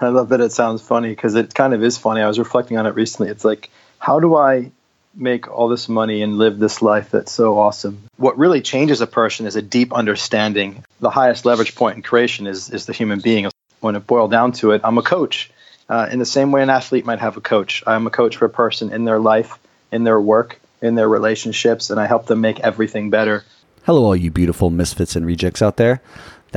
I 0.00 0.08
love 0.08 0.30
that 0.30 0.40
it 0.40 0.52
sounds 0.52 0.82
funny 0.82 1.10
because 1.10 1.34
it 1.34 1.54
kind 1.54 1.72
of 1.72 1.82
is 1.82 1.96
funny. 1.96 2.20
I 2.20 2.28
was 2.28 2.38
reflecting 2.38 2.76
on 2.78 2.86
it 2.86 2.94
recently. 2.94 3.30
It's 3.30 3.44
like, 3.44 3.70
how 3.98 4.20
do 4.20 4.36
I 4.36 4.70
make 5.14 5.48
all 5.48 5.68
this 5.68 5.88
money 5.88 6.22
and 6.22 6.36
live 6.36 6.58
this 6.58 6.82
life 6.82 7.10
that's 7.10 7.32
so 7.32 7.58
awesome? 7.58 8.02
What 8.16 8.38
really 8.38 8.60
changes 8.60 9.00
a 9.00 9.06
person 9.06 9.46
is 9.46 9.56
a 9.56 9.62
deep 9.62 9.94
understanding. 9.94 10.84
The 11.00 11.10
highest 11.10 11.46
leverage 11.46 11.74
point 11.74 11.96
in 11.96 12.02
creation 12.02 12.46
is, 12.46 12.70
is 12.70 12.86
the 12.86 12.92
human 12.92 13.20
being. 13.20 13.48
When 13.80 13.96
it 13.96 14.06
boiled 14.06 14.30
down 14.30 14.52
to 14.52 14.72
it, 14.72 14.82
I'm 14.84 14.98
a 14.98 15.02
coach. 15.02 15.50
Uh, 15.88 16.08
in 16.10 16.18
the 16.18 16.26
same 16.26 16.52
way 16.52 16.62
an 16.62 16.70
athlete 16.70 17.06
might 17.06 17.20
have 17.20 17.36
a 17.36 17.40
coach, 17.40 17.82
I'm 17.86 18.06
a 18.06 18.10
coach 18.10 18.36
for 18.36 18.44
a 18.44 18.50
person 18.50 18.92
in 18.92 19.04
their 19.04 19.20
life, 19.20 19.58
in 19.92 20.04
their 20.04 20.20
work, 20.20 20.60
in 20.82 20.96
their 20.96 21.08
relationships, 21.08 21.90
and 21.90 22.00
I 22.00 22.06
help 22.06 22.26
them 22.26 22.40
make 22.40 22.58
everything 22.60 23.08
better. 23.10 23.44
Hello, 23.84 24.04
all 24.04 24.16
you 24.16 24.32
beautiful 24.32 24.68
misfits 24.68 25.14
and 25.14 25.24
rejects 25.24 25.62
out 25.62 25.76
there. 25.76 26.02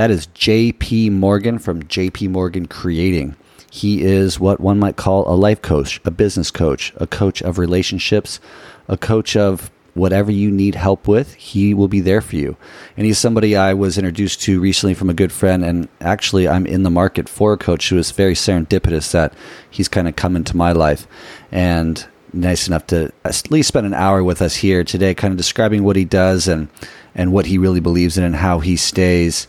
That 0.00 0.10
is 0.10 0.28
JP 0.28 1.12
Morgan 1.12 1.58
from 1.58 1.82
JP 1.82 2.30
Morgan 2.30 2.64
Creating. 2.64 3.36
He 3.70 4.02
is 4.02 4.40
what 4.40 4.58
one 4.58 4.78
might 4.78 4.96
call 4.96 5.30
a 5.30 5.36
life 5.36 5.60
coach, 5.60 6.00
a 6.06 6.10
business 6.10 6.50
coach, 6.50 6.94
a 6.96 7.06
coach 7.06 7.42
of 7.42 7.58
relationships, 7.58 8.40
a 8.88 8.96
coach 8.96 9.36
of 9.36 9.70
whatever 9.92 10.32
you 10.32 10.50
need 10.50 10.74
help 10.74 11.06
with, 11.06 11.34
he 11.34 11.74
will 11.74 11.86
be 11.86 12.00
there 12.00 12.22
for 12.22 12.36
you. 12.36 12.56
And 12.96 13.04
he's 13.04 13.18
somebody 13.18 13.54
I 13.54 13.74
was 13.74 13.98
introduced 13.98 14.40
to 14.44 14.58
recently 14.58 14.94
from 14.94 15.10
a 15.10 15.12
good 15.12 15.32
friend. 15.32 15.62
And 15.62 15.86
actually, 16.00 16.48
I'm 16.48 16.64
in 16.64 16.82
the 16.82 16.88
market 16.88 17.28
for 17.28 17.52
a 17.52 17.58
coach 17.58 17.90
who 17.90 17.98
is 17.98 18.10
very 18.10 18.32
serendipitous 18.32 19.12
that 19.12 19.34
he's 19.68 19.88
kind 19.88 20.08
of 20.08 20.16
come 20.16 20.34
into 20.34 20.56
my 20.56 20.72
life. 20.72 21.06
And 21.52 22.02
nice 22.32 22.66
enough 22.66 22.86
to 22.86 23.12
at 23.22 23.50
least 23.50 23.68
spend 23.68 23.86
an 23.86 23.92
hour 23.92 24.24
with 24.24 24.40
us 24.40 24.56
here 24.56 24.82
today, 24.82 25.14
kind 25.14 25.32
of 25.32 25.36
describing 25.36 25.84
what 25.84 25.96
he 25.96 26.06
does 26.06 26.48
and, 26.48 26.68
and 27.14 27.34
what 27.34 27.44
he 27.44 27.58
really 27.58 27.80
believes 27.80 28.16
in 28.16 28.24
and 28.24 28.36
how 28.36 28.60
he 28.60 28.76
stays 28.76 29.46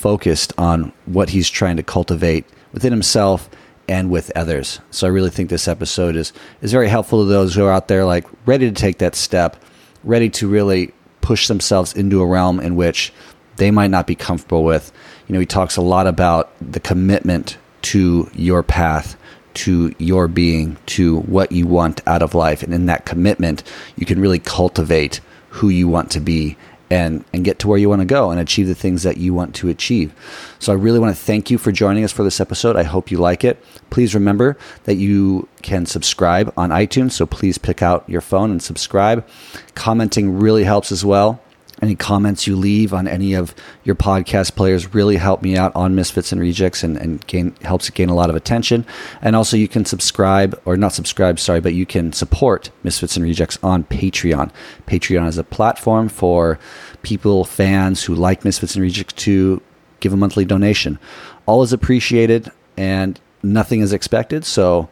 focused 0.00 0.54
on 0.56 0.92
what 1.04 1.28
he's 1.28 1.50
trying 1.50 1.76
to 1.76 1.82
cultivate 1.82 2.46
within 2.72 2.90
himself 2.90 3.50
and 3.86 4.10
with 4.10 4.32
others. 4.34 4.80
So 4.90 5.06
I 5.06 5.10
really 5.10 5.30
think 5.30 5.50
this 5.50 5.68
episode 5.68 6.16
is 6.16 6.32
is 6.62 6.72
very 6.72 6.88
helpful 6.88 7.22
to 7.22 7.28
those 7.28 7.54
who 7.54 7.64
are 7.64 7.72
out 7.72 7.88
there 7.88 8.04
like 8.04 8.24
ready 8.46 8.68
to 8.70 8.74
take 8.74 8.98
that 8.98 9.14
step, 9.14 9.62
ready 10.02 10.30
to 10.30 10.48
really 10.48 10.94
push 11.20 11.48
themselves 11.48 11.92
into 11.92 12.22
a 12.22 12.26
realm 12.26 12.60
in 12.60 12.76
which 12.76 13.12
they 13.56 13.70
might 13.70 13.90
not 13.90 14.06
be 14.06 14.14
comfortable 14.14 14.64
with. 14.64 14.90
You 15.28 15.34
know, 15.34 15.40
he 15.40 15.46
talks 15.46 15.76
a 15.76 15.82
lot 15.82 16.06
about 16.06 16.50
the 16.60 16.80
commitment 16.80 17.58
to 17.82 18.30
your 18.34 18.62
path, 18.62 19.16
to 19.54 19.94
your 19.98 20.28
being, 20.28 20.78
to 20.86 21.18
what 21.20 21.52
you 21.52 21.66
want 21.66 22.00
out 22.06 22.22
of 22.22 22.34
life. 22.34 22.62
And 22.62 22.72
in 22.72 22.86
that 22.86 23.04
commitment, 23.04 23.62
you 23.96 24.06
can 24.06 24.20
really 24.20 24.38
cultivate 24.38 25.20
who 25.50 25.68
you 25.68 25.88
want 25.88 26.10
to 26.12 26.20
be 26.20 26.56
and 26.90 27.24
and 27.32 27.44
get 27.44 27.58
to 27.60 27.68
where 27.68 27.78
you 27.78 27.88
want 27.88 28.00
to 28.00 28.06
go 28.06 28.30
and 28.30 28.40
achieve 28.40 28.66
the 28.66 28.74
things 28.74 29.02
that 29.04 29.16
you 29.16 29.32
want 29.32 29.54
to 29.56 29.68
achieve. 29.68 30.12
So 30.58 30.72
I 30.72 30.76
really 30.76 30.98
want 30.98 31.16
to 31.16 31.22
thank 31.22 31.50
you 31.50 31.58
for 31.58 31.72
joining 31.72 32.04
us 32.04 32.12
for 32.12 32.24
this 32.24 32.40
episode. 32.40 32.76
I 32.76 32.82
hope 32.82 33.10
you 33.10 33.18
like 33.18 33.44
it. 33.44 33.62
Please 33.90 34.14
remember 34.14 34.56
that 34.84 34.96
you 34.96 35.48
can 35.62 35.86
subscribe 35.86 36.52
on 36.56 36.70
iTunes, 36.70 37.12
so 37.12 37.26
please 37.26 37.58
pick 37.58 37.82
out 37.82 38.08
your 38.08 38.20
phone 38.20 38.50
and 38.50 38.62
subscribe. 38.62 39.26
Commenting 39.74 40.38
really 40.38 40.64
helps 40.64 40.90
as 40.90 41.04
well 41.04 41.40
any 41.82 41.94
comments 41.94 42.46
you 42.46 42.56
leave 42.56 42.92
on 42.92 43.08
any 43.08 43.34
of 43.34 43.54
your 43.84 43.94
podcast 43.94 44.54
players 44.54 44.94
really 44.94 45.16
help 45.16 45.42
me 45.42 45.56
out 45.56 45.74
on 45.74 45.94
Misfits 45.94 46.32
and 46.32 46.40
Rejects 46.40 46.82
and, 46.82 46.96
and 46.96 47.26
gain 47.26 47.54
helps 47.62 47.88
gain 47.90 48.08
a 48.08 48.14
lot 48.14 48.30
of 48.30 48.36
attention. 48.36 48.84
And 49.22 49.34
also 49.34 49.56
you 49.56 49.68
can 49.68 49.84
subscribe 49.84 50.60
or 50.64 50.76
not 50.76 50.92
subscribe, 50.92 51.38
sorry, 51.38 51.60
but 51.60 51.74
you 51.74 51.86
can 51.86 52.12
support 52.12 52.70
Misfits 52.82 53.16
and 53.16 53.24
Rejects 53.24 53.58
on 53.62 53.84
Patreon. 53.84 54.50
Patreon 54.86 55.26
is 55.26 55.38
a 55.38 55.44
platform 55.44 56.08
for 56.08 56.58
people, 57.02 57.44
fans 57.44 58.04
who 58.04 58.14
like 58.14 58.44
Misfits 58.44 58.74
and 58.74 58.82
Rejects 58.82 59.14
to 59.14 59.62
give 60.00 60.12
a 60.12 60.16
monthly 60.16 60.44
donation. 60.44 60.98
All 61.46 61.62
is 61.62 61.72
appreciated 61.72 62.50
and 62.76 63.18
nothing 63.42 63.80
is 63.80 63.92
expected. 63.92 64.44
So 64.44 64.88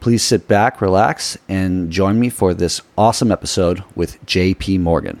please 0.00 0.22
sit 0.22 0.48
back, 0.48 0.80
relax, 0.80 1.38
and 1.48 1.90
join 1.90 2.18
me 2.18 2.28
for 2.28 2.54
this 2.54 2.80
awesome 2.96 3.30
episode 3.30 3.84
with 3.94 4.24
JP 4.26 4.80
Morgan. 4.80 5.20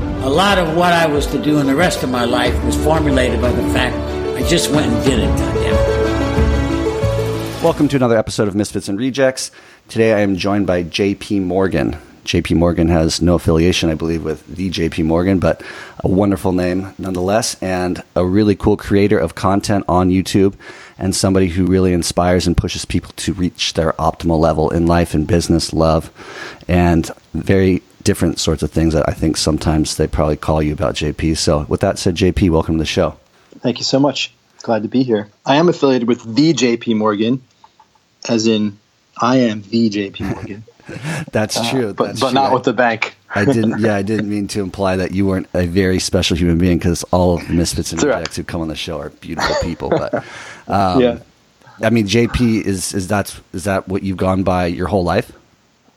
a 0.21 0.29
lot 0.29 0.59
of 0.59 0.77
what 0.77 0.93
I 0.93 1.07
was 1.07 1.25
to 1.27 1.41
do 1.41 1.57
in 1.57 1.65
the 1.65 1.73
rest 1.73 2.03
of 2.03 2.11
my 2.11 2.25
life 2.25 2.53
was 2.63 2.75
formulated 2.75 3.41
by 3.41 3.51
the 3.51 3.63
fact 3.73 3.95
I 4.37 4.47
just 4.47 4.69
went 4.69 4.93
and 4.93 5.03
did 5.03 5.17
it. 5.17 5.29
Welcome 7.63 7.87
to 7.87 7.95
another 7.95 8.19
episode 8.19 8.47
of 8.47 8.53
Misfits 8.53 8.87
and 8.87 8.99
Rejects. 8.99 9.49
Today 9.87 10.13
I 10.13 10.19
am 10.19 10.35
joined 10.35 10.67
by 10.67 10.83
JP 10.83 11.41
Morgan. 11.41 11.97
JP 12.23 12.57
Morgan 12.57 12.87
has 12.89 13.19
no 13.19 13.33
affiliation, 13.33 13.89
I 13.89 13.95
believe, 13.95 14.23
with 14.23 14.45
the 14.45 14.69
JP 14.69 15.05
Morgan, 15.05 15.39
but 15.39 15.63
a 16.03 16.07
wonderful 16.07 16.51
name 16.51 16.93
nonetheless, 16.99 17.55
and 17.59 18.03
a 18.15 18.23
really 18.23 18.55
cool 18.55 18.77
creator 18.77 19.17
of 19.17 19.33
content 19.33 19.85
on 19.87 20.11
YouTube, 20.11 20.53
and 20.99 21.15
somebody 21.15 21.47
who 21.47 21.65
really 21.65 21.93
inspires 21.93 22.45
and 22.45 22.55
pushes 22.55 22.85
people 22.85 23.11
to 23.15 23.33
reach 23.33 23.73
their 23.73 23.93
optimal 23.93 24.37
level 24.37 24.69
in 24.69 24.85
life 24.85 25.15
and 25.15 25.25
business, 25.25 25.73
love, 25.73 26.11
and 26.67 27.09
very 27.33 27.81
different 28.03 28.39
sorts 28.39 28.63
of 28.63 28.71
things 28.71 28.93
that 28.93 29.07
I 29.07 29.13
think 29.13 29.37
sometimes 29.37 29.97
they 29.97 30.07
probably 30.07 30.37
call 30.37 30.61
you 30.61 30.73
about 30.73 30.95
JP. 30.95 31.37
So, 31.37 31.65
with 31.67 31.81
that 31.81 31.99
said, 31.99 32.15
JP, 32.15 32.49
welcome 32.49 32.75
to 32.75 32.79
the 32.79 32.85
show. 32.85 33.17
Thank 33.59 33.77
you 33.77 33.83
so 33.83 33.99
much. 33.99 34.33
Glad 34.61 34.83
to 34.83 34.89
be 34.89 35.03
here. 35.03 35.29
I 35.45 35.55
am 35.55 35.69
affiliated 35.69 36.07
with 36.07 36.35
the 36.35 36.53
JP 36.53 36.97
Morgan, 36.97 37.41
as 38.29 38.47
in 38.47 38.77
I 39.19 39.37
am 39.37 39.63
the 39.63 39.89
JP 39.89 40.35
Morgan. 40.35 40.63
That's 41.31 41.57
uh, 41.57 41.69
true. 41.69 41.93
but 41.93 42.07
That's 42.07 42.19
but 42.19 42.29
true. 42.29 42.35
not 42.35 42.51
I, 42.51 42.53
with 42.53 42.63
the 42.63 42.73
bank. 42.73 43.15
I 43.35 43.45
didn't. 43.45 43.79
Yeah, 43.79 43.95
I 43.95 44.01
didn't 44.01 44.29
mean 44.29 44.47
to 44.49 44.61
imply 44.61 44.97
that 44.97 45.11
you 45.11 45.25
weren't 45.25 45.47
a 45.53 45.65
very 45.65 45.99
special 45.99 46.35
human 46.37 46.57
being 46.57 46.77
because 46.77 47.03
all 47.05 47.35
of 47.35 47.47
the 47.47 47.53
misfits 47.53 47.91
and 47.91 48.03
rejects 48.03 48.35
who 48.35 48.43
come 48.43 48.61
on 48.61 48.67
the 48.67 48.75
show 48.75 48.99
are 48.99 49.09
beautiful 49.09 49.55
people. 49.61 49.89
But 49.89 50.13
um, 50.67 51.01
yeah, 51.01 51.19
I 51.81 51.89
mean, 51.89 52.07
JP 52.07 52.63
is 52.63 52.93
is 52.93 53.07
that 53.07 53.39
is 53.53 53.63
that 53.63 53.87
what 53.87 54.03
you've 54.03 54.17
gone 54.17 54.43
by 54.43 54.67
your 54.67 54.87
whole 54.87 55.03
life? 55.03 55.31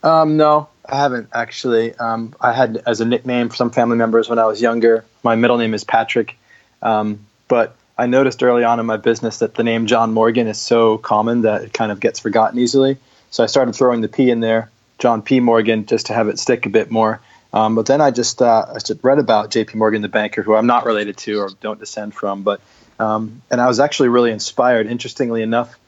Um, 0.03 0.37
no, 0.37 0.69
I 0.87 0.97
haven't 0.97 1.29
actually. 1.33 1.95
Um, 1.95 2.35
I 2.41 2.53
had 2.53 2.83
as 2.87 3.01
a 3.01 3.05
nickname 3.05 3.49
for 3.49 3.57
some 3.57 3.71
family 3.71 3.97
members 3.97 4.29
when 4.29 4.39
I 4.39 4.47
was 4.47 4.61
younger. 4.61 5.05
My 5.23 5.35
middle 5.35 5.57
name 5.57 5.75
is 5.75 5.85
Patrick, 5.85 6.37
um, 6.83 7.21
but 7.49 7.77
I 7.97 8.07
noticed 8.07 8.43
early 8.43 8.65
on 8.65 8.81
in 8.81 8.87
my 8.87 8.97
business 8.97 9.39
that 9.39 9.55
the 9.55 9.63
name 9.63 9.87
John 9.87 10.13
Morgan 10.13 10.47
is 10.47 10.61
so 10.61 10.99
common 10.99 11.43
that 11.43 11.63
it 11.63 11.73
kind 11.73 11.91
of 11.91 12.01
gets 12.01 12.21
forgotten 12.21 12.59
easily. 12.59 12.99
So 13.31 13.43
I 13.43 13.47
started 13.47 13.75
throwing 13.75 14.01
the 14.01 14.09
P 14.09 14.31
in 14.31 14.41
there, 14.41 14.71
John 14.99 15.23
P. 15.23 15.41
Morgan, 15.41 15.87
just 15.87 16.07
to 16.07 16.15
have 16.15 16.29
it 16.29 16.39
stick 16.39 16.67
a 16.67 16.71
bit 16.71 16.91
more. 16.91 17.21
Um, 17.53 17.77
but 17.77 17.87
then 17.87 18.01
I 18.01 18.11
just 18.11 18.43
uh, 18.43 18.67
I 18.69 18.79
just 18.81 19.03
read 19.03 19.19
about 19.19 19.51
J.P. 19.51 19.79
Morgan, 19.79 20.03
the 20.03 20.09
banker, 20.09 20.43
who 20.43 20.55
I'm 20.55 20.67
not 20.67 20.85
related 20.85 21.17
to 21.19 21.39
or 21.39 21.51
don't 21.61 21.79
descend 21.79 22.15
from, 22.15 22.43
but 22.43 22.61
um, 22.99 23.43
and 23.51 23.61
I 23.61 23.69
was 23.69 23.81
actually 23.81 24.09
really 24.09 24.33
inspired. 24.33 24.87
Interestingly 24.87 25.41
enough, 25.41 25.79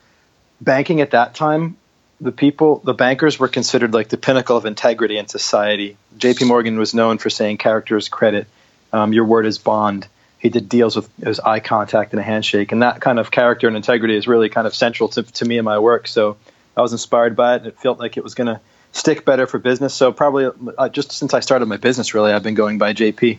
banking 0.60 1.00
at 1.00 1.10
that 1.10 1.34
time 1.34 1.76
the 2.20 2.32
people, 2.32 2.80
the 2.84 2.94
bankers 2.94 3.38
were 3.38 3.48
considered 3.48 3.92
like 3.92 4.08
the 4.08 4.16
pinnacle 4.16 4.56
of 4.56 4.64
integrity 4.64 5.18
in 5.18 5.28
society. 5.28 5.96
J.P. 6.16 6.46
Morgan 6.46 6.78
was 6.78 6.94
known 6.94 7.18
for 7.18 7.30
saying 7.30 7.58
character 7.58 7.96
is 7.96 8.08
credit, 8.08 8.46
um, 8.92 9.12
your 9.12 9.24
word 9.24 9.46
is 9.46 9.58
bond. 9.58 10.06
He 10.38 10.48
did 10.48 10.68
deals 10.68 10.96
with 10.96 11.10
his 11.16 11.40
eye 11.40 11.60
contact 11.60 12.12
and 12.12 12.20
a 12.20 12.22
handshake, 12.22 12.70
and 12.72 12.82
that 12.82 13.00
kind 13.00 13.18
of 13.18 13.30
character 13.30 13.66
and 13.66 13.76
integrity 13.76 14.16
is 14.16 14.28
really 14.28 14.48
kind 14.48 14.66
of 14.66 14.74
central 14.74 15.08
to, 15.10 15.22
to 15.22 15.44
me 15.44 15.58
and 15.58 15.64
my 15.64 15.78
work. 15.78 16.06
So 16.06 16.36
I 16.76 16.82
was 16.82 16.92
inspired 16.92 17.36
by 17.36 17.54
it, 17.54 17.58
and 17.58 17.66
it 17.66 17.78
felt 17.78 17.98
like 17.98 18.16
it 18.16 18.22
was 18.22 18.34
going 18.34 18.46
to 18.46 18.60
stick 18.92 19.24
better 19.24 19.46
for 19.46 19.58
business. 19.58 19.94
So 19.94 20.12
probably 20.12 20.50
uh, 20.78 20.88
just 20.88 21.12
since 21.12 21.34
I 21.34 21.40
started 21.40 21.66
my 21.66 21.78
business, 21.78 22.14
really, 22.14 22.32
I've 22.32 22.42
been 22.42 22.54
going 22.54 22.78
by 22.78 22.92
JP. 22.92 23.38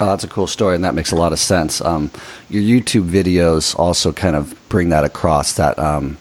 Oh, 0.00 0.06
that's 0.06 0.24
a 0.24 0.28
cool 0.28 0.46
story, 0.46 0.74
and 0.74 0.84
that 0.84 0.94
makes 0.94 1.12
a 1.12 1.16
lot 1.16 1.32
of 1.32 1.38
sense. 1.38 1.80
Um, 1.80 2.10
your 2.48 2.62
YouTube 2.62 3.08
videos 3.08 3.76
also 3.76 4.12
kind 4.12 4.36
of 4.36 4.56
bring 4.68 4.90
that 4.90 5.04
across 5.04 5.54
that 5.54 5.78
um, 5.78 6.18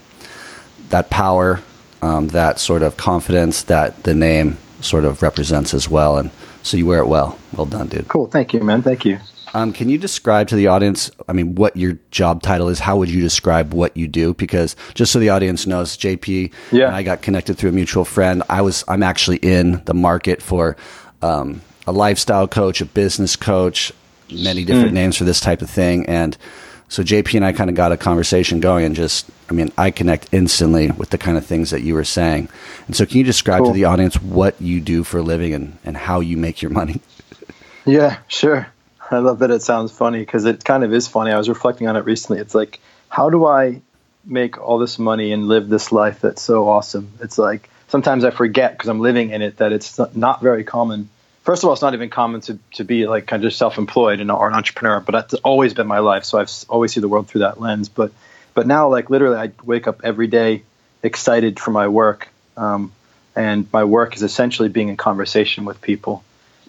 that 0.89 1.09
power, 1.09 1.61
um, 2.01 2.29
that 2.29 2.59
sort 2.59 2.81
of 2.81 2.97
confidence 2.97 3.63
that 3.63 4.03
the 4.03 4.13
name 4.13 4.57
sort 4.81 5.05
of 5.05 5.21
represents 5.21 5.73
as 5.73 5.89
well. 5.89 6.17
And 6.17 6.31
so 6.63 6.77
you 6.77 6.85
wear 6.85 6.99
it 6.99 7.07
well. 7.07 7.37
Well 7.55 7.65
done, 7.65 7.87
dude. 7.87 8.07
Cool. 8.07 8.27
Thank 8.27 8.53
you, 8.53 8.61
man. 8.61 8.81
Thank 8.81 9.05
you. 9.05 9.19
Um, 9.53 9.73
can 9.73 9.89
you 9.89 9.97
describe 9.97 10.49
to 10.49 10.55
the 10.55 10.67
audience, 10.67 11.09
I 11.27 11.33
mean, 11.33 11.55
what 11.55 11.75
your 11.75 11.97
job 12.11 12.43
title 12.43 12.67
is? 12.67 12.79
How 12.79 12.97
would 12.97 13.09
you 13.09 13.21
describe 13.21 13.73
what 13.73 13.95
you 13.95 14.07
do? 14.07 14.33
Because 14.33 14.75
just 14.93 15.11
so 15.11 15.19
the 15.19 15.29
audience 15.29 15.65
knows, 15.65 15.97
JP 15.97 16.53
yeah. 16.71 16.87
and 16.87 16.95
I 16.95 17.01
got 17.01 17.21
connected 17.21 17.57
through 17.57 17.69
a 17.69 17.73
mutual 17.73 18.05
friend. 18.05 18.43
I 18.49 18.61
was, 18.61 18.83
I'm 18.87 19.03
actually 19.03 19.37
in 19.37 19.83
the 19.85 19.93
market 19.93 20.41
for 20.41 20.75
um, 21.21 21.61
a 21.87 21.91
lifestyle 21.91 22.47
coach, 22.47 22.81
a 22.81 22.85
business 22.85 23.35
coach, 23.35 23.93
many 24.31 24.65
different 24.65 24.91
mm. 24.91 24.95
names 24.95 25.17
for 25.17 25.23
this 25.23 25.39
type 25.39 25.61
of 25.61 25.69
thing. 25.69 26.05
And 26.07 26.37
So 26.89 27.03
JP 27.03 27.35
and 27.35 27.45
I 27.45 27.51
kind 27.51 27.69
of 27.69 27.75
got 27.75 27.91
a 27.91 27.97
conversation 27.97 28.59
going, 28.59 28.85
and 28.85 28.95
just, 28.95 29.29
I 29.49 29.53
mean, 29.53 29.71
I 29.77 29.91
connect 29.91 30.29
instantly 30.31 30.89
with 30.91 31.09
the 31.09 31.17
kind 31.17 31.37
of 31.37 31.45
things 31.45 31.71
that 31.71 31.81
you 31.81 31.93
were 31.93 32.05
saying. 32.05 32.47
And 32.87 32.95
so, 32.95 33.05
can 33.05 33.17
you 33.17 33.23
describe 33.23 33.63
cool. 33.63 33.71
to 33.71 33.73
the 33.73 33.85
audience 33.85 34.15
what 34.21 34.61
you 34.61 34.79
do 34.79 35.03
for 35.03 35.17
a 35.17 35.21
living 35.21 35.53
and, 35.53 35.77
and 35.83 35.97
how 35.97 36.21
you 36.21 36.37
make 36.37 36.61
your 36.61 36.71
money? 36.71 37.01
Yeah, 37.87 38.17
sure. 38.27 38.67
I 39.09 39.19
love 39.19 39.39
that 39.39 39.49
it 39.49 39.61
sounds 39.61 39.93
funny 39.93 40.19
because 40.19 40.43
it 40.43 40.65
kind 40.65 40.83
of 40.83 40.93
is 40.93 41.07
funny. 41.07 41.31
I 41.31 41.37
was 41.37 41.47
reflecting 41.47 41.87
on 41.87 41.95
it 41.95 42.03
recently. 42.03 42.41
It's 42.41 42.53
like, 42.53 42.81
how 43.07 43.29
do 43.29 43.45
I 43.45 43.81
make 44.25 44.57
all 44.57 44.77
this 44.77 44.99
money 44.99 45.31
and 45.31 45.47
live 45.47 45.69
this 45.69 45.93
life 45.93 46.19
that's 46.19 46.41
so 46.41 46.67
awesome? 46.67 47.13
It's 47.21 47.37
like 47.37 47.69
sometimes 47.87 48.25
I 48.25 48.31
forget 48.31 48.73
because 48.73 48.89
I'm 48.89 48.99
living 48.99 49.29
in 49.29 49.41
it 49.41 49.57
that 49.57 49.71
it's 49.71 49.99
not 50.13 50.41
very 50.41 50.65
common. 50.65 51.09
First 51.47 51.63
of 51.63 51.67
all, 51.67 51.73
it's 51.73 51.81
not 51.81 51.93
even 51.93 52.09
common 52.09 52.41
to, 52.41 52.59
to 52.73 52.83
be 52.83 53.07
like 53.07 53.25
kind 53.25 53.45
of 53.45 53.53
self-employed 53.53 54.19
and 54.19 54.29
or 54.29 54.49
an 54.49 54.53
entrepreneur, 54.53 54.99
but 54.99 55.13
that's 55.13 55.33
always 55.35 55.73
been 55.73 55.87
my 55.87 55.99
life. 55.99 56.25
So 56.25 56.37
I've 56.39 56.51
always 56.67 56.93
see 56.93 56.99
the 56.99 57.07
world 57.07 57.29
through 57.29 57.41
that 57.41 57.61
lens. 57.61 57.87
But 57.87 58.11
but 58.53 58.67
now, 58.67 58.89
like 58.89 59.09
literally, 59.09 59.37
I 59.37 59.51
wake 59.63 59.87
up 59.87 60.01
every 60.03 60.27
day 60.27 60.63
excited 61.01 61.59
for 61.59 61.71
my 61.71 61.87
work, 61.87 62.27
um, 62.57 62.91
and 63.35 63.65
my 63.71 63.85
work 63.85 64.15
is 64.15 64.23
essentially 64.23 64.67
being 64.67 64.89
in 64.89 64.97
conversation 64.97 65.63
with 65.63 65.79
people 65.81 66.23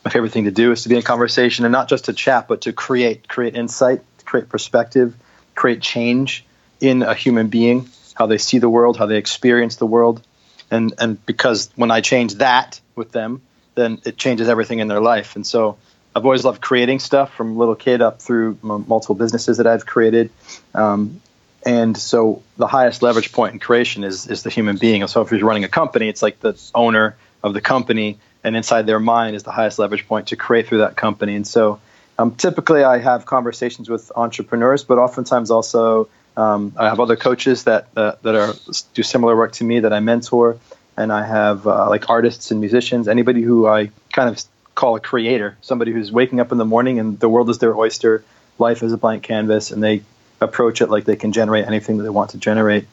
my 0.05 0.11
favorite 0.11 0.33
thing 0.33 0.45
to 0.45 0.51
do 0.51 0.73
is 0.73 0.83
to 0.83 0.89
be 0.89 0.97
in 0.97 1.03
conversation 1.03 1.65
and 1.65 1.73
not 1.73 1.89
just 1.89 2.07
to 2.07 2.13
chat, 2.13 2.49
but 2.49 2.63
to 2.63 2.73
create, 2.73 3.29
create 3.29 3.55
insight, 3.55 4.03
create 4.25 4.49
perspective, 4.49 5.15
create 5.55 5.81
change 5.81 6.45
in 6.81 7.03
a 7.03 7.15
human 7.15 7.49
being, 7.49 7.89
how 8.15 8.27
they 8.27 8.39
see 8.39 8.59
the 8.59 8.69
world, 8.71 8.97
how 8.97 9.07
they 9.07 9.17
experience 9.17 9.77
the 9.77 9.87
world. 9.87 10.23
And, 10.71 10.95
and 10.99 11.25
because 11.27 11.71
when 11.77 11.91
I 11.91 12.01
change 12.01 12.37
that 12.37 12.81
with 12.95 13.13
them, 13.13 13.43
then 13.79 14.01
it 14.05 14.17
changes 14.17 14.49
everything 14.49 14.81
in 14.81 14.89
their 14.89 15.01
life. 15.01 15.37
And 15.37 15.47
so 15.47 15.79
I've 16.15 16.25
always 16.25 16.45
loved 16.45 16.61
creating 16.61 16.99
stuff 16.99 17.35
from 17.35 17.57
little 17.57 17.75
kid 17.75 18.03
up 18.03 18.21
through 18.21 18.59
m- 18.63 18.85
multiple 18.89 19.15
businesses 19.15 19.59
that 19.59 19.67
I've 19.67 19.87
created. 19.87 20.31
Um, 20.75 21.21
and 21.65 21.97
so 21.97 22.43
the 22.57 22.67
highest 22.67 23.03
leverage 23.03 23.33
point 23.33 23.53
in 23.53 23.59
creation 23.59 24.05
is, 24.05 24.27
is 24.27 24.43
the 24.43 24.51
human 24.51 24.77
being. 24.77 25.03
And 25.03 25.11
so 25.11 25.23
if 25.23 25.31
you're 25.31 25.45
running 25.45 25.65
a 25.65 25.69
company, 25.69 26.09
it's 26.09 26.23
like 26.23 26.41
the 26.41 26.61
owner 26.75 27.17
of 27.43 27.55
the 27.55 27.61
company 27.61 28.19
and 28.45 28.57
inside 28.57 28.87
their 28.87 29.01
mind 29.01 29.37
is 29.37 29.43
the 29.43 29.51
highest 29.53 29.79
leverage 29.79 30.07
point 30.07 30.29
to 30.29 30.37
create 30.37 30.69
through 30.69 30.79
that 30.79 30.97
company. 30.97 31.35
And 31.35 31.47
so, 31.47 31.81
um, 32.19 32.35
typically, 32.35 32.83
I 32.83 32.99
have 32.99 33.27
conversations 33.27 33.89
with 33.89 34.11
entrepreneurs, 34.17 34.83
but 34.85 34.99
oftentimes 34.99 35.51
also 35.51 36.09
um, 36.37 36.73
I 36.77 36.89
have 36.89 37.01
other 37.01 37.17
coaches 37.17 37.65
that 37.65 37.89
uh, 37.97 38.13
that 38.23 38.35
are 38.35 38.55
do 38.95 39.03
similar 39.03 39.37
work 39.37 39.53
to 39.55 39.65
me 39.65 39.81
that 39.81 39.93
I 39.93 40.01
mentor, 40.01 40.57
and 40.99 41.13
I 41.13 41.25
have 41.25 41.65
uh, 41.67 41.89
like 41.89 42.11
artists 42.11 42.51
and 42.51 42.59
musicians, 42.61 43.07
anybody 43.07 43.41
who 43.41 43.69
I 43.69 43.91
kind 44.13 44.29
of 44.29 44.43
call 44.75 44.97
a 44.97 45.01
creator, 45.01 45.57
somebody 45.63 45.93
who's 45.93 46.11
waking 46.11 46.41
up 46.41 46.51
in 46.51 46.59
the 46.59 46.65
morning 46.65 46.99
and 46.99 47.19
the 47.21 47.29
world 47.29 47.49
is 47.51 47.59
their 47.59 47.75
oyster, 47.75 48.25
life 48.59 48.83
is 48.83 48.93
a 48.93 48.97
blank 48.97 49.23
canvas, 49.23 49.71
and 49.71 49.81
they 49.81 50.03
approach 50.41 50.81
it 50.81 50.91
like 50.91 51.05
they 51.05 51.15
can 51.15 51.31
generate 51.31 51.67
anything 51.67 51.99
that 51.99 52.03
they 52.03 52.11
want 52.11 52.31
to 52.31 52.39
generate. 52.39 52.85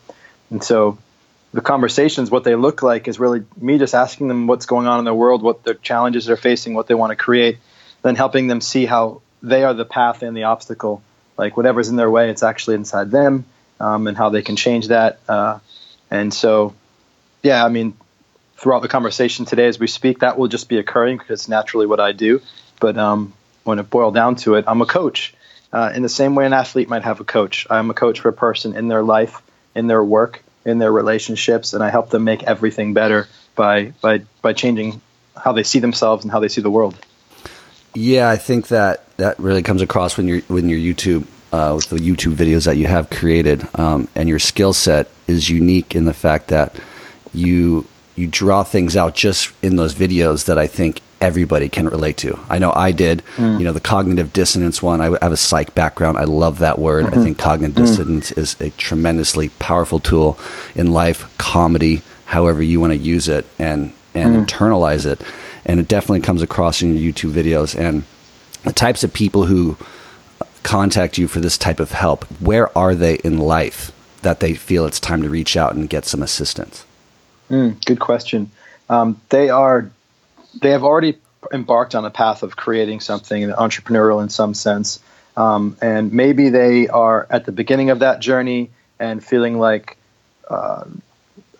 And 0.51 0.63
so 0.63 0.99
the 1.51 1.61
conversations, 1.61 2.29
what 2.29 2.43
they 2.43 2.53
look 2.53 2.83
like, 2.83 3.07
is 3.07 3.19
really 3.19 3.43
me 3.59 3.79
just 3.79 3.95
asking 3.95 4.27
them 4.27 4.45
what's 4.45 4.67
going 4.67 4.85
on 4.85 4.99
in 4.99 5.05
their 5.05 5.15
world, 5.15 5.41
what 5.41 5.63
their 5.63 5.73
challenges 5.73 6.27
they're 6.27 6.37
facing, 6.37 6.75
what 6.75 6.85
they 6.85 6.93
want 6.93 7.09
to 7.09 7.15
create, 7.15 7.57
then 8.03 8.15
helping 8.15 8.45
them 8.45 8.61
see 8.61 8.85
how 8.85 9.21
they 9.41 9.63
are 9.63 9.73
the 9.73 9.85
path 9.85 10.21
and 10.21 10.37
the 10.37 10.43
obstacle. 10.43 11.01
Like 11.39 11.57
whatever's 11.57 11.89
in 11.89 11.95
their 11.95 12.11
way, 12.11 12.29
it's 12.29 12.43
actually 12.43 12.75
inside 12.75 13.09
them, 13.09 13.45
um, 13.79 14.05
and 14.05 14.15
how 14.15 14.29
they 14.29 14.43
can 14.43 14.55
change 14.55 14.89
that. 14.89 15.19
Uh, 15.27 15.57
and 16.11 16.31
so, 16.31 16.75
yeah, 17.45 17.63
I 17.63 17.69
mean, 17.69 17.95
throughout 18.57 18.81
the 18.81 18.87
conversation 18.87 19.45
today 19.45 19.67
as 19.67 19.77
we 19.77 19.85
speak, 19.85 20.19
that 20.19 20.35
will 20.35 20.47
just 20.47 20.67
be 20.67 20.79
occurring 20.79 21.17
because 21.17 21.41
it's 21.41 21.47
naturally 21.47 21.85
what 21.85 21.99
I 21.99 22.11
do. 22.11 22.41
But 22.79 22.97
um, 22.97 23.33
when 23.63 23.77
it 23.77 23.87
boiled 23.87 24.15
down 24.15 24.35
to 24.37 24.55
it, 24.55 24.65
I'm 24.67 24.81
a 24.81 24.87
coach. 24.87 25.35
Uh, 25.71 25.91
in 25.93 26.01
the 26.01 26.09
same 26.09 26.33
way 26.33 26.47
an 26.47 26.53
athlete 26.53 26.89
might 26.89 27.03
have 27.03 27.19
a 27.19 27.23
coach, 27.23 27.67
I'm 27.69 27.91
a 27.91 27.93
coach 27.93 28.21
for 28.21 28.29
a 28.29 28.33
person 28.33 28.75
in 28.75 28.87
their 28.87 29.03
life, 29.03 29.43
in 29.75 29.85
their 29.85 30.03
work, 30.03 30.43
in 30.65 30.79
their 30.79 30.91
relationships, 30.91 31.73
and 31.73 31.83
I 31.83 31.91
help 31.91 32.09
them 32.09 32.23
make 32.23 32.41
everything 32.41 32.95
better 32.95 33.27
by 33.55 33.93
by 34.01 34.21
by 34.41 34.53
changing 34.53 34.99
how 35.37 35.51
they 35.51 35.63
see 35.63 35.79
themselves 35.79 36.25
and 36.25 36.31
how 36.31 36.39
they 36.39 36.47
see 36.47 36.61
the 36.61 36.71
world. 36.71 36.97
Yeah, 37.93 38.27
I 38.27 38.37
think 38.37 38.69
that 38.69 39.15
that 39.17 39.37
really 39.37 39.61
comes 39.61 39.83
across 39.83 40.17
when 40.17 40.27
you're 40.27 40.41
when 40.47 40.67
your 40.67 40.79
YouTube 40.79 41.27
uh, 41.51 41.73
with 41.75 41.89
the 41.89 41.97
YouTube 41.97 42.35
videos 42.35 42.65
that 42.65 42.77
you 42.77 42.87
have 42.87 43.11
created, 43.11 43.67
um, 43.75 44.07
and 44.15 44.27
your 44.27 44.39
skill 44.39 44.73
set 44.73 45.11
is 45.27 45.47
unique 45.47 45.93
in 45.93 46.05
the 46.05 46.13
fact 46.13 46.47
that 46.47 46.75
you 47.35 47.85
you 48.15 48.27
draw 48.27 48.63
things 48.63 48.95
out 48.95 49.13
just 49.15 49.51
in 49.61 49.75
those 49.75 49.93
videos 49.93 50.45
that 50.45 50.57
I 50.57 50.67
think 50.67 51.01
everybody 51.21 51.69
can 51.69 51.87
relate 51.87 52.17
to. 52.17 52.39
I 52.49 52.59
know 52.59 52.71
I 52.73 52.91
did. 52.91 53.23
Mm. 53.35 53.59
You 53.59 53.65
know, 53.65 53.73
the 53.73 53.79
cognitive 53.79 54.31
dissonance 54.31 54.81
one. 54.81 55.01
I 55.01 55.05
have 55.21 55.31
a 55.31 55.37
psych 55.37 55.75
background. 55.75 56.17
I 56.17 56.23
love 56.23 56.59
that 56.59 56.79
word. 56.79 57.05
Mm-hmm. 57.05 57.19
I 57.19 57.23
think 57.23 57.37
cognitive 57.37 57.75
mm. 57.75 57.85
dissonance 57.85 58.31
is 58.31 58.59
a 58.61 58.69
tremendously 58.71 59.49
powerful 59.59 59.99
tool 59.99 60.37
in 60.75 60.91
life, 60.91 61.35
comedy, 61.37 62.01
however 62.25 62.61
you 62.61 62.79
want 62.79 62.93
to 62.93 62.97
use 62.97 63.27
it, 63.27 63.45
and 63.59 63.93
and 64.13 64.35
mm. 64.35 64.45
internalize 64.45 65.05
it. 65.05 65.21
And 65.65 65.79
it 65.79 65.87
definitely 65.87 66.21
comes 66.21 66.41
across 66.41 66.81
in 66.81 66.95
your 66.95 67.11
YouTube 67.11 67.31
videos. 67.31 67.77
And 67.77 68.03
the 68.63 68.73
types 68.73 69.03
of 69.03 69.13
people 69.13 69.45
who 69.45 69.77
contact 70.63 71.17
you 71.17 71.27
for 71.27 71.39
this 71.39 71.57
type 71.57 71.79
of 71.79 71.91
help, 71.91 72.23
where 72.39 72.75
are 72.77 72.95
they 72.95 73.15
in 73.17 73.37
life 73.39 73.91
that 74.21 74.39
they 74.39 74.53
feel 74.53 74.85
it's 74.85 74.99
time 74.99 75.21
to 75.21 75.29
reach 75.29 75.57
out 75.57 75.75
and 75.75 75.89
get 75.89 76.05
some 76.05 76.21
assistance? 76.21 76.85
Mm, 77.49 77.83
good 77.85 77.99
question. 77.99 78.51
Um, 78.89 79.19
they 79.29 79.49
are 79.49 79.89
they 80.61 80.71
have 80.71 80.83
already 80.83 81.17
embarked 81.51 81.95
on 81.95 82.05
a 82.05 82.09
path 82.09 82.43
of 82.43 82.55
creating 82.55 82.99
something 82.99 83.49
entrepreneurial 83.49 84.21
in 84.21 84.29
some 84.29 84.53
sense. 84.53 84.99
Um, 85.37 85.77
and 85.81 86.13
maybe 86.13 86.49
they 86.49 86.87
are 86.87 87.27
at 87.29 87.45
the 87.45 87.51
beginning 87.51 87.89
of 87.89 87.99
that 87.99 88.19
journey 88.19 88.69
and 88.99 89.23
feeling 89.23 89.59
like 89.59 89.97
uh, 90.49 90.85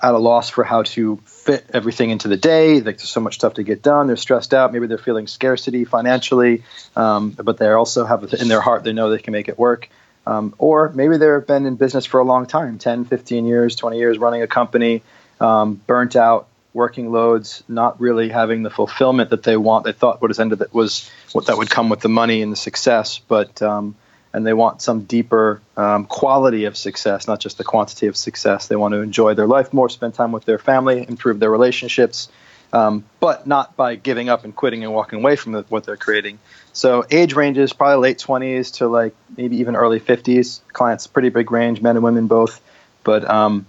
at 0.01 0.13
a 0.13 0.17
loss 0.17 0.49
for 0.49 0.63
how 0.63 0.83
to 0.83 1.17
fit 1.25 1.65
everything 1.73 2.09
into 2.09 2.27
the 2.27 2.37
day. 2.37 2.75
Like 2.75 2.97
there's 2.97 3.09
so 3.09 3.19
much 3.19 3.35
stuff 3.35 3.55
to 3.55 3.63
get 3.63 3.81
done. 3.81 4.07
They're 4.07 4.15
stressed 4.15 4.53
out. 4.53 4.71
Maybe 4.71 4.87
they're 4.87 4.97
feeling 4.97 5.27
scarcity 5.27 5.83
financially, 5.83 6.63
um, 6.95 7.31
but 7.31 7.57
they 7.57 7.69
also 7.69 8.05
have 8.05 8.33
in 8.33 8.47
their 8.47 8.61
heart 8.61 8.83
they 8.83 8.93
know 8.93 9.09
they 9.09 9.19
can 9.19 9.33
make 9.33 9.49
it 9.49 9.59
work. 9.59 9.89
Um, 10.27 10.55
or 10.57 10.89
maybe 10.89 11.17
they've 11.17 11.45
been 11.45 11.65
in 11.65 11.75
business 11.75 12.05
for 12.05 12.19
a 12.19 12.23
long 12.23 12.47
time 12.47 12.79
10, 12.79 13.05
15 13.05 13.45
years, 13.45 13.75
20 13.75 13.97
years 13.97 14.17
running 14.17 14.41
a 14.41 14.47
company, 14.47 15.03
um, 15.39 15.81
burnt 15.87 16.15
out, 16.15 16.47
working 16.73 17.11
loads, 17.11 17.63
not 17.67 17.99
really 17.99 18.29
having 18.29 18.63
the 18.63 18.69
fulfillment 18.69 19.29
that 19.29 19.43
they 19.43 19.57
want. 19.57 19.85
They 19.85 19.93
thought 19.93 20.21
what 20.21 20.29
has 20.29 20.39
ended 20.39 20.59
that 20.59 20.73
was 20.73 21.09
what 21.31 21.47
that 21.47 21.57
would 21.57 21.69
come 21.69 21.89
with 21.89 22.01
the 22.01 22.09
money 22.09 22.41
and 22.41 22.51
the 22.51 22.57
success, 22.57 23.19
but 23.19 23.61
um, 23.61 23.95
and 24.35 24.45
they 24.45 24.53
want 24.53 24.81
some 24.81 25.03
deeper 25.03 25.61
um, 25.77 26.05
quality 26.05 26.65
of 26.65 26.75
success, 26.75 27.25
not 27.25 27.39
just 27.39 27.57
the 27.57 27.63
quantity 27.63 28.07
of 28.07 28.17
success. 28.17 28.67
They 28.67 28.75
want 28.75 28.93
to 28.93 28.99
enjoy 28.99 29.33
their 29.33 29.47
life 29.47 29.71
more, 29.71 29.87
spend 29.87 30.13
time 30.13 30.33
with 30.33 30.43
their 30.43 30.59
family, 30.59 31.05
improve 31.07 31.39
their 31.39 31.49
relationships, 31.49 32.27
um, 32.73 33.05
but 33.21 33.47
not 33.47 33.77
by 33.77 33.95
giving 33.95 34.27
up 34.27 34.44
and 34.44 34.54
quitting 34.54 34.83
and 34.83 34.94
walking 34.94 35.19
away 35.19 35.37
from 35.37 35.54
the, 35.54 35.61
what 35.69 35.85
they're 35.85 35.95
creating. 35.95 36.39
So 36.73 37.06
age 37.09 37.33
ranges 37.33 37.71
probably 37.71 38.09
late 38.09 38.18
20s 38.18 38.73
to 38.75 38.89
like 38.89 39.15
maybe 39.37 39.57
even 39.57 39.77
early 39.77 40.01
50s. 40.01 40.59
Clients 40.73 41.07
pretty 41.07 41.30
big 41.30 41.49
range, 41.49 41.81
men 41.81 41.95
and 41.95 42.04
women 42.04 42.27
both, 42.27 42.59
but 43.06 43.23
um, 43.30 43.65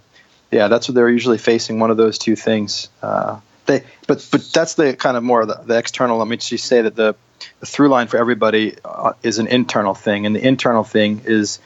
yeah, 0.50 0.68
that's 0.68 0.88
what 0.88 0.94
they're 0.94 1.10
usually 1.10 1.38
facing. 1.38 1.78
One 1.78 1.90
of 1.90 1.96
those 1.96 2.18
two 2.18 2.36
things. 2.36 2.88
Uh, 3.02 3.40
they, 3.66 3.84
but 4.06 4.26
but 4.30 4.48
that's 4.52 4.74
the 4.74 4.94
kind 4.94 5.16
of 5.16 5.22
more 5.22 5.44
the, 5.44 5.54
the 5.54 5.76
external. 5.76 6.18
Let 6.18 6.28
me 6.28 6.36
just 6.36 6.64
say 6.64 6.82
that 6.82 6.94
the, 6.94 7.16
the 7.60 7.66
through 7.66 7.88
line 7.88 8.06
for 8.06 8.16
everybody 8.16 8.76
uh, 8.84 9.14
is 9.22 9.38
an 9.38 9.48
internal 9.48 9.94
thing, 9.94 10.26
and 10.26 10.34
the 10.34 10.46
internal 10.46 10.84
thing 10.84 11.22
is 11.24 11.58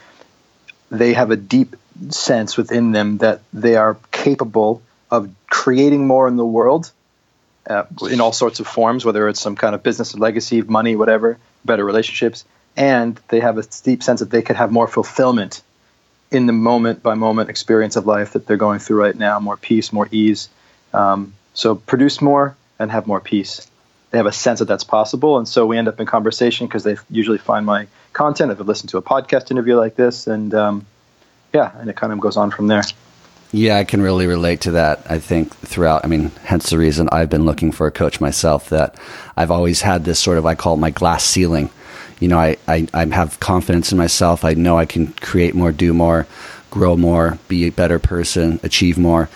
they 0.89 1.13
have 1.13 1.31
a 1.31 1.35
deep 1.35 1.75
sense 2.09 2.57
within 2.57 2.91
them 2.91 3.19
that 3.19 3.41
they 3.53 3.75
are 3.75 3.97
capable 4.11 4.81
of 5.09 5.29
creating 5.47 6.07
more 6.07 6.27
in 6.27 6.35
the 6.35 6.45
world 6.45 6.91
uh, 7.69 7.83
in 8.09 8.19
all 8.21 8.31
sorts 8.31 8.59
of 8.59 8.67
forms, 8.67 9.05
whether 9.05 9.27
it's 9.29 9.39
some 9.39 9.55
kind 9.55 9.75
of 9.75 9.83
business 9.83 10.15
legacy, 10.15 10.61
money, 10.61 10.95
whatever, 10.95 11.37
better 11.63 11.85
relationships, 11.85 12.45
and 12.75 13.19
they 13.27 13.39
have 13.39 13.57
a 13.57 13.63
deep 13.83 14.01
sense 14.01 14.21
that 14.21 14.31
they 14.31 14.41
could 14.41 14.55
have 14.55 14.71
more 14.71 14.87
fulfillment 14.87 15.61
in 16.31 16.45
the 16.45 16.53
moment 16.53 17.03
by 17.03 17.13
moment 17.13 17.49
experience 17.49 17.97
of 17.97 18.07
life 18.07 18.33
that 18.33 18.47
they're 18.47 18.57
going 18.57 18.79
through 18.79 18.99
right 18.99 19.15
now 19.15 19.39
more 19.39 19.57
peace, 19.57 19.91
more 19.91 20.07
ease. 20.11 20.49
Um, 20.93 21.33
so 21.53 21.75
produce 21.75 22.21
more 22.21 22.55
and 22.79 22.89
have 22.89 23.05
more 23.05 23.19
peace. 23.19 23.67
They 24.11 24.17
have 24.17 24.25
a 24.25 24.31
sense 24.31 24.59
that 24.59 24.65
that's 24.65 24.83
possible. 24.83 25.37
And 25.37 25.47
so 25.47 25.65
we 25.65 25.77
end 25.77 25.87
up 25.87 25.99
in 25.99 26.05
conversation 26.05 26.67
because 26.67 26.83
they 26.83 26.97
usually 27.09 27.37
find 27.37 27.65
my 27.65 27.87
content 28.13 28.51
if 28.51 28.57
they 28.57 28.63
listen 28.63 28.87
to 28.89 28.97
a 28.97 29.01
podcast 29.01 29.51
interview 29.51 29.75
like 29.75 29.95
this. 29.95 30.27
And 30.27 30.53
um, 30.53 30.85
yeah, 31.53 31.71
and 31.77 31.89
it 31.89 31.95
kind 31.95 32.13
of 32.13 32.19
goes 32.19 32.37
on 32.37 32.51
from 32.51 32.67
there. 32.67 32.83
Yeah, 33.53 33.77
I 33.77 33.83
can 33.83 34.01
really 34.01 34.27
relate 34.27 34.61
to 34.61 34.71
that. 34.71 35.05
I 35.09 35.19
think 35.19 35.53
throughout, 35.53 36.05
I 36.05 36.07
mean, 36.07 36.31
hence 36.43 36.69
the 36.69 36.77
reason 36.77 37.09
I've 37.11 37.29
been 37.29 37.45
looking 37.45 37.73
for 37.73 37.85
a 37.85 37.91
coach 37.91 38.21
myself, 38.21 38.69
that 38.69 38.95
I've 39.35 39.51
always 39.51 39.81
had 39.81 40.05
this 40.05 40.19
sort 40.19 40.37
of, 40.37 40.45
I 40.45 40.55
call 40.55 40.75
it 40.75 40.79
my 40.79 40.91
glass 40.91 41.25
ceiling 41.25 41.69
you 42.21 42.29
know, 42.29 42.39
I, 42.39 42.55
I, 42.67 42.87
I 42.93 43.05
have 43.07 43.41
confidence 43.41 43.91
in 43.91 43.97
myself. 43.97 44.45
I 44.45 44.53
know 44.53 44.77
I 44.77 44.85
can 44.85 45.07
create 45.13 45.55
more, 45.55 45.73
do 45.73 45.93
more, 45.93 46.27
grow 46.69 46.95
more, 46.95 47.37
be 47.49 47.67
a 47.67 47.71
better 47.71 47.99
person, 47.99 48.61
achieve 48.63 48.97
more. 48.97 49.27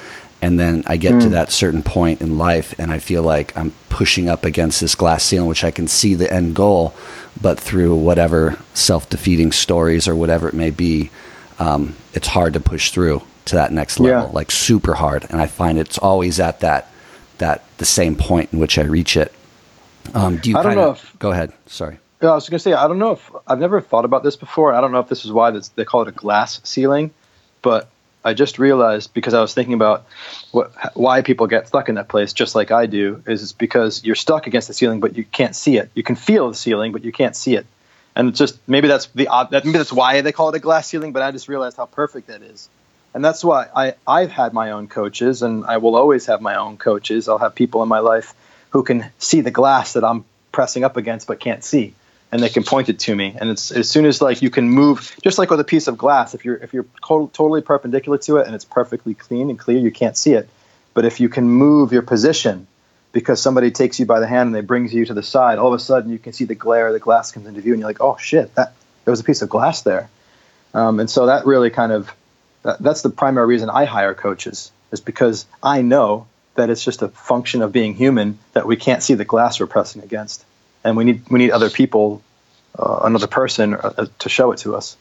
and 0.41 0.59
then 0.59 0.83
I 0.85 0.97
get 0.97 1.13
mm. 1.15 1.21
to 1.21 1.29
that 1.29 1.51
certain 1.51 1.81
point 1.81 2.21
in 2.21 2.37
life, 2.37 2.77
and 2.77 2.91
I 2.91 2.99
feel 2.99 3.23
like 3.23 3.57
I'm 3.57 3.73
pushing 3.89 4.29
up 4.29 4.45
against 4.45 4.79
this 4.79 4.93
glass 4.93 5.23
ceiling, 5.23 5.49
which 5.49 5.63
I 5.63 5.71
can 5.71 5.87
see 5.87 6.13
the 6.13 6.31
end 6.31 6.55
goal, 6.55 6.93
but 7.41 7.59
through 7.59 7.95
whatever 7.95 8.57
self 8.75 9.09
defeating 9.09 9.51
stories 9.51 10.07
or 10.07 10.15
whatever 10.15 10.47
it 10.47 10.53
may 10.53 10.69
be, 10.69 11.09
um, 11.57 11.95
it's 12.13 12.27
hard 12.27 12.53
to 12.53 12.59
push 12.59 12.91
through 12.91 13.23
to 13.45 13.55
that 13.55 13.71
next 13.71 13.99
level, 13.99 14.27
yeah. 14.27 14.31
like 14.31 14.51
super 14.51 14.93
hard. 14.93 15.25
And 15.29 15.41
I 15.41 15.47
find 15.47 15.79
it's 15.79 15.97
always 15.97 16.39
at 16.39 16.59
that 16.59 16.91
that 17.39 17.63
the 17.77 17.85
same 17.85 18.15
point 18.15 18.53
in 18.53 18.59
which 18.59 18.77
I 18.77 18.83
reach 18.83 19.17
it. 19.17 19.33
Um, 20.13 20.37
do 20.37 20.51
you? 20.51 20.57
I 20.57 20.63
don't 20.63 20.75
know. 20.75 20.91
If, 20.91 21.17
go 21.17 21.31
ahead. 21.31 21.53
Sorry. 21.65 21.97
I 22.31 22.35
was 22.35 22.49
going 22.49 22.57
to 22.57 22.63
say 22.63 22.73
I 22.73 22.87
don't 22.87 22.99
know 22.99 23.11
if 23.11 23.31
I've 23.47 23.59
never 23.59 23.81
thought 23.81 24.05
about 24.05 24.23
this 24.23 24.35
before. 24.35 24.73
I 24.73 24.81
don't 24.81 24.91
know 24.91 24.99
if 24.99 25.09
this 25.09 25.25
is 25.25 25.31
why 25.31 25.51
they 25.51 25.85
call 25.85 26.03
it 26.03 26.07
a 26.07 26.11
glass 26.11 26.61
ceiling, 26.63 27.11
but 27.61 27.89
I 28.23 28.33
just 28.33 28.57
realized 28.57 29.13
because 29.13 29.33
I 29.33 29.41
was 29.41 29.53
thinking 29.53 29.75
about 29.75 30.07
what, 30.51 30.71
why 30.95 31.21
people 31.21 31.45
get 31.45 31.67
stuck 31.67 31.89
in 31.89 31.95
that 31.95 32.07
place, 32.07 32.33
just 32.33 32.55
like 32.55 32.71
I 32.71 32.87
do, 32.87 33.21
is 33.27 33.43
it's 33.43 33.51
because 33.51 34.03
you're 34.03 34.15
stuck 34.15 34.47
against 34.47 34.67
the 34.67 34.73
ceiling, 34.73 34.99
but 34.99 35.15
you 35.15 35.23
can't 35.23 35.55
see 35.55 35.77
it. 35.77 35.91
You 35.93 36.01
can 36.01 36.15
feel 36.15 36.49
the 36.49 36.55
ceiling, 36.55 36.91
but 36.91 37.03
you 37.03 37.11
can't 37.11 37.35
see 37.35 37.55
it. 37.55 37.67
And 38.15 38.29
it's 38.29 38.39
just 38.39 38.57
maybe 38.67 38.87
that's 38.87 39.07
the 39.07 39.27
maybe 39.51 39.77
that's 39.77 39.93
why 39.93 40.21
they 40.21 40.31
call 40.31 40.49
it 40.49 40.55
a 40.55 40.59
glass 40.59 40.87
ceiling. 40.87 41.11
But 41.11 41.21
I 41.21 41.31
just 41.31 41.47
realized 41.47 41.77
how 41.77 41.85
perfect 41.85 42.27
that 42.27 42.41
is, 42.41 42.69
and 43.13 43.23
that's 43.23 43.43
why 43.43 43.67
I 43.75 43.95
I've 44.07 44.31
had 44.31 44.53
my 44.53 44.71
own 44.71 44.87
coaches, 44.87 45.41
and 45.41 45.65
I 45.65 45.77
will 45.77 45.95
always 45.95 46.25
have 46.27 46.41
my 46.41 46.55
own 46.55 46.77
coaches. 46.77 47.27
I'll 47.27 47.37
have 47.37 47.55
people 47.55 47.83
in 47.83 47.89
my 47.89 47.99
life 47.99 48.33
who 48.69 48.83
can 48.83 49.05
see 49.19 49.41
the 49.41 49.51
glass 49.51 49.93
that 49.93 50.03
I'm 50.03 50.23
pressing 50.51 50.85
up 50.85 50.95
against 50.95 51.27
but 51.27 51.41
can't 51.41 51.63
see 51.63 51.93
and 52.31 52.41
they 52.41 52.49
can 52.49 52.63
point 52.63 52.89
it 52.89 52.99
to 52.99 53.15
me. 53.15 53.35
And 53.39 53.49
it's 53.49 53.71
as 53.71 53.89
soon 53.89 54.05
as 54.05 54.21
like 54.21 54.41
you 54.41 54.49
can 54.49 54.69
move, 54.69 55.15
just 55.23 55.37
like 55.37 55.49
with 55.49 55.59
a 55.59 55.65
piece 55.65 55.87
of 55.87 55.97
glass, 55.97 56.33
if 56.33 56.43
you're 56.45 56.57
if 56.57 56.73
you're 56.73 56.85
totally 57.01 57.61
perpendicular 57.61 58.17
to 58.19 58.37
it 58.37 58.45
and 58.45 58.55
it's 58.55 58.65
perfectly 58.65 59.13
clean 59.13 59.49
and 59.49 59.59
clear, 59.59 59.77
you 59.77 59.91
can't 59.91 60.17
see 60.17 60.33
it. 60.33 60.49
But 60.93 61.05
if 61.05 61.19
you 61.19 61.29
can 61.29 61.47
move 61.47 61.91
your 61.91 62.01
position 62.01 62.67
because 63.11 63.41
somebody 63.41 63.71
takes 63.71 63.99
you 63.99 64.05
by 64.05 64.19
the 64.19 64.27
hand 64.27 64.47
and 64.47 64.55
they 64.55 64.61
brings 64.61 64.93
you 64.93 65.05
to 65.05 65.13
the 65.13 65.23
side, 65.23 65.57
all 65.57 65.67
of 65.67 65.73
a 65.73 65.79
sudden 65.79 66.11
you 66.11 66.19
can 66.19 66.33
see 66.33 66.45
the 66.45 66.55
glare, 66.55 66.91
the 66.91 66.99
glass 66.99 67.31
comes 67.31 67.47
into 67.47 67.61
view, 67.61 67.73
and 67.73 67.79
you're 67.79 67.89
like, 67.89 68.01
oh 68.01 68.17
shit, 68.17 68.53
that 68.55 68.73
there 69.03 69.11
was 69.11 69.19
a 69.19 69.23
piece 69.23 69.41
of 69.41 69.49
glass 69.49 69.83
there. 69.83 70.09
Um, 70.73 70.99
and 70.99 71.09
so 71.09 71.27
that 71.27 71.45
really 71.45 71.69
kind 71.69 71.91
of 71.91 72.11
that, 72.63 72.79
that's 72.79 73.01
the 73.01 73.09
primary 73.09 73.47
reason 73.47 73.69
I 73.69 73.85
hire 73.85 74.13
coaches 74.13 74.71
is 74.91 74.99
because 74.99 75.45
I 75.63 75.81
know 75.81 76.27
that 76.55 76.69
it's 76.69 76.83
just 76.83 77.01
a 77.01 77.09
function 77.09 77.61
of 77.61 77.71
being 77.71 77.93
human 77.93 78.39
that 78.53 78.65
we 78.65 78.75
can't 78.75 79.03
see 79.03 79.13
the 79.13 79.25
glass 79.25 79.59
we're 79.59 79.67
pressing 79.67 80.01
against 80.03 80.43
and 80.85 80.95
we 80.95 81.03
need 81.03 81.27
we 81.29 81.39
need 81.39 81.51
other 81.51 81.69
people, 81.69 82.21
uh, 82.79 82.99
another 83.03 83.27
person 83.27 83.73
uh, 83.73 84.05
to 84.19 84.29
show 84.29 84.51
it 84.51 84.59
to 84.59 84.75
us. 84.75 84.95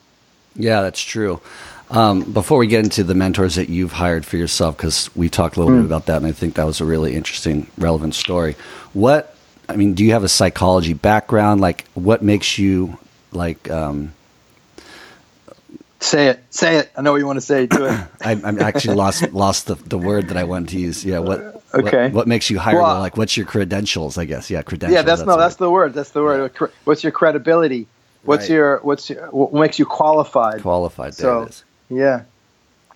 Yeah, 0.55 0.81
that's 0.81 1.01
true. 1.01 1.39
Um, 1.91 2.31
before 2.33 2.57
we 2.57 2.67
get 2.67 2.83
into 2.83 3.03
the 3.03 3.13
mentors 3.13 3.55
that 3.55 3.69
you've 3.69 3.91
hired 3.91 4.25
for 4.25 4.37
yourself, 4.37 4.75
because 4.75 5.15
we 5.15 5.29
talked 5.29 5.55
a 5.55 5.59
little 5.59 5.75
mm. 5.75 5.81
bit 5.81 5.85
about 5.85 6.07
that, 6.07 6.17
and 6.17 6.25
I 6.25 6.31
think 6.31 6.55
that 6.55 6.65
was 6.65 6.81
a 6.81 6.85
really 6.85 7.13
interesting, 7.15 7.67
relevant 7.77 8.15
story. 8.15 8.55
What 8.93 9.35
I 9.69 9.75
mean, 9.75 9.93
do 9.93 10.03
you 10.03 10.13
have 10.13 10.23
a 10.23 10.29
psychology 10.29 10.93
background? 10.93 11.61
Like, 11.61 11.85
what 11.93 12.21
makes 12.21 12.57
you 12.57 12.97
like? 13.31 13.69
Um, 13.69 14.13
Say 15.99 16.27
it. 16.27 16.43
Say 16.51 16.77
it. 16.77 16.91
I 16.95 17.01
know 17.01 17.13
what 17.13 17.17
you 17.17 17.25
want 17.25 17.37
to 17.37 17.41
say. 17.41 17.65
Do 17.65 17.85
it. 17.85 17.99
I, 18.21 18.31
am 18.33 18.61
actually 18.61 18.95
lost 18.95 19.31
lost 19.33 19.67
the, 19.67 19.75
the 19.75 19.97
word 19.97 20.27
that 20.27 20.37
I 20.37 20.43
wanted 20.43 20.69
to 20.69 20.79
use. 20.79 21.03
Yeah. 21.05 21.19
What? 21.19 21.54
Okay. 21.75 22.05
What, 22.05 22.13
what 22.13 22.27
makes 22.27 22.49
you 22.49 22.57
hireable? 22.57 22.83
Well, 22.83 22.99
like, 22.99 23.17
what's 23.17 23.35
your 23.35 23.45
credentials? 23.45 24.17
I 24.17 24.25
guess. 24.25 24.49
Yeah, 24.49 24.61
credentials. 24.61 24.95
Yeah, 24.95 25.01
that's, 25.01 25.21
that's 25.21 25.27
no. 25.27 25.37
That's 25.37 25.55
the 25.57 25.69
word. 25.69 25.93
That's 25.93 26.11
the 26.11 26.23
word. 26.23 26.51
Yeah. 26.59 26.67
What's 26.85 27.03
your 27.03 27.11
credibility? 27.11 27.87
What's 28.23 28.43
right. 28.43 28.55
your 28.55 28.79
what's 28.79 29.09
your, 29.09 29.27
what 29.29 29.53
makes 29.53 29.77
you 29.77 29.85
qualified? 29.85 30.61
Qualified. 30.61 31.13
There 31.13 31.49
so, 31.49 31.63
Yeah. 31.89 32.23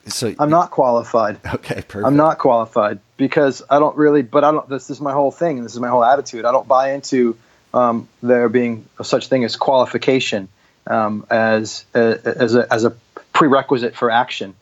So 0.07 0.33
I'm 0.39 0.49
not 0.49 0.71
qualified. 0.71 1.39
Okay, 1.45 1.81
perfect. 1.81 2.05
I'm 2.05 2.15
not 2.15 2.39
qualified 2.39 2.99
because 3.17 3.61
I 3.69 3.79
don't 3.79 3.95
really. 3.95 4.21
But 4.23 4.43
I 4.43 4.51
don't. 4.51 4.67
This 4.67 4.89
is 4.89 4.99
my 4.99 5.11
whole 5.11 5.31
thing. 5.31 5.63
This 5.63 5.73
is 5.73 5.79
my 5.79 5.89
whole 5.89 6.03
attitude. 6.03 6.45
I 6.45 6.51
don't 6.51 6.67
buy 6.67 6.93
into 6.93 7.37
um, 7.73 8.07
there 8.23 8.49
being 8.49 8.85
such 9.03 9.27
thing 9.27 9.43
as 9.43 9.55
qualification 9.55 10.47
um, 10.87 11.25
as 11.29 11.85
as 11.93 12.55
a, 12.55 12.73
as 12.73 12.85
a 12.85 12.95
prerequisite 13.33 13.95
for 13.95 14.09
action 14.09 14.55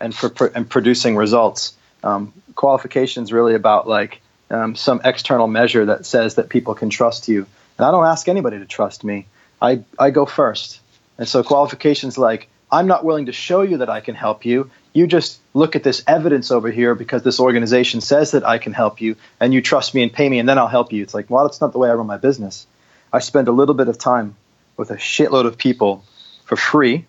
and 0.00 0.14
for 0.14 0.46
and 0.48 0.68
producing 0.68 1.16
results. 1.16 1.74
Um, 2.04 2.32
qualification 2.54 3.22
is 3.22 3.32
really 3.32 3.54
about 3.54 3.88
like 3.88 4.20
um, 4.50 4.74
some 4.74 5.00
external 5.04 5.46
measure 5.46 5.86
that 5.86 6.06
says 6.06 6.36
that 6.36 6.48
people 6.48 6.74
can 6.74 6.90
trust 6.90 7.28
you. 7.28 7.46
And 7.78 7.86
I 7.86 7.90
don't 7.90 8.04
ask 8.04 8.28
anybody 8.28 8.58
to 8.58 8.66
trust 8.66 9.04
me. 9.04 9.26
I, 9.60 9.84
I 9.98 10.10
go 10.10 10.26
first. 10.26 10.80
And 11.18 11.28
so 11.28 11.42
qualifications 11.42 12.18
like 12.18 12.48
I'm 12.72 12.86
not 12.86 13.04
willing 13.04 13.26
to 13.26 13.32
show 13.32 13.60
you 13.60 13.78
that 13.78 13.90
I 13.90 14.00
can 14.00 14.14
help 14.14 14.46
you. 14.46 14.70
You 14.94 15.06
just 15.06 15.38
look 15.52 15.76
at 15.76 15.82
this 15.82 16.02
evidence 16.06 16.50
over 16.50 16.70
here 16.70 16.94
because 16.94 17.22
this 17.22 17.38
organization 17.38 18.00
says 18.00 18.30
that 18.30 18.44
I 18.44 18.56
can 18.56 18.72
help 18.72 19.00
you, 19.00 19.16
and 19.40 19.52
you 19.52 19.60
trust 19.60 19.94
me 19.94 20.02
and 20.02 20.12
pay 20.12 20.28
me, 20.28 20.38
and 20.38 20.48
then 20.48 20.58
I'll 20.58 20.68
help 20.68 20.92
you. 20.92 21.02
It's 21.02 21.12
like, 21.12 21.28
well, 21.28 21.44
that's 21.44 21.60
not 21.60 21.72
the 21.72 21.78
way 21.78 21.90
I 21.90 21.94
run 21.94 22.06
my 22.06 22.16
business. 22.16 22.66
I 23.12 23.20
spend 23.20 23.48
a 23.48 23.52
little 23.52 23.74
bit 23.74 23.88
of 23.88 23.98
time 23.98 24.36
with 24.78 24.90
a 24.90 24.96
shitload 24.96 25.46
of 25.46 25.58
people 25.58 26.02
for 26.44 26.56
free, 26.56 27.04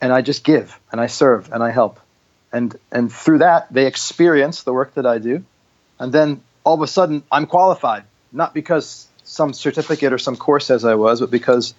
and 0.00 0.12
I 0.12 0.22
just 0.22 0.42
give 0.42 0.78
and 0.90 1.00
I 1.00 1.06
serve 1.06 1.52
and 1.52 1.62
I 1.62 1.70
help. 1.70 2.00
And, 2.54 2.74
and 2.90 3.12
through 3.12 3.38
that, 3.38 3.70
they 3.72 3.86
experience 3.86 4.62
the 4.62 4.72
work 4.72 4.94
that 4.94 5.04
I 5.04 5.18
do. 5.18 5.44
And 5.98 6.12
then 6.12 6.40
all 6.62 6.74
of 6.74 6.80
a 6.82 6.86
sudden, 6.86 7.22
I'm 7.30 7.46
qualified, 7.46 8.04
not 8.32 8.54
because 8.54 9.08
some 9.24 9.52
certificate 9.52 10.12
or 10.12 10.18
some 10.18 10.36
course 10.36 10.66
says 10.66 10.84
I 10.84 10.94
was, 10.94 11.20
but 11.20 11.30
because 11.30 11.74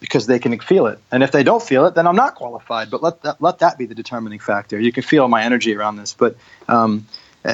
because 0.00 0.26
they 0.26 0.38
can 0.38 0.58
feel 0.60 0.86
it. 0.86 1.00
And 1.10 1.22
if 1.24 1.32
they 1.32 1.42
don't 1.42 1.62
feel 1.62 1.86
it, 1.86 1.94
then 1.94 2.06
I'm 2.06 2.16
not 2.16 2.36
qualified. 2.36 2.90
But 2.90 3.02
let 3.02 3.22
that 3.22 3.42
let 3.42 3.58
that 3.60 3.78
be 3.78 3.86
the 3.86 3.94
determining 3.94 4.38
factor. 4.38 4.78
You 4.78 4.92
can 4.92 5.02
feel 5.02 5.26
my 5.28 5.42
energy 5.42 5.74
around 5.74 5.96
this, 5.96 6.14
but 6.14 6.36
um, 6.68 7.06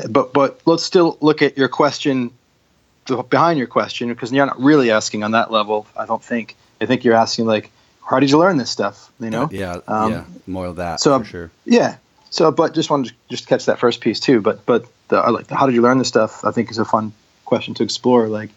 but 0.08 0.32
but 0.32 0.60
let's 0.66 0.82
still 0.82 1.16
look 1.20 1.42
at 1.42 1.56
your 1.56 1.68
question 1.68 2.32
behind 3.28 3.58
your 3.58 3.66
question 3.66 4.08
because 4.08 4.32
you're 4.32 4.46
not 4.46 4.60
really 4.60 4.90
asking 4.90 5.24
on 5.24 5.32
that 5.32 5.50
level. 5.50 5.86
I 5.96 6.06
don't 6.06 6.22
think. 6.22 6.56
I 6.80 6.86
think 6.86 7.04
you're 7.04 7.14
asking 7.14 7.46
like, 7.46 7.70
how 8.04 8.20
did 8.20 8.30
you 8.30 8.38
learn 8.38 8.56
this 8.58 8.70
stuff? 8.70 9.10
You 9.20 9.30
know? 9.30 9.48
Yeah, 9.50 9.78
um, 9.86 10.12
yeah, 10.12 10.24
more 10.46 10.66
of 10.66 10.76
that. 10.76 11.00
So 11.00 11.22
sure. 11.22 11.50
Yeah. 11.64 11.96
So, 12.34 12.50
but 12.50 12.74
just 12.74 12.90
wanted 12.90 13.10
to 13.10 13.14
just 13.30 13.46
catch 13.46 13.66
that 13.66 13.78
first 13.78 14.00
piece 14.00 14.18
too. 14.18 14.40
But 14.40 14.66
but 14.66 14.86
the, 15.06 15.20
like, 15.30 15.48
how 15.50 15.66
did 15.66 15.76
you 15.76 15.82
learn 15.82 15.98
this 15.98 16.08
stuff? 16.08 16.44
I 16.44 16.50
think 16.50 16.68
is 16.68 16.78
a 16.78 16.84
fun 16.84 17.12
question 17.44 17.74
to 17.74 17.84
explore. 17.84 18.26
Like, 18.26 18.50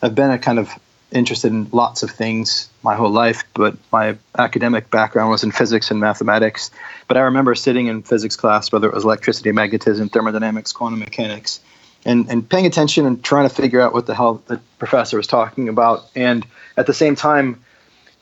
I've 0.00 0.14
been 0.14 0.30
a 0.30 0.38
kind 0.38 0.60
of 0.60 0.70
interested 1.10 1.50
in 1.50 1.68
lots 1.72 2.04
of 2.04 2.10
things 2.10 2.70
my 2.84 2.94
whole 2.94 3.10
life, 3.10 3.42
but 3.54 3.76
my 3.90 4.16
academic 4.38 4.92
background 4.92 5.30
was 5.30 5.42
in 5.42 5.50
physics 5.50 5.90
and 5.90 5.98
mathematics. 5.98 6.70
But 7.08 7.16
I 7.16 7.22
remember 7.22 7.56
sitting 7.56 7.88
in 7.88 8.02
physics 8.02 8.36
class, 8.36 8.70
whether 8.70 8.86
it 8.86 8.94
was 8.94 9.02
electricity, 9.02 9.50
magnetism, 9.50 10.08
thermodynamics, 10.08 10.70
quantum 10.70 11.00
mechanics, 11.00 11.58
and, 12.04 12.30
and 12.30 12.48
paying 12.48 12.66
attention 12.66 13.06
and 13.06 13.24
trying 13.24 13.48
to 13.48 13.52
figure 13.52 13.80
out 13.80 13.92
what 13.92 14.06
the 14.06 14.14
hell 14.14 14.40
the 14.46 14.60
professor 14.78 15.16
was 15.16 15.26
talking 15.26 15.68
about. 15.68 16.08
And 16.14 16.46
at 16.76 16.86
the 16.86 16.94
same 16.94 17.16
time, 17.16 17.64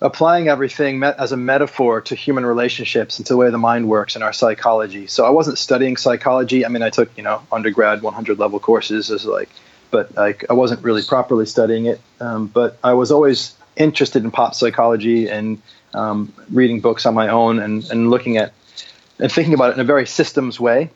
applying 0.05 0.49
everything 0.49 1.03
as 1.03 1.33
a 1.33 1.37
metaphor 1.37 2.03
to 2.03 2.15
human 2.15 2.45
relationships 2.45 3.19
and 3.19 3.27
to 3.27 3.33
the 3.33 3.37
way 3.39 3.49
the 3.49 3.57
mind 3.57 3.89
works 3.89 4.15
and 4.15 4.23
our 4.23 4.35
psychology. 4.35 5.07
So 5.07 5.25
I 5.25 5.31
wasn't 5.31 5.57
studying 5.57 5.97
psychology. 5.97 6.65
I 6.67 6.69
mean, 6.69 6.83
I 6.83 6.91
took 6.91 7.11
you 7.17 7.25
know 7.25 7.43
undergrad 7.51 8.03
100 8.03 8.39
level 8.39 8.61
courses 8.61 9.11
as 9.11 9.25
like, 9.25 9.49
but 9.91 10.15
like 10.15 10.45
I 10.51 10.53
wasn't 10.53 10.85
really 10.85 11.03
properly 11.03 11.47
studying 11.47 11.87
it. 11.87 12.03
Um, 12.21 12.49
but 12.49 12.77
I 12.85 12.93
was 12.93 13.11
always 13.11 13.57
interested 13.77 14.23
in 14.23 14.31
pop 14.31 14.55
psychology 14.55 15.27
and 15.27 15.61
um, 15.95 16.35
reading 16.51 16.81
books 16.81 17.07
on 17.07 17.15
my 17.15 17.29
own 17.29 17.59
and, 17.59 17.83
and 17.91 18.11
looking 18.11 18.37
at 18.37 18.53
and 19.19 19.33
thinking 19.33 19.55
about 19.55 19.71
it 19.71 19.75
in 19.75 19.81
a 19.81 19.85
very 19.85 20.07
systems 20.07 20.61
way 20.61 20.91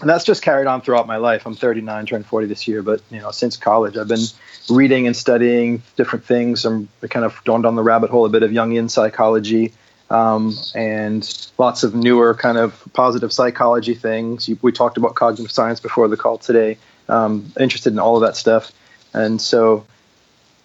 and 0.00 0.10
that's 0.10 0.24
just 0.24 0.42
carried 0.42 0.66
on 0.66 0.80
throughout 0.80 1.06
my 1.06 1.16
life. 1.16 1.46
I'm 1.46 1.54
39, 1.54 2.06
turned 2.06 2.26
40 2.26 2.46
this 2.46 2.66
year, 2.66 2.82
but 2.82 3.00
you 3.10 3.20
know, 3.20 3.30
since 3.30 3.56
college, 3.56 3.96
I've 3.96 4.08
been 4.08 4.26
reading 4.68 5.06
and 5.06 5.16
studying 5.16 5.82
different 5.96 6.24
things. 6.24 6.64
I'm 6.64 6.88
kind 7.08 7.24
of 7.24 7.40
dawned 7.44 7.66
on 7.66 7.76
the 7.76 7.82
rabbit 7.82 8.10
hole 8.10 8.24
a 8.24 8.28
bit 8.28 8.42
of 8.42 8.50
Jungian 8.50 8.90
psychology 8.90 9.72
um, 10.10 10.54
and 10.74 11.48
lots 11.58 11.82
of 11.82 11.94
newer 11.94 12.34
kind 12.34 12.58
of 12.58 12.82
positive 12.92 13.32
psychology 13.32 13.94
things. 13.94 14.48
We 14.62 14.72
talked 14.72 14.96
about 14.96 15.14
cognitive 15.14 15.52
science 15.52 15.80
before 15.80 16.08
the 16.08 16.16
call 16.16 16.38
today. 16.38 16.78
Um, 17.08 17.52
interested 17.60 17.92
in 17.92 17.98
all 17.98 18.16
of 18.16 18.22
that 18.22 18.36
stuff, 18.36 18.72
and 19.12 19.40
so 19.40 19.84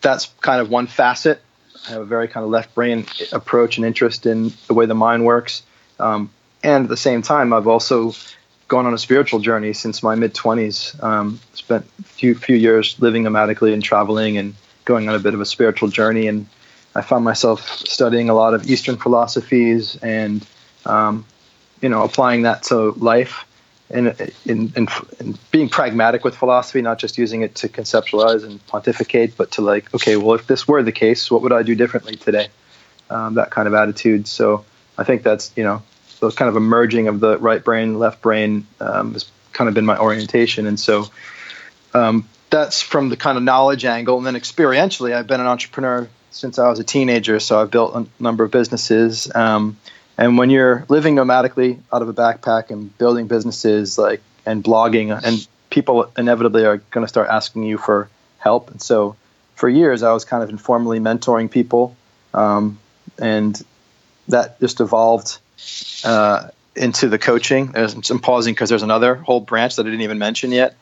that's 0.01 0.27
kind 0.41 0.61
of 0.61 0.69
one 0.69 0.87
facet. 0.87 1.41
I 1.87 1.91
have 1.91 2.01
a 2.01 2.05
very 2.05 2.27
kind 2.27 2.43
of 2.43 2.49
left 2.49 2.73
brain 2.73 3.05
approach 3.31 3.77
and 3.77 3.85
interest 3.85 4.25
in 4.25 4.53
the 4.67 4.73
way 4.73 4.85
the 4.85 4.95
mind 4.95 5.25
works. 5.25 5.63
Um, 5.99 6.29
and 6.63 6.85
at 6.85 6.89
the 6.89 6.97
same 6.97 7.21
time, 7.21 7.51
I've 7.51 7.67
also 7.67 8.13
gone 8.69 8.85
on 8.85 8.93
a 8.93 8.97
spiritual 8.97 9.39
journey 9.39 9.73
since 9.73 10.01
my 10.01 10.15
mid 10.15 10.33
20s. 10.33 11.03
Um, 11.03 11.41
spent 11.53 11.85
a 11.99 12.03
few, 12.03 12.35
few 12.35 12.55
years 12.55 12.95
living 13.01 13.23
nomadically 13.23 13.73
and 13.73 13.83
traveling 13.83 14.37
and 14.37 14.55
going 14.85 15.09
on 15.09 15.15
a 15.15 15.19
bit 15.19 15.33
of 15.33 15.41
a 15.41 15.45
spiritual 15.45 15.89
journey. 15.89 16.27
And 16.27 16.47
I 16.95 17.01
found 17.01 17.25
myself 17.25 17.67
studying 17.67 18.29
a 18.29 18.33
lot 18.33 18.53
of 18.53 18.69
Eastern 18.69 18.95
philosophies 18.95 19.97
and, 19.97 20.45
um, 20.85 21.25
you 21.81 21.89
know, 21.89 22.03
applying 22.03 22.43
that 22.43 22.63
to 22.63 22.91
life 22.91 23.45
and, 23.89 24.15
in, 24.45 24.71
in, 24.75 24.87
in, 25.19 25.37
being 25.51 25.67
pragmatic 25.67 26.23
with 26.23 26.35
philosophy, 26.35 26.81
not 26.81 26.99
just 26.99 27.17
using 27.17 27.41
it 27.41 27.55
to 27.55 27.69
conceptualize 27.69 28.43
and 28.43 28.65
pontificate, 28.67 29.35
but 29.35 29.51
to 29.51 29.61
like, 29.61 29.93
okay, 29.95 30.15
well, 30.15 30.35
if 30.35 30.45
this 30.45 30.67
were 30.67 30.83
the 30.83 30.91
case, 30.91 31.31
what 31.31 31.41
would 31.41 31.51
I 31.51 31.63
do 31.63 31.73
differently 31.73 32.15
today? 32.15 32.49
Um, 33.09 33.33
that 33.33 33.49
kind 33.49 33.67
of 33.67 33.73
attitude. 33.73 34.27
So 34.27 34.63
I 34.95 35.03
think 35.03 35.23
that's, 35.23 35.51
you 35.55 35.63
know, 35.63 35.81
the 36.19 36.31
kind 36.31 36.49
of 36.49 36.55
a 36.55 36.59
merging 36.59 37.07
of 37.07 37.19
the 37.19 37.37
right 37.37 37.63
brain, 37.63 37.99
left 37.99 38.21
brain 38.21 38.67
um, 38.79 39.15
is 39.15 39.29
kind 39.53 39.67
of 39.67 39.73
been 39.73 39.85
my 39.85 39.97
orientation. 39.97 40.67
And 40.67 40.79
so 40.79 41.05
um, 41.93 42.27
that's 42.49 42.81
from 42.81 43.09
the 43.09 43.17
kind 43.17 43.37
of 43.37 43.43
knowledge 43.43 43.85
angle. 43.85 44.17
And 44.17 44.25
then 44.25 44.35
experientially, 44.35 45.13
I've 45.13 45.27
been 45.27 45.39
an 45.39 45.47
entrepreneur 45.47 46.07
since 46.31 46.59
I 46.59 46.69
was 46.69 46.79
a 46.79 46.83
teenager. 46.83 47.39
So 47.39 47.59
I've 47.59 47.71
built 47.71 47.95
a 47.95 48.05
number 48.21 48.43
of 48.43 48.51
businesses. 48.51 49.33
Um, 49.33 49.77
and 50.17 50.37
when 50.37 50.49
you're 50.49 50.85
living 50.89 51.15
nomadically 51.15 51.79
out 51.93 52.01
of 52.01 52.09
a 52.09 52.13
backpack 52.13 52.69
and 52.69 52.95
building 52.97 53.27
businesses 53.27 53.97
like 53.97 54.21
and 54.45 54.63
blogging, 54.63 55.17
and 55.23 55.47
people 55.69 56.11
inevitably 56.17 56.65
are 56.65 56.77
going 56.77 57.03
to 57.03 57.07
start 57.07 57.29
asking 57.29 57.63
you 57.63 57.77
for 57.77 58.09
help. 58.37 58.71
And 58.71 58.81
so 58.81 59.15
for 59.55 59.69
years, 59.69 60.03
I 60.03 60.11
was 60.13 60.25
kind 60.25 60.43
of 60.43 60.49
informally 60.49 60.99
mentoring 60.99 61.49
people. 61.49 61.95
Um, 62.33 62.79
and 63.17 63.61
that 64.27 64.59
just 64.59 64.79
evolved 64.79 65.39
uh, 66.03 66.49
into 66.75 67.09
the 67.09 67.19
coaching. 67.19 67.73
I'm 67.75 68.19
pausing 68.19 68.53
because 68.53 68.69
there's 68.69 68.83
another 68.83 69.15
whole 69.15 69.41
branch 69.41 69.75
that 69.75 69.83
I 69.83 69.89
didn't 69.89 70.01
even 70.01 70.17
mention 70.17 70.51
yet. 70.51 70.75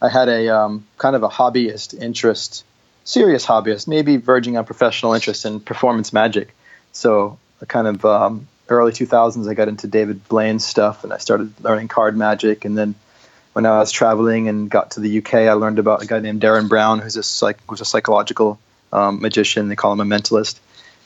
I 0.00 0.08
had 0.08 0.28
a 0.28 0.48
um, 0.48 0.86
kind 0.98 1.14
of 1.14 1.22
a 1.22 1.28
hobbyist 1.28 1.94
interest, 2.00 2.64
serious 3.04 3.46
hobbyist, 3.46 3.86
maybe 3.86 4.16
verging 4.16 4.56
on 4.56 4.64
professional 4.64 5.14
interest 5.14 5.44
in 5.44 5.60
performance 5.60 6.12
magic. 6.12 6.54
So, 6.92 7.38
kind 7.68 7.86
of 7.86 8.04
um, 8.04 8.48
early 8.68 8.92
2000s, 8.92 9.48
I 9.48 9.54
got 9.54 9.68
into 9.68 9.86
David 9.86 10.26
Blaine's 10.28 10.64
stuff 10.64 11.04
and 11.04 11.12
I 11.12 11.18
started 11.18 11.52
learning 11.60 11.88
card 11.88 12.16
magic. 12.16 12.64
And 12.64 12.76
then 12.76 12.94
when 13.52 13.66
I 13.66 13.78
was 13.78 13.92
traveling 13.92 14.48
and 14.48 14.70
got 14.70 14.92
to 14.92 15.00
the 15.00 15.18
UK, 15.18 15.34
I 15.34 15.52
learned 15.52 15.78
about 15.78 16.02
a 16.02 16.06
guy 16.06 16.18
named 16.18 16.40
Darren 16.42 16.68
Brown, 16.68 16.98
who's 16.98 17.16
a 17.16 17.22
psych- 17.22 17.60
who's 17.68 17.80
a 17.80 17.84
psychological 17.84 18.58
um, 18.92 19.20
magician. 19.20 19.68
They 19.68 19.76
call 19.76 19.92
him 19.92 20.00
a 20.00 20.04
mentalist. 20.04 20.58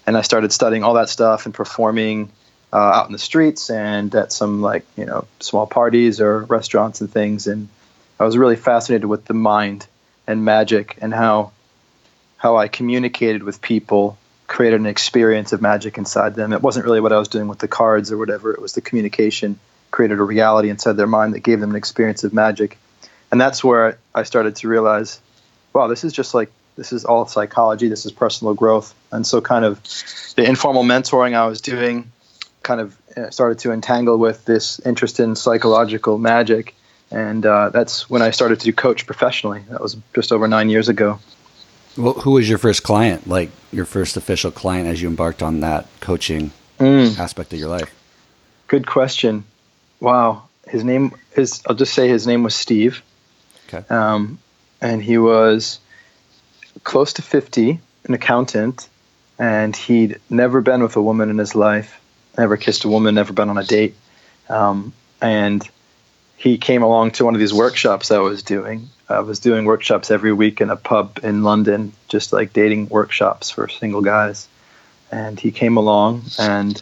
And 0.07 0.17
I 0.17 0.23
started 0.23 0.53
studying 0.53 0.85
all 0.85 0.95
that 0.95 1.09
stuff 1.09 1.47
and 1.47 1.55
performing 1.55 2.31
uh, 2.77 2.93
out 2.97 3.07
in 3.07 3.13
the 3.13 3.19
streets 3.19 3.71
and 3.71 4.15
at 4.15 4.31
some 4.31 4.61
like 4.61 4.85
you 4.99 5.07
know 5.07 5.27
small 5.41 5.67
parties 5.67 6.21
or 6.21 6.41
restaurants 6.41 7.01
and 7.01 7.11
things. 7.11 7.47
And 7.47 7.69
I 8.21 8.25
was 8.25 8.37
really 8.37 8.57
fascinated 8.57 9.07
with 9.07 9.25
the 9.25 9.33
mind 9.33 9.87
and 10.27 10.45
magic 10.45 10.99
and 11.01 11.15
how 11.15 11.53
how 12.37 12.59
I 12.59 12.69
communicated 12.69 13.43
with 13.43 13.63
people 13.63 14.19
created 14.47 14.79
an 14.79 14.87
experience 14.87 15.55
of 15.55 15.63
magic 15.63 15.97
inside 15.97 16.35
them. 16.35 16.53
It 16.53 16.61
wasn't 16.61 16.85
really 16.85 17.01
what 17.01 17.15
I 17.15 17.19
was 17.19 17.29
doing 17.29 17.49
with 17.49 17.61
the 17.61 17.67
cards 17.67 18.13
or 18.13 18.19
whatever. 18.19 18.53
It 18.53 18.61
was 18.61 18.75
the 18.75 18.83
communication 18.83 19.59
created 19.91 20.19
a 20.19 20.23
reality 20.23 20.69
inside 20.69 20.99
their 20.99 21.07
mind 21.07 21.33
that 21.33 21.41
gave 21.41 21.61
them 21.61 21.71
an 21.71 21.77
experience 21.77 22.25
of 22.25 22.35
magic. 22.35 22.77
And 23.33 23.41
that's 23.41 23.65
where 23.65 23.99
I 24.15 24.25
started 24.25 24.57
to 24.57 24.69
realize, 24.69 25.19
wow, 25.73 25.87
this 25.87 26.05
is 26.05 26.13
just 26.13 26.35
like 26.35 26.53
this 26.77 26.93
is 26.93 27.07
all 27.07 27.27
psychology. 27.27 27.89
This 27.89 28.05
is 28.05 28.13
personal 28.13 28.53
growth. 28.53 28.95
And 29.11 29.27
so, 29.27 29.41
kind 29.41 29.65
of, 29.65 29.83
the 30.37 30.45
informal 30.45 30.85
mentoring 30.85 31.33
I 31.35 31.47
was 31.47 31.63
doing, 31.63 32.13
kind 32.67 32.81
of 32.81 32.97
uh, 33.17 33.31
started 33.31 33.59
to 33.61 33.73
entangle 33.73 34.19
with 34.19 34.45
this 34.45 34.81
interest 34.81 35.21
in 35.21 35.37
psychological 35.37 36.19
magic 36.19 36.75
and 37.11 37.47
uh, 37.47 37.71
that's 37.71 38.11
when 38.11 38.23
I 38.23 38.31
started 38.31 38.61
to 38.61 38.73
coach 38.73 39.07
professionally. 39.07 39.63
That 39.71 39.81
was 39.81 39.97
just 40.15 40.33
over 40.33 40.49
nine 40.49 40.69
years 40.71 40.89
ago. 40.89 41.19
Well, 41.97 42.15
who 42.15 42.33
was 42.33 42.49
your 42.49 42.59
first 42.59 42.83
client? 42.83 43.27
Like 43.27 43.51
your 43.73 43.85
first 43.85 44.17
official 44.17 44.51
client 44.51 44.89
as 44.89 45.01
you 45.01 45.09
embarked 45.09 45.43
on 45.43 45.61
that 45.61 45.87
coaching 46.01 46.51
mm. 46.79 47.19
aspect 47.19 47.53
of 47.53 47.59
your 47.59 47.69
life? 47.69 47.95
Good 48.67 48.87
question. 48.87 49.45
Wow, 50.01 50.49
his 50.67 50.85
name 50.85 51.13
is. 51.37 51.63
I'll 51.67 51.77
just 51.77 51.95
say 51.95 52.09
his 52.09 52.27
name 52.27 52.43
was 52.43 52.55
Steve. 52.55 53.03
Okay. 53.69 53.87
Um, 53.89 54.39
and 54.81 55.03
he 55.03 55.17
was 55.17 55.79
close 56.85 57.15
to 57.15 57.23
fifty, 57.23 57.81
an 58.05 58.15
accountant, 58.15 58.89
and 59.39 59.75
he'd 59.75 60.21
never 60.29 60.61
been 60.61 60.83
with 60.83 60.97
a 60.97 61.03
woman 61.03 61.31
in 61.31 61.39
his 61.39 61.55
life, 61.55 61.99
never 62.39 62.57
kissed 62.57 62.85
a 62.85 62.89
woman, 62.89 63.15
never 63.15 63.33
been 63.33 63.49
on 63.49 63.59
a 63.59 63.65
date, 63.65 63.95
um, 64.49 64.93
and 65.21 65.69
he 66.37 66.59
came 66.59 66.83
along 66.83 67.13
to 67.13 67.25
one 67.25 67.35
of 67.35 67.41
these 67.41 67.55
workshops 67.55 68.11
I 68.11 68.19
was 68.19 68.43
doing. 68.43 68.89
I 69.09 69.21
was 69.21 69.41
doing 69.41 69.65
workshops 69.65 70.11
every 70.11 70.33
week 70.33 70.61
in 70.61 70.71
a 70.71 70.77
pub 70.77 71.21
in 71.23 71.43
London, 71.43 71.93
just 72.09 72.33
like 72.33 72.53
dating 72.53 72.89
workshops 72.89 73.51
for 73.51 73.69
single 73.69 74.03
guys. 74.03 74.49
And 75.11 75.39
he 75.39 75.53
came 75.53 75.77
along, 75.77 76.25
and 76.39 76.81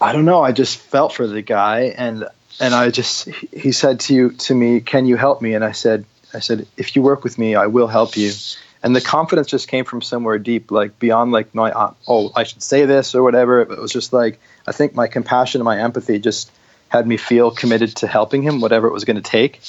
I 0.00 0.12
don't 0.12 0.24
know. 0.24 0.42
I 0.42 0.52
just 0.52 0.78
felt 0.78 1.12
for 1.12 1.26
the 1.26 1.42
guy, 1.42 1.94
and 1.96 2.26
and 2.58 2.74
I 2.74 2.90
just 2.90 3.28
he 3.52 3.72
said 3.72 4.00
to 4.00 4.14
you 4.14 4.30
to 4.30 4.54
me, 4.54 4.80
"Can 4.80 5.06
you 5.06 5.16
help 5.16 5.42
me?" 5.42 5.54
And 5.54 5.64
I 5.64 5.72
said, 5.72 6.04
I 6.32 6.40
said, 6.40 6.66
"If 6.76 6.96
you 6.96 7.02
work 7.02 7.24
with 7.24 7.38
me, 7.38 7.54
I 7.54 7.66
will 7.66 7.86
help 7.86 8.16
you." 8.16 8.32
And 8.82 8.94
the 8.94 9.00
confidence 9.00 9.48
just 9.48 9.68
came 9.68 9.84
from 9.84 10.02
somewhere 10.02 10.38
deep, 10.38 10.70
like 10.70 10.98
beyond 10.98 11.32
like 11.32 11.54
my 11.54 11.72
oh 12.06 12.30
I 12.36 12.44
should 12.44 12.62
say 12.62 12.84
this 12.84 13.14
or 13.14 13.22
whatever. 13.22 13.60
It 13.62 13.78
was 13.78 13.92
just 13.92 14.12
like 14.12 14.38
I 14.66 14.72
think 14.72 14.94
my 14.94 15.08
compassion 15.08 15.60
and 15.60 15.64
my 15.64 15.80
empathy 15.80 16.18
just 16.18 16.50
had 16.88 17.06
me 17.06 17.16
feel 17.16 17.50
committed 17.50 17.96
to 17.96 18.06
helping 18.06 18.42
him, 18.42 18.60
whatever 18.60 18.86
it 18.88 18.92
was 18.92 19.04
going 19.04 19.16
to 19.16 19.22
take. 19.22 19.60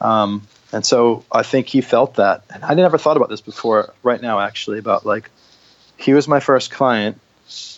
Um, 0.00 0.46
and 0.72 0.84
so 0.84 1.24
I 1.30 1.42
think 1.42 1.68
he 1.68 1.80
felt 1.82 2.14
that. 2.14 2.44
And 2.50 2.64
I 2.64 2.74
never 2.74 2.98
thought 2.98 3.16
about 3.16 3.28
this 3.28 3.42
before, 3.42 3.92
right 4.02 4.20
now, 4.20 4.40
actually, 4.40 4.78
about 4.78 5.04
like, 5.04 5.30
he 5.98 6.14
was 6.14 6.26
my 6.26 6.40
first 6.40 6.70
client. 6.70 7.20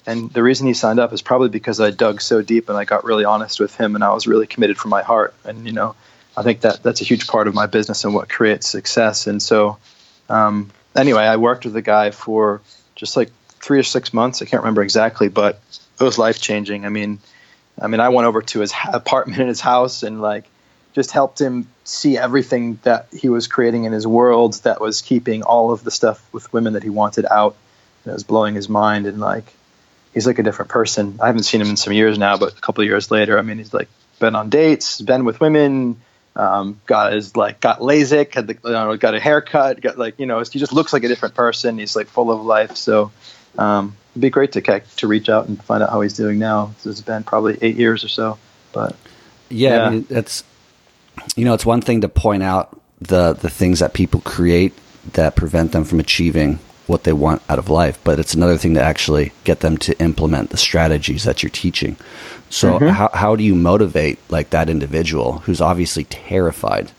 And 0.07 0.31
the 0.31 0.43
reason 0.43 0.67
he 0.67 0.75
signed 0.75 1.01
up 1.01 1.13
is 1.13 1.23
probably 1.23 1.49
because 1.49 1.81
I 1.81 1.91
dug 1.91 2.21
so 2.21 2.41
deep 2.41 2.69
and 2.69 2.79
I 2.79 2.85
got 2.85 3.05
really 3.05 3.25
honest 3.25 3.59
with 3.59 3.75
him 3.75 3.95
and 3.97 4.05
I 4.05 4.15
was 4.15 4.27
really 4.27 4.47
committed 4.47 4.79
from 4.79 4.91
my 4.91 5.03
heart. 5.03 5.35
And, 5.45 5.67
you 5.67 5.73
know, 5.73 5.97
I 6.37 6.43
think 6.43 6.61
that 6.61 6.83
that's 6.83 7.01
a 7.01 7.05
huge 7.05 7.27
part 7.27 7.49
of 7.49 7.55
my 7.55 7.67
business 7.67 8.05
and 8.05 8.15
what 8.15 8.29
creates 8.29 8.69
success. 8.69 9.27
And 9.27 9.43
so, 9.43 9.79
um, 10.29 10.71
anyway, 10.95 11.23
I 11.23 11.37
worked 11.37 11.65
with 11.65 11.75
the 11.75 11.83
guy 11.83 12.11
for 12.11 12.61
just 12.95 13.17
like 13.17 13.31
three 13.49 13.79
or 13.79 13.85
six 13.85 14.13
months. 14.13 14.43
I 14.43 14.45
can't 14.45 14.63
remember 14.63 14.83
exactly, 14.83 15.29
but 15.29 15.61
it 15.99 16.05
was 16.05 16.19
life 16.19 16.41
changing. 16.41 16.85
I 16.85 16.89
mean, 16.89 17.19
I 17.81 17.87
mean, 17.87 18.01
I 18.01 18.11
went 18.11 18.27
over 18.27 18.43
to 18.43 18.61
his 18.61 18.73
apartment 18.93 19.41
in 19.41 19.49
his 19.49 19.61
house 19.61 20.03
and 20.03 20.21
like 20.21 20.45
just 20.95 21.11
helped 21.11 21.41
him 21.41 21.69
see 21.83 22.17
everything 22.17 22.79
that 22.85 23.09
he 23.13 23.29
was 23.29 23.49
creating 23.49 23.85
in 23.85 23.93
his 23.93 24.07
world 24.07 24.55
that 24.63 24.81
was 24.81 25.03
keeping 25.03 25.43
all 25.43 25.73
of 25.73 25.83
the 25.83 25.91
stuff 25.91 26.27
with 26.33 26.53
women 26.53 26.75
that 26.75 26.83
he 26.83 26.91
wanted 26.91 27.27
out. 27.31 27.57
And 28.05 28.13
it 28.13 28.15
was 28.15 28.25
blowing 28.25 28.55
his 28.55 28.69
mind 28.69 29.07
and 29.07 29.19
like 29.19 29.53
he's 30.13 30.27
like 30.27 30.39
a 30.39 30.43
different 30.43 30.71
person. 30.71 31.19
I 31.21 31.27
haven't 31.27 31.43
seen 31.43 31.61
him 31.61 31.69
in 31.69 31.77
some 31.77 31.93
years 31.93 32.17
now, 32.17 32.37
but 32.37 32.57
a 32.57 32.61
couple 32.61 32.83
of 32.83 32.89
years 32.89 33.11
later, 33.11 33.39
I 33.39 33.43
mean, 33.43 33.59
he's 33.59 33.75
like 33.75 33.89
been 34.21 34.37
on 34.37 34.51
dates, 34.51 35.01
been 35.01 35.25
with 35.25 35.41
women, 35.41 36.01
um, 36.37 36.81
got 36.87 37.13
his 37.13 37.37
like 37.37 37.61
got 37.61 37.81
LASIK, 37.81 38.35
had 38.35 38.47
the, 38.47 38.59
you 38.65 38.71
know, 38.71 38.97
got 38.97 39.15
a 39.15 39.21
haircut, 39.21 39.81
got 39.81 39.99
like 39.99 40.19
you 40.19 40.27
know, 40.27 40.41
he 40.41 40.59
just 40.59 40.73
looks 40.73 40.93
like 40.93 41.05
a 41.05 41.09
different 41.09 41.35
person. 41.35 41.79
He's 41.79 41.95
like 41.95 42.09
full 42.09 42.31
of 42.31 42.43
life. 42.43 42.77
So 42.77 43.13
um, 43.57 43.97
it'd 44.13 44.23
be 44.23 44.31
great 44.31 44.53
to 44.53 44.81
to 44.81 45.09
reach 45.09 45.29
out 45.29 45.49
and 45.49 45.63
find 45.63 45.83
out 45.83 45.91
how 45.91 46.01
he's 46.01 46.15
doing 46.17 46.39
now. 46.39 46.75
It's 46.85 47.01
been 47.01 47.23
probably 47.23 47.59
eight 47.63 47.77
years 47.77 48.05
or 48.05 48.09
so, 48.09 48.39
but 48.73 48.97
yeah, 49.49 49.71
yeah. 49.71 49.85
I 49.85 49.91
mean, 49.91 50.07
it's 50.11 50.45
you 51.37 51.45
know 51.45 51.55
it's 51.55 51.67
one 51.67 51.81
thing 51.81 52.01
to 52.01 52.09
point 52.09 52.43
out 52.43 52.81
the 53.01 53.35
the 53.35 53.51
things 53.51 53.79
that 53.79 53.95
people 53.95 54.21
create 54.21 54.73
that 55.13 55.37
prevent 55.37 55.73
them 55.73 55.85
from 55.85 56.01
achieving 56.01 56.59
what 56.87 57.05
they 57.05 57.13
want 57.13 57.43
out 57.49 57.59
of 57.59 57.71
life, 57.71 57.99
but 58.05 58.19
it's 58.19 58.35
another 58.35 58.59
thing 58.59 58.75
to 58.75 58.83
actually 58.83 59.33
get 59.45 59.61
them 59.61 59.79
to 59.79 59.99
implement 60.01 60.51
the 60.51 60.57
strategies 60.57 61.25
that 61.25 61.43
you're 61.43 61.51
teaching. 61.51 61.97
So 62.55 62.79
mm-hmm. 62.79 62.87
how 62.87 63.11
how 63.13 63.35
do 63.35 63.43
you 63.43 63.57
motivate 63.57 64.21
like 64.31 64.51
that 64.51 64.71
individual 64.71 65.39
who's 65.41 65.61
obviously 65.61 66.05
terrified 66.05 66.93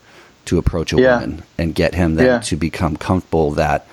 to 0.43 0.57
approach 0.57 0.91
a 0.91 0.97
yeah. 0.97 1.21
woman 1.21 1.43
and 1.57 1.73
get 1.73 1.95
him 1.95 2.15
then 2.15 2.25
yeah. 2.25 2.39
to 2.39 2.57
become 2.57 2.97
comfortable 2.97 3.51
that 3.51 3.87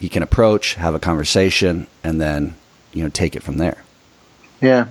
he 0.00 0.08
can 0.08 0.24
approach, 0.24 0.74
have 0.74 0.96
a 0.96 0.98
conversation, 0.98 1.86
and 2.02 2.20
then 2.20 2.56
you 2.92 3.04
know 3.04 3.08
take 3.08 3.36
it 3.36 3.44
from 3.44 3.58
there. 3.58 3.84
Yeah. 4.60 4.88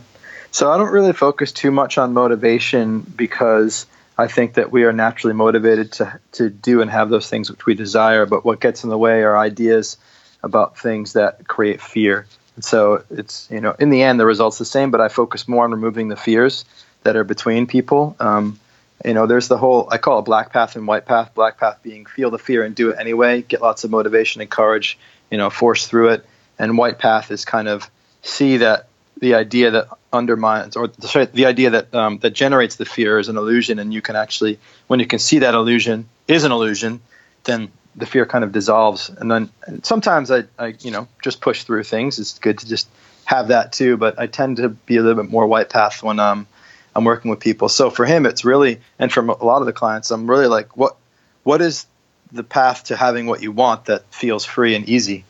So 0.52 0.72
I 0.72 0.78
don't 0.78 0.94
really 0.94 1.12
focus 1.12 1.52
too 1.52 1.70
much 1.70 1.98
on 1.98 2.14
motivation 2.14 3.02
because 3.02 3.86
I 4.18 4.28
think 4.28 4.54
that 4.54 4.72
we 4.72 4.86
are 4.86 4.94
naturally 4.94 5.34
motivated 5.34 5.92
to 5.94 6.18
to 6.34 6.50
do 6.50 6.82
and 6.82 6.90
have 6.90 7.10
those 7.10 7.30
things 7.30 7.52
which 7.52 7.66
we 7.66 7.76
desire. 7.76 8.26
But 8.26 8.46
what 8.46 8.62
gets 8.62 8.86
in 8.86 8.90
the 8.90 8.98
way 8.98 9.24
are 9.24 9.38
ideas 9.38 9.98
about 10.42 10.80
things 10.80 11.12
that 11.12 11.46
create 11.46 11.82
fear. 11.82 12.26
And 12.56 12.64
so 12.64 13.04
it's 13.12 13.50
you 13.52 13.62
know 13.62 13.76
in 13.80 13.90
the 13.90 14.02
end 14.02 14.20
the 14.20 14.26
result's 14.26 14.58
the 14.58 14.66
same, 14.66 14.92
but 14.92 15.02
I 15.02 15.10
focus 15.10 15.48
more 15.48 15.64
on 15.64 15.72
removing 15.72 16.08
the 16.08 16.16
fears 16.16 16.66
that 17.04 17.16
are 17.16 17.24
between 17.24 17.68
people. 17.68 18.16
Um, 18.20 18.60
you 19.04 19.14
know, 19.14 19.28
there's 19.28 19.48
the 19.48 19.58
whole 19.58 19.88
I 19.92 19.98
call 19.98 20.20
it 20.20 20.24
black 20.24 20.52
path 20.54 20.76
and 20.76 20.88
white 20.88 21.06
path. 21.06 21.34
Black 21.34 21.60
path 21.60 21.80
being 21.84 22.06
feel 22.06 22.32
the 22.32 22.40
fear 22.40 22.64
and 22.64 22.76
do 22.76 22.90
it 22.92 22.98
anyway, 23.00 23.42
get 23.42 23.62
lots 23.62 23.84
of 23.84 23.92
motivation 23.92 24.42
and 24.42 24.50
courage, 24.50 24.98
you 25.30 25.38
know, 25.38 25.50
force 25.50 25.88
through 25.88 26.10
it. 26.10 26.26
And 26.58 26.78
white 26.78 27.00
path 27.00 27.32
is 27.32 27.44
kind 27.44 27.68
of 27.68 27.90
see 28.22 28.58
that 28.58 28.88
the 29.20 29.36
idea 29.36 29.72
that 29.72 29.88
undermines 30.12 30.76
or 30.76 30.92
sorry, 31.02 31.26
the 31.26 31.46
idea 31.46 31.70
that 31.72 31.94
um, 31.94 32.20
that 32.20 32.32
generates 32.32 32.78
the 32.78 32.86
fear 32.86 33.20
is 33.20 33.28
an 33.28 33.38
illusion, 33.38 33.80
and 33.80 33.94
you 33.94 34.02
can 34.02 34.16
actually 34.16 34.60
when 34.88 35.00
you 35.00 35.08
can 35.08 35.20
see 35.20 35.40
that 35.40 35.54
illusion 35.54 36.08
is 36.28 36.44
an 36.44 36.52
illusion, 36.52 37.02
then 37.44 37.72
the 37.96 38.06
fear 38.06 38.26
kind 38.26 38.44
of 38.44 38.52
dissolves. 38.52 39.10
And 39.10 39.32
then 39.32 39.50
and 39.66 39.86
sometimes 39.86 40.32
I, 40.32 40.44
I 40.60 40.76
you 40.80 40.92
know 40.92 41.08
just 41.22 41.42
push 41.42 41.64
through 41.64 41.84
things. 41.84 42.20
It's 42.20 42.40
good 42.40 42.60
to 42.60 42.68
just 42.68 42.88
have 43.26 43.48
that 43.48 43.74
too, 43.74 43.98
but 43.98 44.20
I 44.20 44.28
tend 44.28 44.58
to 44.58 44.70
be 44.70 44.98
a 44.98 45.02
little 45.02 45.22
bit 45.24 45.32
more 45.32 45.48
white 45.48 45.70
path 45.70 46.04
when 46.04 46.20
um 46.20 46.48
I'm 46.96 47.04
working 47.04 47.30
with 47.30 47.42
people. 47.42 47.68
So 47.68 47.90
for 47.90 48.06
him, 48.06 48.26
it's 48.26 48.46
really, 48.46 48.80
and 48.98 49.12
from 49.12 49.30
a 49.30 49.44
lot 49.44 49.60
of 49.60 49.66
the 49.66 49.74
clients, 49.74 50.12
I'm 50.12 50.30
really 50.30 50.48
like, 50.48 50.78
what, 50.78 50.96
what 51.44 51.62
is 51.62 51.86
the 52.32 52.44
path 52.44 52.86
to 52.86 52.96
having 52.96 53.26
what 53.28 53.44
you 53.44 53.52
want 53.52 53.86
that 53.86 54.06
feels 54.14 54.46
free 54.46 54.76
and 54.76 54.88
easy, 54.88 55.26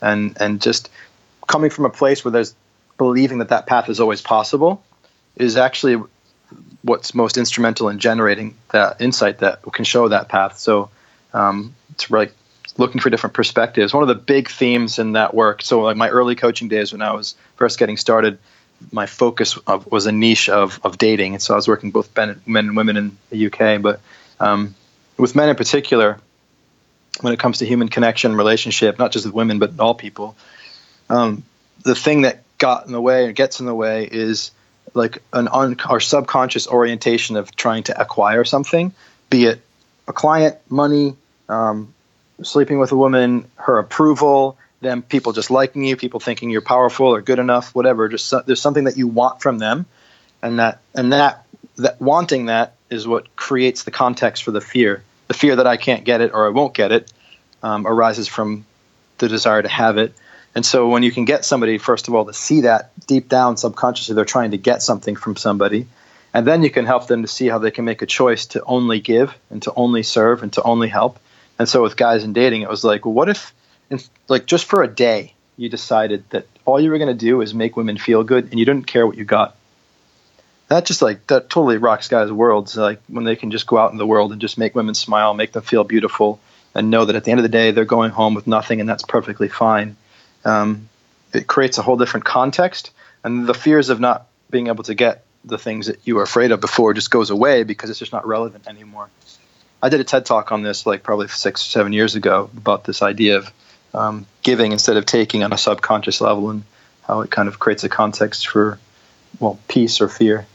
and 0.00 0.36
and 0.40 0.62
just 0.62 0.88
coming 1.46 1.70
from 1.70 1.84
a 1.84 1.90
place 1.90 2.24
where 2.24 2.32
there's 2.32 2.54
believing 2.96 3.38
that 3.38 3.48
that 3.48 3.66
path 3.66 3.88
is 3.88 4.00
always 4.00 4.20
possible 4.20 4.82
is 5.36 5.56
actually 5.56 6.02
what's 6.82 7.14
most 7.14 7.36
instrumental 7.36 7.88
in 7.88 7.98
generating 7.98 8.56
that 8.72 9.00
insight 9.00 9.38
that 9.38 9.60
can 9.72 9.84
show 9.84 10.08
that 10.08 10.28
path. 10.28 10.58
So 10.58 10.90
um, 11.32 11.74
it's 11.90 12.10
like 12.10 12.34
looking 12.76 13.00
for 13.00 13.10
different 13.10 13.34
perspectives. 13.34 13.92
One 13.92 14.02
of 14.02 14.08
the 14.08 14.14
big 14.14 14.48
themes 14.48 14.98
in 14.98 15.12
that 15.12 15.34
work. 15.34 15.62
So 15.62 15.80
like 15.80 15.96
my 15.96 16.08
early 16.08 16.34
coaching 16.36 16.68
days 16.68 16.92
when 16.92 17.02
I 17.02 17.12
was 17.12 17.34
first 17.56 17.78
getting 17.78 17.96
started, 17.96 18.38
my 18.92 19.06
focus 19.06 19.56
of, 19.66 19.90
was 19.90 20.06
a 20.06 20.12
niche 20.12 20.48
of, 20.48 20.80
of 20.84 20.98
dating, 20.98 21.34
and 21.34 21.42
so 21.42 21.54
I 21.54 21.56
was 21.56 21.66
working 21.66 21.90
both 21.90 22.14
men, 22.16 22.40
men 22.46 22.68
and 22.68 22.76
women 22.76 22.96
in 22.96 23.18
the 23.30 23.46
UK. 23.46 23.82
But 23.82 24.00
um, 24.38 24.74
with 25.16 25.34
men 25.34 25.48
in 25.48 25.56
particular, 25.56 26.18
when 27.20 27.32
it 27.32 27.40
comes 27.40 27.58
to 27.58 27.66
human 27.66 27.88
connection, 27.88 28.36
relationship, 28.36 28.98
not 28.98 29.10
just 29.10 29.26
with 29.26 29.34
women 29.34 29.58
but 29.58 29.78
all 29.80 29.94
people, 29.94 30.36
um, 31.10 31.42
the 31.82 31.96
thing 31.96 32.22
that 32.22 32.44
got 32.58 32.86
in 32.86 32.92
the 32.92 33.00
way 33.00 33.26
or 33.26 33.32
gets 33.32 33.58
in 33.58 33.66
the 33.66 33.74
way 33.74 34.08
is 34.10 34.52
like 34.94 35.22
an 35.32 35.48
un- 35.48 35.76
our 35.88 36.00
subconscious 36.00 36.68
orientation 36.68 37.36
of 37.36 37.54
trying 37.54 37.82
to 37.84 38.00
acquire 38.00 38.44
something, 38.44 38.92
be 39.30 39.46
it 39.46 39.60
a 40.08 40.12
client, 40.12 40.56
money, 40.68 41.16
um, 41.48 41.94
sleeping 42.42 42.78
with 42.78 42.92
a 42.92 42.96
woman, 42.96 43.48
her 43.56 43.78
approval, 43.78 44.56
them 44.80 45.02
people 45.02 45.32
just 45.32 45.50
liking 45.50 45.84
you, 45.84 45.96
people 45.96 46.20
thinking 46.20 46.50
you're 46.50 46.60
powerful 46.60 47.06
or 47.06 47.20
good 47.20 47.38
enough, 47.38 47.74
whatever. 47.74 48.08
Just 48.08 48.26
so, 48.26 48.42
there's 48.44 48.60
something 48.60 48.84
that 48.84 48.96
you 48.96 49.06
want 49.06 49.42
from 49.42 49.58
them, 49.58 49.86
and 50.42 50.58
that 50.58 50.80
and 50.94 51.12
that 51.12 51.44
that 51.76 52.00
wanting 52.00 52.46
that 52.46 52.74
is 52.90 53.06
what 53.06 53.34
creates 53.36 53.84
the 53.84 53.90
context 53.90 54.42
for 54.44 54.50
the 54.50 54.60
fear. 54.60 55.02
The 55.28 55.34
fear 55.34 55.56
that 55.56 55.66
I 55.66 55.76
can't 55.76 56.04
get 56.04 56.20
it 56.20 56.32
or 56.32 56.46
I 56.46 56.50
won't 56.50 56.74
get 56.74 56.90
it 56.90 57.12
um, 57.62 57.86
arises 57.86 58.28
from 58.28 58.64
the 59.18 59.28
desire 59.28 59.62
to 59.62 59.68
have 59.68 59.98
it. 59.98 60.14
And 60.54 60.64
so 60.64 60.88
when 60.88 61.02
you 61.02 61.12
can 61.12 61.24
get 61.24 61.44
somebody, 61.44 61.78
first 61.78 62.08
of 62.08 62.14
all, 62.14 62.24
to 62.24 62.32
see 62.32 62.62
that 62.62 62.90
deep 63.06 63.28
down 63.28 63.56
subconsciously, 63.56 64.14
they're 64.14 64.24
trying 64.24 64.52
to 64.52 64.58
get 64.58 64.82
something 64.82 65.16
from 65.16 65.36
somebody. 65.36 65.86
And 66.34 66.46
then 66.46 66.62
you 66.62 66.70
can 66.70 66.86
help 66.86 67.06
them 67.06 67.22
to 67.22 67.28
see 67.28 67.48
how 67.48 67.58
they 67.58 67.70
can 67.70 67.84
make 67.84 68.02
a 68.02 68.06
choice 68.06 68.46
to 68.46 68.62
only 68.64 69.00
give 69.00 69.34
and 69.50 69.62
to 69.62 69.72
only 69.74 70.02
serve 70.02 70.42
and 70.42 70.52
to 70.54 70.62
only 70.62 70.88
help. 70.88 71.18
And 71.58 71.68
so 71.68 71.82
with 71.82 71.96
guys 71.96 72.22
in 72.22 72.32
dating, 72.32 72.62
it 72.62 72.68
was 72.68 72.84
like, 72.84 73.04
well, 73.04 73.14
what 73.14 73.28
if, 73.28 73.52
like, 74.28 74.46
just 74.46 74.66
for 74.66 74.82
a 74.82 74.88
day, 74.88 75.34
you 75.56 75.68
decided 75.68 76.28
that 76.30 76.46
all 76.64 76.80
you 76.80 76.90
were 76.90 76.98
going 76.98 77.08
to 77.08 77.26
do 77.26 77.40
is 77.40 77.54
make 77.54 77.76
women 77.76 77.98
feel 77.98 78.22
good 78.22 78.44
and 78.50 78.58
you 78.58 78.64
didn't 78.64 78.86
care 78.86 79.06
what 79.06 79.16
you 79.16 79.24
got? 79.24 79.56
That 80.68 80.84
just 80.84 81.00
like, 81.00 81.26
that 81.28 81.48
totally 81.48 81.78
rocks 81.78 82.08
guys' 82.08 82.30
worlds. 82.30 82.76
Like, 82.76 83.00
when 83.08 83.24
they 83.24 83.36
can 83.36 83.50
just 83.50 83.66
go 83.66 83.78
out 83.78 83.90
in 83.92 83.98
the 83.98 84.06
world 84.06 84.30
and 84.32 84.40
just 84.40 84.58
make 84.58 84.74
women 84.74 84.94
smile, 84.94 85.32
make 85.34 85.52
them 85.52 85.62
feel 85.62 85.82
beautiful, 85.82 86.40
and 86.74 86.90
know 86.90 87.06
that 87.06 87.16
at 87.16 87.24
the 87.24 87.30
end 87.30 87.40
of 87.40 87.42
the 87.42 87.48
day, 87.48 87.70
they're 87.70 87.86
going 87.86 88.10
home 88.10 88.34
with 88.34 88.46
nothing 88.46 88.80
and 88.80 88.88
that's 88.88 89.02
perfectly 89.02 89.48
fine. 89.48 89.96
Um, 90.44 90.88
it 91.32 91.46
creates 91.46 91.78
a 91.78 91.82
whole 91.82 91.96
different 91.96 92.26
context. 92.26 92.90
And 93.24 93.46
the 93.46 93.54
fears 93.54 93.88
of 93.88 93.98
not 93.98 94.26
being 94.50 94.68
able 94.68 94.84
to 94.84 94.94
get 94.94 95.24
the 95.48 95.58
things 95.58 95.86
that 95.86 95.98
you 96.04 96.16
were 96.16 96.22
afraid 96.22 96.52
of 96.52 96.60
before 96.60 96.94
just 96.94 97.10
goes 97.10 97.30
away 97.30 97.64
because 97.64 97.90
it's 97.90 97.98
just 97.98 98.12
not 98.12 98.26
relevant 98.26 98.66
anymore. 98.68 99.08
I 99.82 99.88
did 99.88 100.00
a 100.00 100.04
TED 100.04 100.26
talk 100.26 100.52
on 100.52 100.62
this 100.62 100.86
like 100.86 101.02
probably 101.02 101.28
six 101.28 101.62
or 101.62 101.70
seven 101.70 101.92
years 101.92 102.14
ago 102.14 102.50
about 102.56 102.84
this 102.84 103.02
idea 103.02 103.38
of 103.38 103.52
um, 103.94 104.26
giving 104.42 104.72
instead 104.72 104.96
of 104.96 105.06
taking 105.06 105.42
on 105.42 105.52
a 105.52 105.58
subconscious 105.58 106.20
level 106.20 106.50
and 106.50 106.64
how 107.02 107.20
it 107.20 107.30
kind 107.30 107.48
of 107.48 107.58
creates 107.58 107.84
a 107.84 107.88
context 107.88 108.48
for 108.48 108.78
well 109.40 109.58
peace 109.68 110.00
or 110.00 110.08
fear. 110.08 110.46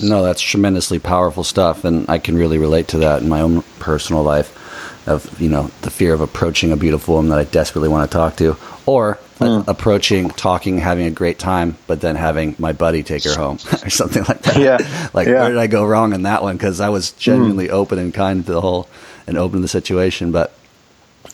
No, 0.00 0.22
that's 0.22 0.40
tremendously 0.40 0.98
powerful 0.98 1.44
stuff, 1.44 1.84
and 1.84 2.08
I 2.08 2.18
can 2.18 2.36
really 2.36 2.58
relate 2.58 2.88
to 2.88 2.98
that 2.98 3.22
in 3.22 3.28
my 3.28 3.40
own 3.40 3.62
personal 3.78 4.22
life 4.22 4.54
of 5.08 5.40
you 5.40 5.48
know 5.48 5.70
the 5.82 5.90
fear 5.90 6.12
of 6.12 6.20
approaching 6.20 6.72
a 6.72 6.76
beautiful 6.76 7.14
woman 7.14 7.30
that 7.30 7.38
I 7.38 7.44
desperately 7.44 7.88
want 7.88 8.10
to 8.10 8.16
talk 8.16 8.36
to, 8.36 8.56
or 8.86 9.18
mm. 9.38 9.66
approaching, 9.66 10.30
talking, 10.30 10.78
having 10.78 11.06
a 11.06 11.10
great 11.10 11.38
time, 11.38 11.76
but 11.86 12.00
then 12.00 12.16
having 12.16 12.54
my 12.58 12.72
buddy 12.72 13.02
take 13.02 13.24
her 13.24 13.34
home 13.34 13.58
or 13.84 13.90
something 13.90 14.24
like 14.24 14.42
that. 14.42 14.56
Yeah, 14.56 15.10
like 15.14 15.28
yeah. 15.28 15.40
where 15.40 15.48
did 15.50 15.58
I 15.58 15.66
go 15.66 15.84
wrong 15.84 16.12
in 16.12 16.22
that 16.22 16.42
one? 16.42 16.56
Because 16.56 16.80
I 16.80 16.88
was 16.88 17.12
genuinely 17.12 17.68
mm. 17.68 17.72
open 17.72 17.98
and 17.98 18.12
kind 18.12 18.44
to 18.46 18.52
the 18.52 18.60
whole 18.60 18.88
and 19.26 19.36
open 19.36 19.58
to 19.58 19.62
the 19.62 19.68
situation, 19.68 20.32
but 20.32 20.54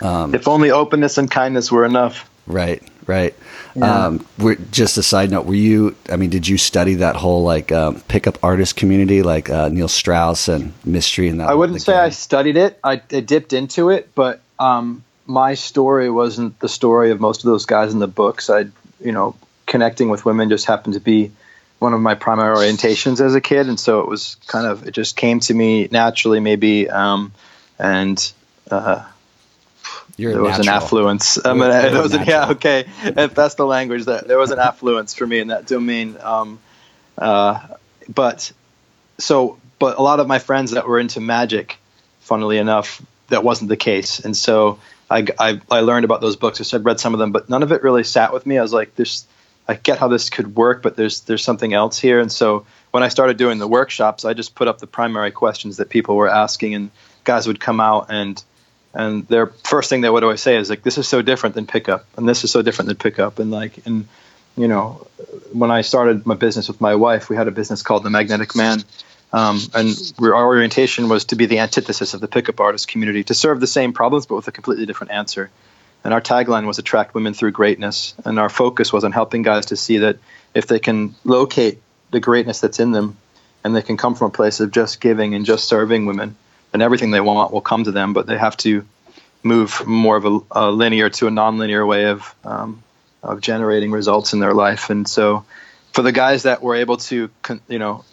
um, 0.00 0.34
if 0.34 0.48
only 0.48 0.70
openness 0.70 1.18
and 1.18 1.30
kindness 1.30 1.70
were 1.70 1.84
enough. 1.84 2.28
Right, 2.46 2.82
right. 3.06 3.34
Yeah. 3.74 4.06
Um, 4.06 4.26
just 4.70 4.98
a 4.98 5.02
side 5.02 5.30
note, 5.30 5.46
were 5.46 5.54
you? 5.54 5.96
I 6.10 6.16
mean, 6.16 6.30
did 6.30 6.46
you 6.46 6.58
study 6.58 6.96
that 6.96 7.16
whole 7.16 7.42
like 7.42 7.72
um, 7.72 8.00
pickup 8.02 8.38
artist 8.42 8.76
community, 8.76 9.22
like 9.22 9.48
uh, 9.48 9.68
Neil 9.68 9.88
Strauss 9.88 10.48
and 10.48 10.72
Mystery 10.84 11.28
and 11.28 11.40
that? 11.40 11.48
I 11.48 11.54
wouldn't 11.54 11.80
say 11.80 11.92
game? 11.92 12.02
I 12.02 12.08
studied 12.10 12.56
it. 12.56 12.78
I, 12.84 13.00
I, 13.10 13.20
dipped 13.20 13.52
into 13.52 13.90
it, 13.90 14.10
but 14.14 14.40
um, 14.58 15.02
my 15.26 15.54
story 15.54 16.10
wasn't 16.10 16.58
the 16.60 16.68
story 16.68 17.10
of 17.10 17.20
most 17.20 17.44
of 17.44 17.50
those 17.50 17.66
guys 17.66 17.92
in 17.92 17.98
the 17.98 18.08
books. 18.08 18.50
I, 18.50 18.66
you 19.00 19.12
know, 19.12 19.36
connecting 19.66 20.08
with 20.08 20.24
women 20.24 20.48
just 20.48 20.66
happened 20.66 20.94
to 20.94 21.00
be 21.00 21.32
one 21.78 21.94
of 21.94 22.00
my 22.00 22.14
primary 22.14 22.56
orientations 22.56 23.20
as 23.20 23.34
a 23.34 23.40
kid, 23.40 23.68
and 23.68 23.78
so 23.78 24.00
it 24.00 24.08
was 24.08 24.36
kind 24.46 24.66
of 24.66 24.86
it 24.86 24.92
just 24.92 25.16
came 25.16 25.40
to 25.40 25.54
me 25.54 25.88
naturally, 25.90 26.40
maybe, 26.40 26.88
um, 26.88 27.32
and. 27.78 28.32
Uh, 28.70 29.04
you're 30.16 30.32
there 30.32 30.42
was 30.42 30.58
natural. 30.58 30.68
an 30.68 30.82
affluence. 30.82 31.44
I 31.44 31.52
mean, 31.54 31.60
there 31.70 32.00
was 32.00 32.14
an, 32.14 32.24
yeah, 32.24 32.50
okay. 32.50 32.84
If 33.02 33.34
that's 33.34 33.56
the 33.56 33.66
language, 33.66 34.04
that 34.04 34.28
there 34.28 34.38
was 34.38 34.52
an 34.52 34.60
affluence 34.60 35.14
for 35.14 35.26
me 35.26 35.40
in 35.40 35.48
that 35.48 35.66
domain. 35.66 36.16
Um, 36.22 36.60
uh, 37.18 37.66
but 38.08 38.52
so, 39.18 39.58
but 39.78 39.98
a 39.98 40.02
lot 40.02 40.20
of 40.20 40.28
my 40.28 40.38
friends 40.38 40.70
that 40.72 40.86
were 40.86 41.00
into 41.00 41.20
magic, 41.20 41.78
funnily 42.20 42.58
enough, 42.58 43.02
that 43.28 43.42
wasn't 43.42 43.68
the 43.68 43.76
case. 43.76 44.20
And 44.20 44.36
so 44.36 44.78
I, 45.14 45.26
I, 45.38 45.60
I 45.70 45.80
learned 45.80 46.04
about 46.04 46.20
those 46.20 46.36
books. 46.36 46.60
I 46.60 46.64
said 46.64 46.84
read 46.84 46.98
some 46.98 47.14
of 47.14 47.20
them, 47.20 47.30
but 47.30 47.48
none 47.48 47.62
of 47.62 47.70
it 47.72 47.82
really 47.82 48.04
sat 48.04 48.32
with 48.32 48.44
me. 48.46 48.58
I 48.58 48.62
was 48.62 48.72
like, 48.72 48.96
there's, 48.96 49.26
I 49.68 49.74
get 49.74 49.98
how 49.98 50.08
this 50.08 50.28
could 50.28 50.56
work, 50.56 50.82
but 50.82 50.96
there's, 50.96 51.20
there's 51.20 51.44
something 51.44 51.72
else 51.72 51.98
here. 51.98 52.18
And 52.18 52.32
so 52.32 52.66
when 52.90 53.02
I 53.02 53.08
started 53.08 53.36
doing 53.36 53.58
the 53.58 53.68
workshops, 53.68 54.24
I 54.24 54.34
just 54.34 54.54
put 54.54 54.66
up 54.66 54.78
the 54.78 54.86
primary 54.86 55.30
questions 55.30 55.76
that 55.76 55.88
people 55.88 56.16
were 56.16 56.28
asking, 56.28 56.74
and 56.74 56.90
guys 57.24 57.46
would 57.46 57.60
come 57.60 57.80
out 57.80 58.06
and 58.10 58.42
and 58.94 59.26
their 59.26 59.48
first 59.48 59.90
thing 59.90 60.02
they 60.02 60.10
would 60.10 60.22
always 60.22 60.40
say 60.40 60.56
is 60.56 60.70
like 60.70 60.82
this 60.82 60.98
is 60.98 61.08
so 61.08 61.20
different 61.20 61.54
than 61.54 61.66
pickup 61.66 62.06
and 62.16 62.28
this 62.28 62.44
is 62.44 62.50
so 62.50 62.62
different 62.62 62.86
than 62.86 62.96
pickup 62.96 63.38
and 63.38 63.50
like 63.50 63.84
and 63.86 64.06
you 64.56 64.68
know 64.68 65.06
when 65.52 65.70
i 65.70 65.80
started 65.80 66.24
my 66.26 66.34
business 66.34 66.68
with 66.68 66.80
my 66.80 66.94
wife 66.94 67.28
we 67.28 67.34
had 67.34 67.48
a 67.48 67.50
business 67.50 67.82
called 67.82 68.04
the 68.04 68.10
magnetic 68.10 68.54
man 68.54 68.84
um, 69.34 69.60
and 69.74 70.12
our 70.20 70.46
orientation 70.46 71.08
was 71.08 71.26
to 71.26 71.36
be 71.36 71.46
the 71.46 71.58
antithesis 71.58 72.14
of 72.14 72.20
the 72.20 72.28
pickup 72.28 72.60
artist 72.60 72.88
community 72.88 73.24
to 73.24 73.34
serve 73.34 73.60
the 73.60 73.66
same 73.66 73.92
problems 73.92 74.26
but 74.26 74.36
with 74.36 74.48
a 74.48 74.52
completely 74.52 74.86
different 74.86 75.12
answer 75.12 75.50
and 76.04 76.12
our 76.14 76.20
tagline 76.20 76.66
was 76.66 76.78
attract 76.78 77.14
women 77.14 77.34
through 77.34 77.50
greatness 77.50 78.14
and 78.24 78.38
our 78.38 78.48
focus 78.48 78.92
was 78.92 79.04
on 79.04 79.12
helping 79.12 79.42
guys 79.42 79.66
to 79.66 79.76
see 79.76 79.98
that 79.98 80.18
if 80.54 80.66
they 80.66 80.78
can 80.78 81.14
locate 81.24 81.80
the 82.10 82.20
greatness 82.20 82.60
that's 82.60 82.78
in 82.78 82.92
them 82.92 83.16
and 83.64 83.74
they 83.74 83.82
can 83.82 83.96
come 83.96 84.14
from 84.14 84.28
a 84.28 84.30
place 84.30 84.60
of 84.60 84.70
just 84.70 85.00
giving 85.00 85.34
and 85.34 85.46
just 85.46 85.66
serving 85.66 86.06
women 86.06 86.36
and 86.72 86.82
everything 86.82 87.10
they 87.10 87.20
want 87.20 87.52
will 87.52 87.62
come 87.62 87.84
to 87.84 87.92
them, 87.92 88.12
but 88.12 88.26
they 88.26 88.36
have 88.36 88.56
to 88.58 88.84
move 89.42 89.70
from 89.70 89.92
more 89.92 90.16
of 90.16 90.24
a, 90.26 90.38
a 90.50 90.70
linear 90.70 91.08
to 91.08 91.26
a 91.26 91.30
nonlinear 91.30 91.86
way 91.86 92.06
of 92.06 92.34
um, 92.44 92.82
of 93.22 93.40
generating 93.40 93.90
results 93.90 94.34
in 94.34 94.40
their 94.40 94.52
life. 94.52 94.90
And 94.90 95.08
so, 95.08 95.44
for 95.92 96.02
the 96.02 96.12
guys 96.12 96.42
that 96.42 96.62
were 96.62 96.74
able 96.74 96.98
to, 96.98 97.30
you 97.68 97.78
know, 97.78 98.04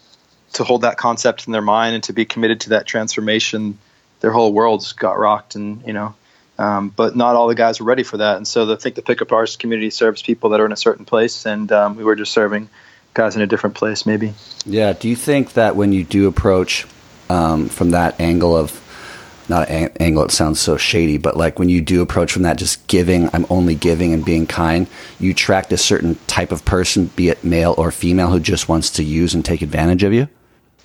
to 0.54 0.64
hold 0.64 0.82
that 0.82 0.96
concept 0.96 1.46
in 1.46 1.52
their 1.52 1.62
mind 1.62 1.94
and 1.94 2.04
to 2.04 2.12
be 2.12 2.24
committed 2.24 2.60
to 2.60 2.70
that 2.70 2.86
transformation, 2.86 3.78
their 4.20 4.30
whole 4.30 4.52
worlds 4.52 4.92
got 4.92 5.18
rocked. 5.18 5.54
And 5.54 5.86
you 5.86 5.92
know, 5.92 6.14
um, 6.58 6.90
but 6.90 7.16
not 7.16 7.36
all 7.36 7.48
the 7.48 7.54
guys 7.54 7.80
were 7.80 7.86
ready 7.86 8.02
for 8.02 8.18
that. 8.18 8.36
And 8.36 8.46
so, 8.46 8.70
I 8.72 8.76
think 8.76 8.94
the 8.94 9.02
pickup 9.02 9.32
artist 9.32 9.58
community 9.58 9.90
serves 9.90 10.22
people 10.22 10.50
that 10.50 10.60
are 10.60 10.66
in 10.66 10.72
a 10.72 10.76
certain 10.76 11.04
place, 11.04 11.46
and 11.46 11.70
um, 11.72 11.96
we 11.96 12.04
were 12.04 12.16
just 12.16 12.32
serving 12.32 12.68
guys 13.14 13.36
in 13.36 13.42
a 13.42 13.46
different 13.46 13.76
place, 13.76 14.06
maybe. 14.06 14.34
Yeah. 14.64 14.92
Do 14.92 15.08
you 15.08 15.16
think 15.16 15.52
that 15.54 15.76
when 15.76 15.92
you 15.92 16.04
do 16.04 16.26
approach 16.28 16.86
um, 17.28 17.68
from 17.68 17.90
that 17.90 18.20
angle 18.20 18.56
of 18.56 18.78
not 19.48 19.68
an 19.68 19.90
angle 20.00 20.24
it 20.24 20.30
sounds 20.30 20.60
so 20.60 20.76
shady 20.76 21.18
but 21.18 21.36
like 21.36 21.58
when 21.58 21.68
you 21.68 21.80
do 21.80 22.00
approach 22.00 22.32
from 22.32 22.42
that 22.42 22.56
just 22.56 22.86
giving 22.86 23.28
i'm 23.32 23.44
only 23.50 23.74
giving 23.74 24.12
and 24.12 24.24
being 24.24 24.46
kind 24.46 24.86
you 25.18 25.32
attract 25.32 25.72
a 25.72 25.76
certain 25.76 26.16
type 26.26 26.52
of 26.52 26.64
person 26.64 27.06
be 27.16 27.28
it 27.28 27.42
male 27.42 27.74
or 27.76 27.90
female 27.90 28.30
who 28.30 28.38
just 28.38 28.68
wants 28.68 28.88
to 28.88 29.02
use 29.02 29.34
and 29.34 29.44
take 29.44 29.60
advantage 29.60 30.04
of 30.04 30.12
you 30.12 30.28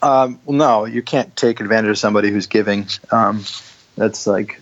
um, 0.02 0.40
well 0.46 0.58
no 0.58 0.86
you 0.86 1.02
can't 1.02 1.36
take 1.36 1.60
advantage 1.60 1.90
of 1.90 1.98
somebody 1.98 2.32
who's 2.32 2.48
giving 2.48 2.88
um, 3.12 3.44
that's 3.96 4.28
like 4.28 4.62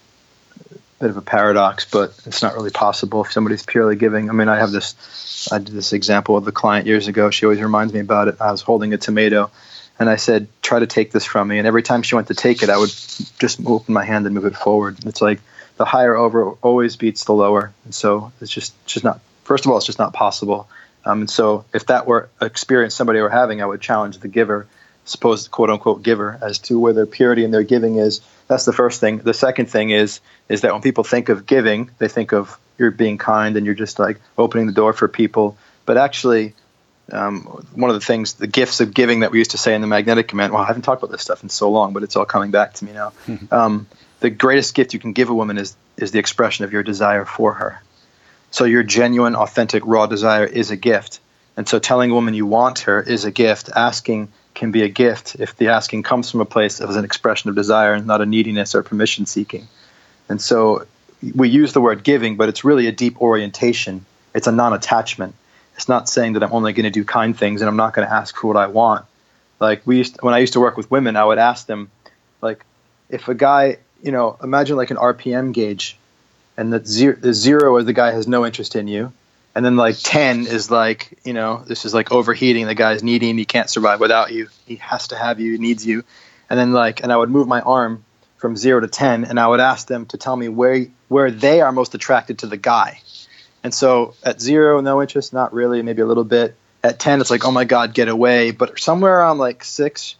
a 0.61 0.77
bit 0.99 1.09
of 1.09 1.17
a 1.17 1.21
paradox 1.21 1.85
but 1.89 2.17
it's 2.25 2.41
not 2.41 2.55
really 2.55 2.71
possible 2.71 3.23
if 3.23 3.31
somebody's 3.31 3.65
purely 3.65 3.95
giving 3.95 4.29
i 4.29 4.33
mean 4.33 4.47
i 4.47 4.57
have 4.57 4.71
this 4.71 5.47
i 5.51 5.57
did 5.57 5.73
this 5.73 5.93
example 5.93 6.35
with 6.35 6.47
a 6.47 6.51
client 6.51 6.87
years 6.87 7.07
ago 7.07 7.29
she 7.29 7.45
always 7.45 7.61
reminds 7.61 7.93
me 7.93 7.99
about 7.99 8.27
it 8.27 8.39
i 8.39 8.51
was 8.51 8.61
holding 8.61 8.93
a 8.93 8.97
tomato 8.97 9.51
and 9.99 10.09
I 10.09 10.17
said, 10.17 10.47
"Try 10.61 10.79
to 10.79 10.87
take 10.87 11.11
this 11.11 11.25
from 11.25 11.47
me." 11.47 11.57
And 11.57 11.67
every 11.67 11.83
time 11.83 12.01
she 12.01 12.15
went 12.15 12.27
to 12.27 12.33
take 12.33 12.63
it, 12.63 12.69
I 12.69 12.77
would 12.77 12.93
just 13.39 13.59
open 13.65 13.93
my 13.93 14.03
hand 14.03 14.25
and 14.25 14.35
move 14.35 14.45
it 14.45 14.55
forward. 14.55 14.97
It's 15.05 15.21
like 15.21 15.39
the 15.77 15.85
higher 15.85 16.15
over 16.15 16.51
always 16.61 16.95
beats 16.95 17.25
the 17.25 17.33
lower, 17.33 17.73
and 17.85 17.95
so 17.95 18.31
it's 18.41 18.51
just 18.51 18.73
just 18.85 19.05
not. 19.05 19.19
First 19.43 19.65
of 19.65 19.71
all, 19.71 19.77
it's 19.77 19.85
just 19.85 19.99
not 19.99 20.13
possible. 20.13 20.67
Um, 21.05 21.21
and 21.21 21.29
so, 21.29 21.65
if 21.73 21.85
that 21.87 22.07
were 22.07 22.29
experience 22.41 22.95
somebody 22.95 23.21
were 23.21 23.29
having, 23.29 23.61
I 23.61 23.65
would 23.65 23.81
challenge 23.81 24.17
the 24.17 24.27
giver, 24.27 24.67
suppose 25.05 25.47
quote 25.47 25.69
unquote 25.69 26.03
giver, 26.03 26.37
as 26.41 26.59
to 26.59 26.79
where 26.79 26.93
their 26.93 27.05
purity 27.05 27.43
in 27.43 27.51
their 27.51 27.63
giving 27.63 27.95
is. 27.95 28.21
That's 28.47 28.65
the 28.65 28.73
first 28.73 28.99
thing. 28.99 29.19
The 29.19 29.33
second 29.33 29.67
thing 29.67 29.91
is 29.91 30.19
is 30.49 30.61
that 30.61 30.73
when 30.73 30.81
people 30.81 31.03
think 31.03 31.29
of 31.29 31.45
giving, 31.45 31.89
they 31.97 32.07
think 32.07 32.33
of 32.33 32.59
you're 32.77 32.91
being 32.91 33.17
kind 33.17 33.55
and 33.55 33.65
you're 33.65 33.75
just 33.75 33.99
like 33.99 34.19
opening 34.37 34.67
the 34.67 34.73
door 34.73 34.93
for 34.93 35.07
people. 35.07 35.57
But 35.85 35.97
actually, 35.97 36.53
um, 37.11 37.41
one 37.73 37.89
of 37.89 37.95
the 37.95 38.05
things, 38.05 38.33
the 38.33 38.47
gifts 38.47 38.81
of 38.81 38.93
giving 38.93 39.21
that 39.21 39.31
we 39.31 39.37
used 39.37 39.51
to 39.51 39.57
say 39.57 39.75
in 39.75 39.81
the 39.81 39.87
magnetic 39.87 40.27
command. 40.27 40.51
Well, 40.51 40.61
I 40.61 40.65
haven't 40.65 40.81
talked 40.81 41.01
about 41.01 41.11
this 41.11 41.21
stuff 41.21 41.43
in 41.43 41.49
so 41.49 41.69
long, 41.69 41.93
but 41.93 42.03
it's 42.03 42.15
all 42.15 42.25
coming 42.25 42.51
back 42.51 42.73
to 42.73 42.85
me 42.85 42.93
now. 42.93 43.13
um, 43.51 43.87
the 44.19 44.29
greatest 44.29 44.73
gift 44.73 44.93
you 44.93 44.99
can 44.99 45.13
give 45.13 45.29
a 45.29 45.33
woman 45.33 45.57
is 45.57 45.75
is 45.97 46.11
the 46.11 46.19
expression 46.19 46.65
of 46.65 46.73
your 46.73 46.83
desire 46.83 47.25
for 47.25 47.53
her. 47.53 47.81
So 48.51 48.65
your 48.65 48.83
genuine, 48.83 49.35
authentic, 49.35 49.83
raw 49.85 50.07
desire 50.07 50.45
is 50.45 50.71
a 50.71 50.75
gift. 50.75 51.19
And 51.57 51.67
so 51.67 51.79
telling 51.79 52.11
a 52.11 52.13
woman 52.13 52.33
you 52.33 52.45
want 52.45 52.79
her 52.79 53.01
is 53.01 53.25
a 53.25 53.31
gift. 53.31 53.69
Asking 53.73 54.29
can 54.55 54.71
be 54.71 54.83
a 54.83 54.89
gift 54.89 55.35
if 55.39 55.55
the 55.57 55.67
asking 55.67 56.03
comes 56.03 56.31
from 56.31 56.41
a 56.41 56.45
place 56.45 56.79
of 56.79 56.89
an 56.89 57.05
expression 57.05 57.49
of 57.49 57.55
desire 57.55 57.93
and 57.93 58.07
not 58.07 58.21
a 58.21 58.25
neediness 58.25 58.73
or 58.73 58.81
permission 58.81 59.25
seeking. 59.25 59.67
And 60.29 60.41
so 60.41 60.87
we 61.35 61.49
use 61.49 61.73
the 61.73 61.81
word 61.81 62.03
giving, 62.03 62.35
but 62.37 62.49
it's 62.49 62.63
really 62.63 62.87
a 62.87 62.91
deep 62.91 63.21
orientation. 63.21 64.05
It's 64.33 64.47
a 64.47 64.51
non 64.51 64.73
attachment. 64.73 65.35
It's 65.75 65.89
not 65.89 66.07
saying 66.07 66.33
that 66.33 66.43
I'm 66.43 66.53
only 66.53 66.73
going 66.73 66.85
to 66.85 66.89
do 66.89 67.03
kind 67.03 67.37
things 67.37 67.61
and 67.61 67.69
I'm 67.69 67.75
not 67.75 67.93
going 67.93 68.07
to 68.07 68.13
ask 68.13 68.35
for 68.35 68.47
what 68.47 68.57
I 68.57 68.67
want. 68.67 69.05
Like 69.59 69.85
we 69.85 69.97
used 69.97 70.17
when 70.21 70.33
I 70.33 70.39
used 70.39 70.53
to 70.53 70.59
work 70.59 70.77
with 70.77 70.89
women, 70.89 71.15
I 71.15 71.25
would 71.25 71.37
ask 71.37 71.65
them, 71.65 71.89
like, 72.41 72.65
if 73.09 73.27
a 73.27 73.35
guy, 73.35 73.77
you 74.01 74.11
know, 74.11 74.37
imagine 74.41 74.75
like 74.75 74.91
an 74.91 74.97
RPM 74.97 75.53
gauge, 75.53 75.97
and 76.57 76.71
the 76.71 76.85
zero, 76.85 77.15
the 77.15 77.33
zero 77.33 77.77
is 77.77 77.85
the 77.85 77.93
guy 77.93 78.11
has 78.11 78.27
no 78.27 78.45
interest 78.45 78.75
in 78.75 78.87
you, 78.87 79.13
and 79.55 79.63
then 79.63 79.77
like 79.77 79.95
10 79.97 80.47
is 80.47 80.69
like 80.69 81.17
you 81.23 81.33
know 81.33 81.63
this 81.65 81.85
is 81.85 81.93
like 81.93 82.11
overheating. 82.11 82.67
The 82.67 82.75
guy's 82.75 83.01
needing 83.01 83.37
he 83.37 83.45
can't 83.45 83.69
survive 83.69 83.99
without 83.99 84.33
you. 84.33 84.49
He 84.67 84.75
has 84.75 85.07
to 85.07 85.15
have 85.15 85.39
you. 85.39 85.53
He 85.53 85.57
needs 85.57 85.85
you. 85.85 86.03
And 86.49 86.59
then 86.59 86.73
like 86.73 87.01
and 87.01 87.11
i 87.11 87.17
would 87.17 87.29
move 87.29 87.47
my 87.47 87.61
arm 87.61 88.03
from 88.37 88.55
0 88.55 88.81
to 88.81 88.87
10 88.87 89.23
and 89.23 89.39
i 89.39 89.47
would 89.47 89.61
ask 89.61 89.87
them 89.87 90.05
to 90.07 90.17
tell 90.17 90.35
me 90.35 90.49
where 90.49 90.85
where 91.07 91.31
they 91.31 91.61
are 91.61 91.71
most 91.71 91.95
attracted 91.95 92.39
to 92.39 92.47
the 92.47 92.57
guy. 92.57 92.99
And 93.63 93.73
so 93.73 94.13
at 94.23 94.41
0 94.41 94.81
no 94.81 95.01
interest 95.01 95.33
not 95.33 95.53
really 95.53 95.81
maybe 95.81 96.01
a 96.01 96.05
little 96.05 96.25
bit. 96.25 96.55
At 96.83 96.99
10 96.99 97.21
it's 97.21 97.31
like 97.31 97.45
oh 97.45 97.51
my 97.51 97.63
god 97.63 97.93
get 97.93 98.09
away. 98.09 98.51
But 98.51 98.77
somewhere 98.79 99.19
around 99.19 99.37
like 99.37 99.63
6 99.63 100.15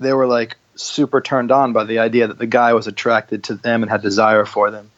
they 0.00 0.12
were 0.12 0.26
like 0.26 0.56
super 0.74 1.20
turned 1.20 1.50
on 1.50 1.72
by 1.72 1.84
the 1.84 2.00
idea 2.00 2.26
that 2.26 2.38
the 2.38 2.46
guy 2.46 2.72
was 2.72 2.86
attracted 2.86 3.44
to 3.44 3.54
them 3.54 3.82
and 3.82 3.90
had 3.90 4.02
desire 4.02 4.44
for 4.44 4.70
them. 4.70 4.90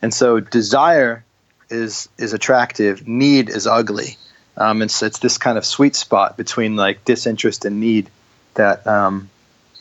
And 0.00 0.12
so 0.12 0.40
desire 0.40 1.24
is 1.70 2.08
is 2.18 2.32
attractive, 2.32 3.06
need 3.06 3.48
is 3.48 3.66
ugly. 3.66 4.16
Um, 4.56 4.82
and 4.82 4.90
so 4.90 5.06
it's 5.06 5.18
this 5.18 5.36
kind 5.38 5.58
of 5.58 5.66
sweet 5.66 5.94
spot 5.94 6.36
between 6.36 6.76
like 6.76 7.04
disinterest 7.04 7.64
and 7.64 7.78
need 7.78 8.08
that 8.54 8.86
um, 8.86 9.28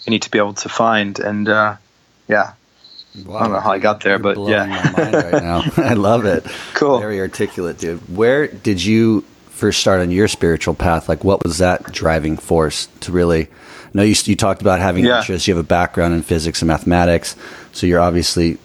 you 0.04 0.12
need 0.12 0.24
to 0.24 0.32
be 0.32 0.38
able 0.38 0.54
to 0.56 0.70
find. 0.70 1.18
And 1.20 1.48
uh, 1.48 1.78
yeah, 2.28 2.54
wow, 3.26 3.38
I 3.38 3.44
don't 3.44 3.52
know 3.54 3.60
how 3.60 3.72
I 3.72 3.80
got 3.80 4.02
there, 4.02 4.20
but 4.20 4.38
yeah, 4.38 4.92
right 4.98 5.44
now. 5.44 5.64
I 5.78 5.94
love 5.94 6.26
it. 6.26 6.46
Cool, 6.74 7.00
very 7.00 7.20
articulate, 7.20 7.78
dude. 7.78 8.16
Where 8.16 8.48
did 8.48 8.84
you 8.84 9.22
first 9.50 9.80
start 9.80 10.02
on 10.02 10.12
your 10.12 10.28
spiritual 10.28 10.74
path? 10.74 11.08
Like, 11.08 11.24
what 11.24 11.44
was 11.44 11.60
that 11.60 11.92
driving 11.92 12.38
force 12.38 12.88
to 13.02 13.12
really? 13.12 13.48
No, 13.94 14.04
you, 14.04 14.16
you 14.26 14.36
talked 14.36 14.62
about 14.62 14.82
having 14.82 15.06
yeah. 15.06 15.20
interests. 15.20 15.48
You 15.48 15.56
have 15.56 15.64
a 15.64 15.68
background 15.68 16.14
in 16.14 16.22
physics 16.22 16.62
and 16.62 16.68
mathematics, 16.68 17.38
so 17.72 17.88
you're 17.88 18.02
obviously 18.02 18.58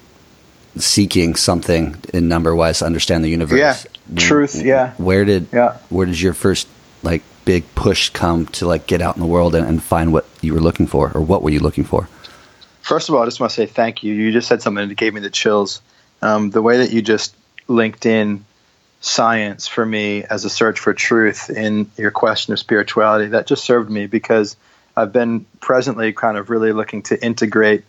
seeking 0.76 1.34
something 1.34 1.96
in 2.12 2.28
number 2.28 2.54
wise 2.54 2.78
to 2.78 2.86
understand 2.86 3.24
the 3.24 3.28
universe. 3.28 3.58
Yeah, 3.58 3.76
truth. 4.16 4.62
Yeah. 4.62 4.92
Where 4.94 5.24
did 5.24 5.48
yeah. 5.52 5.78
where 5.88 6.06
did 6.06 6.20
your 6.20 6.34
first 6.34 6.68
like 7.02 7.22
big 7.44 7.64
push 7.74 8.10
come 8.10 8.46
to 8.46 8.66
like 8.66 8.86
get 8.86 9.00
out 9.00 9.16
in 9.16 9.20
the 9.20 9.26
world 9.26 9.54
and, 9.54 9.66
and 9.66 9.82
find 9.82 10.12
what 10.12 10.26
you 10.40 10.54
were 10.54 10.60
looking 10.60 10.86
for, 10.86 11.10
or 11.14 11.20
what 11.20 11.42
were 11.42 11.50
you 11.50 11.60
looking 11.60 11.84
for? 11.84 12.08
First 12.82 13.08
of 13.08 13.14
all, 13.14 13.22
I 13.22 13.24
just 13.26 13.40
want 13.40 13.50
to 13.50 13.56
say 13.56 13.66
thank 13.66 14.02
you. 14.02 14.14
You 14.14 14.32
just 14.32 14.48
said 14.48 14.62
something 14.62 14.88
that 14.88 14.94
gave 14.94 15.14
me 15.14 15.20
the 15.20 15.30
chills. 15.30 15.82
Um, 16.22 16.50
the 16.50 16.62
way 16.62 16.78
that 16.78 16.92
you 16.92 17.02
just 17.02 17.34
linked 17.68 18.04
in 18.04 18.44
science 19.00 19.66
for 19.66 19.84
me 19.84 20.24
as 20.24 20.44
a 20.44 20.50
search 20.50 20.78
for 20.78 20.92
truth 20.92 21.48
in 21.48 21.90
your 21.96 22.10
question 22.10 22.52
of 22.52 22.58
spirituality 22.58 23.28
that 23.28 23.46
just 23.46 23.64
served 23.64 23.90
me 23.90 24.06
because 24.06 24.56
I've 24.96 25.12
been 25.12 25.46
presently 25.60 26.12
kind 26.12 26.36
of 26.36 26.50
really 26.50 26.72
looking 26.72 27.02
to 27.04 27.24
integrate 27.24 27.84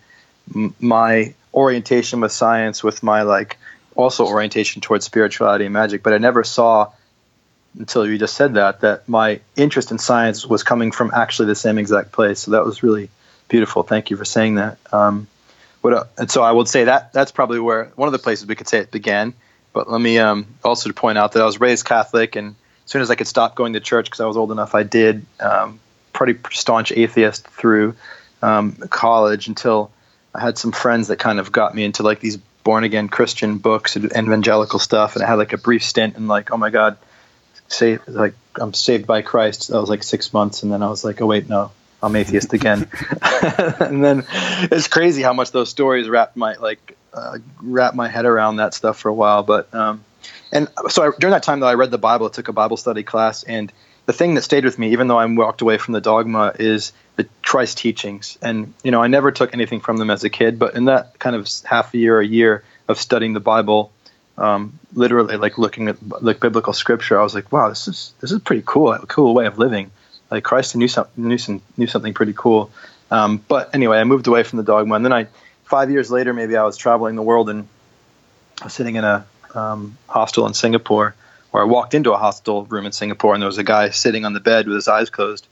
m- 0.55 0.73
my 0.79 1.33
orientation 1.53 2.21
with 2.21 2.31
science 2.31 2.83
with 2.83 3.03
my 3.03 3.23
like 3.23 3.57
also 3.95 4.25
orientation 4.25 4.81
towards 4.81 5.05
spirituality 5.05 5.65
and 5.65 5.73
magic 5.73 6.01
but 6.01 6.13
i 6.13 6.17
never 6.17 6.43
saw 6.43 6.89
until 7.77 8.07
you 8.07 8.17
just 8.17 8.35
said 8.35 8.55
that 8.55 8.81
that 8.81 9.07
my 9.07 9.39
interest 9.55 9.91
in 9.91 9.97
science 9.97 10.45
was 10.45 10.63
coming 10.63 10.91
from 10.91 11.11
actually 11.13 11.47
the 11.47 11.55
same 11.55 11.77
exact 11.77 12.11
place. 12.11 12.39
So 12.39 12.51
that 12.51 12.65
was 12.65 12.83
really 12.83 13.09
beautiful. 13.47 13.83
Thank 13.83 14.09
you 14.09 14.17
for 14.17 14.25
saying 14.25 14.55
that. 14.55 14.77
Um, 14.91 15.27
what, 15.81 16.09
and 16.17 16.29
so 16.29 16.43
i 16.43 16.51
would 16.51 16.67
say 16.67 16.83
that 16.83 17.11
that's 17.11 17.31
probably 17.31 17.59
where 17.59 17.85
one 17.95 18.07
of 18.07 18.11
the 18.11 18.19
places 18.19 18.45
we 18.45 18.55
could 18.55 18.67
say 18.67 18.77
it 18.77 18.91
began 18.91 19.33
but 19.73 19.89
let 19.89 19.99
me 19.99 20.19
um, 20.19 20.45
also 20.63 20.91
point 20.91 21.17
out 21.17 21.31
that 21.31 21.41
i 21.41 21.45
was 21.45 21.59
raised 21.59 21.85
catholic 21.85 22.35
and 22.35 22.55
as 22.85 22.91
soon 22.91 23.01
as 23.01 23.09
i 23.09 23.15
could 23.15 23.25
stop 23.25 23.55
going 23.55 23.73
to 23.73 23.79
church 23.79 24.05
because 24.05 24.19
i 24.19 24.25
was 24.27 24.37
old 24.37 24.51
enough 24.51 24.75
i 24.75 24.83
did 24.83 25.25
um, 25.39 25.79
pretty 26.13 26.37
staunch 26.51 26.91
atheist 26.91 27.47
through 27.47 27.95
um, 28.43 28.73
college 28.91 29.47
until 29.47 29.91
I 30.33 30.41
had 30.41 30.57
some 30.57 30.71
friends 30.71 31.09
that 31.09 31.17
kind 31.17 31.39
of 31.39 31.51
got 31.51 31.75
me 31.75 31.83
into 31.83 32.03
like 32.03 32.19
these 32.19 32.37
born 32.63 32.83
again 32.83 33.09
Christian 33.09 33.57
books 33.57 33.95
and 33.95 34.05
evangelical 34.05 34.79
stuff, 34.79 35.15
and 35.15 35.23
I 35.23 35.27
had 35.27 35.35
like 35.35 35.53
a 35.53 35.57
brief 35.57 35.83
stint 35.83 36.15
in 36.15 36.27
like, 36.27 36.51
oh 36.51 36.57
my 36.57 36.69
god, 36.69 36.97
say 37.67 37.99
like 38.07 38.33
I'm 38.55 38.73
saved 38.73 39.07
by 39.07 39.21
Christ. 39.21 39.69
That 39.69 39.79
was 39.79 39.89
like 39.89 40.03
six 40.03 40.33
months, 40.33 40.63
and 40.63 40.71
then 40.71 40.83
I 40.83 40.89
was 40.89 41.03
like, 41.03 41.21
oh 41.21 41.25
wait, 41.25 41.49
no, 41.49 41.71
I'm 42.01 42.15
atheist 42.15 42.53
again. 42.53 42.87
and 43.79 44.03
then 44.03 44.25
it's 44.71 44.87
crazy 44.87 45.21
how 45.21 45.33
much 45.33 45.51
those 45.51 45.69
stories 45.69 46.09
wrapped 46.09 46.37
my 46.37 46.55
like 46.55 46.97
uh, 47.13 47.39
wrap 47.61 47.93
my 47.95 48.07
head 48.07 48.25
around 48.25 48.57
that 48.57 48.73
stuff 48.73 48.99
for 48.99 49.09
a 49.09 49.13
while. 49.13 49.43
But 49.43 49.73
um, 49.73 50.03
and 50.51 50.67
so 50.89 51.03
I, 51.03 51.11
during 51.19 51.31
that 51.31 51.43
time 51.43 51.59
though, 51.59 51.67
I 51.67 51.75
read 51.75 51.91
the 51.91 51.97
Bible, 51.97 52.27
I 52.27 52.29
took 52.29 52.47
a 52.47 52.53
Bible 52.53 52.77
study 52.77 53.03
class, 53.03 53.43
and 53.43 53.71
the 54.05 54.13
thing 54.13 54.35
that 54.35 54.41
stayed 54.41 54.65
with 54.65 54.79
me, 54.79 54.91
even 54.91 55.07
though 55.07 55.17
I 55.17 55.25
walked 55.25 55.61
away 55.61 55.77
from 55.77 55.93
the 55.93 56.01
dogma, 56.01 56.53
is 56.57 56.91
the 57.15 57.27
Christ 57.43 57.77
teachings. 57.77 58.37
And 58.41 58.73
you 58.83 58.91
know, 58.91 59.01
I 59.01 59.07
never 59.07 59.31
took 59.31 59.53
anything 59.53 59.79
from 59.79 59.97
them 59.97 60.09
as 60.09 60.23
a 60.23 60.29
kid, 60.29 60.59
but 60.59 60.75
in 60.75 60.85
that 60.85 61.19
kind 61.19 61.35
of 61.35 61.47
half 61.63 61.93
a 61.93 61.97
year, 61.97 62.19
a 62.19 62.25
year 62.25 62.63
of 62.87 62.99
studying 62.99 63.33
the 63.33 63.39
Bible, 63.39 63.91
um, 64.37 64.79
literally 64.93 65.37
like 65.37 65.57
looking 65.57 65.87
at 65.87 65.97
like 66.21 66.39
biblical 66.39 66.73
scripture, 66.73 67.19
I 67.19 67.23
was 67.23 67.35
like, 67.35 67.51
wow, 67.51 67.69
this 67.69 67.87
is 67.87 68.13
this 68.21 68.31
is 68.31 68.39
pretty 68.41 68.63
cool, 68.65 68.91
a 68.91 69.05
cool 69.05 69.33
way 69.33 69.45
of 69.45 69.59
living. 69.59 69.91
Like 70.29 70.43
Christ 70.43 70.75
knew 70.75 70.87
something, 70.87 71.27
knew, 71.27 71.37
some, 71.37 71.61
knew 71.77 71.87
something 71.87 72.13
pretty 72.13 72.33
cool. 72.35 72.71
Um, 73.11 73.43
but 73.47 73.75
anyway, 73.75 73.97
I 73.97 74.05
moved 74.05 74.27
away 74.27 74.43
from 74.43 74.57
the 74.57 74.63
dogma, 74.63 74.95
and 74.95 75.03
then 75.03 75.13
I, 75.13 75.27
five 75.65 75.91
years 75.91 76.09
later, 76.09 76.33
maybe 76.33 76.55
I 76.55 76.63
was 76.63 76.77
traveling 76.77 77.15
the 77.15 77.21
world 77.21 77.49
and 77.49 77.67
I 78.61 78.65
was 78.65 78.73
sitting 78.73 78.95
in 78.95 79.03
a 79.03 79.25
um, 79.53 79.97
hostel 80.07 80.47
in 80.47 80.53
Singapore, 80.53 81.13
where 81.51 81.61
I 81.61 81.65
walked 81.65 81.93
into 81.93 82.13
a 82.13 82.17
hostel 82.17 82.65
room 82.65 82.85
in 82.85 82.91
Singapore, 82.91 83.33
and 83.33 83.41
there 83.41 83.47
was 83.47 83.57
a 83.57 83.63
guy 83.63 83.89
sitting 83.89 84.25
on 84.25 84.33
the 84.33 84.39
bed 84.39 84.67
with 84.67 84.75
his 84.75 84.87
eyes 84.87 85.09
closed, 85.09 85.47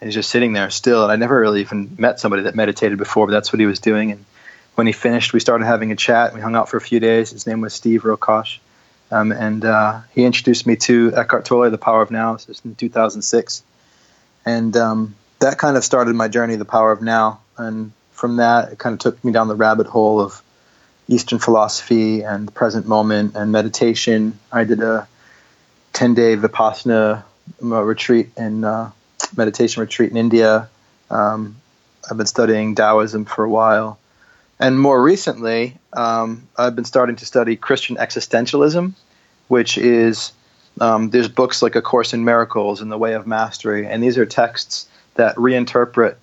and 0.00 0.08
he's 0.08 0.14
just 0.14 0.30
sitting 0.30 0.52
there 0.52 0.70
still. 0.70 1.02
And 1.02 1.10
I 1.10 1.16
never 1.16 1.40
really 1.40 1.62
even 1.62 1.96
met 1.98 2.20
somebody 2.20 2.42
that 2.42 2.54
meditated 2.54 2.98
before, 2.98 3.26
but 3.26 3.32
that's 3.32 3.52
what 3.52 3.60
he 3.60 3.66
was 3.66 3.80
doing. 3.80 4.12
And 4.12 4.24
when 4.74 4.86
he 4.86 4.92
finished, 4.92 5.32
we 5.32 5.40
started 5.40 5.64
having 5.64 5.92
a 5.92 5.96
chat. 5.96 6.34
We 6.34 6.40
hung 6.40 6.54
out 6.54 6.68
for 6.68 6.76
a 6.76 6.80
few 6.80 7.00
days. 7.00 7.30
His 7.30 7.46
name 7.46 7.60
was 7.60 7.74
Steve 7.74 8.02
Rokosh. 8.02 8.58
Um, 9.10 9.32
and 9.32 9.64
uh, 9.64 10.00
he 10.12 10.24
introduced 10.24 10.66
me 10.66 10.76
to 10.76 11.12
Eckhart 11.16 11.44
Tolle, 11.44 11.70
The 11.70 11.78
Power 11.78 12.02
of 12.02 12.10
Now. 12.10 12.34
This 12.34 12.46
was 12.46 12.64
in 12.64 12.74
2006. 12.76 13.62
And 14.46 14.76
um, 14.76 15.16
that 15.40 15.58
kind 15.58 15.76
of 15.76 15.84
started 15.84 16.14
my 16.14 16.28
journey, 16.28 16.56
The 16.56 16.64
Power 16.64 16.92
of 16.92 17.02
Now. 17.02 17.40
And 17.56 17.92
from 18.12 18.36
that, 18.36 18.72
it 18.72 18.78
kind 18.78 18.92
of 18.92 19.00
took 19.00 19.22
me 19.24 19.32
down 19.32 19.48
the 19.48 19.56
rabbit 19.56 19.86
hole 19.86 20.20
of 20.20 20.42
Eastern 21.08 21.40
philosophy 21.40 22.22
and 22.22 22.46
the 22.46 22.52
present 22.52 22.86
moment 22.86 23.34
and 23.34 23.50
meditation. 23.50 24.38
I 24.52 24.64
did 24.64 24.80
a 24.80 25.08
10 25.92 26.14
day 26.14 26.36
Vipassana 26.36 27.24
uh, 27.62 27.82
retreat 27.82 28.30
in 28.36 28.64
uh, 28.64 28.90
meditation 29.36 29.80
retreat 29.80 30.10
in 30.10 30.16
India. 30.16 30.68
Um, 31.10 31.56
I've 32.08 32.16
been 32.16 32.26
studying 32.26 32.74
Taoism 32.74 33.24
for 33.24 33.44
a 33.44 33.50
while. 33.50 33.98
And 34.58 34.78
more 34.78 35.02
recently, 35.02 35.78
um, 35.92 36.48
I've 36.56 36.76
been 36.76 36.84
starting 36.84 37.16
to 37.16 37.26
study 37.26 37.56
Christian 37.56 37.96
existentialism, 37.96 38.92
which 39.48 39.78
is 39.78 40.32
um, 40.80 41.10
there's 41.10 41.28
books 41.28 41.62
like 41.62 41.76
A 41.76 41.82
Course 41.82 42.12
in 42.12 42.24
Miracles 42.24 42.80
and 42.80 42.92
The 42.92 42.98
Way 42.98 43.14
of 43.14 43.26
Mastery, 43.26 43.86
and 43.86 44.02
these 44.02 44.18
are 44.18 44.26
texts 44.26 44.88
that 45.14 45.36
reinterpret 45.36 46.16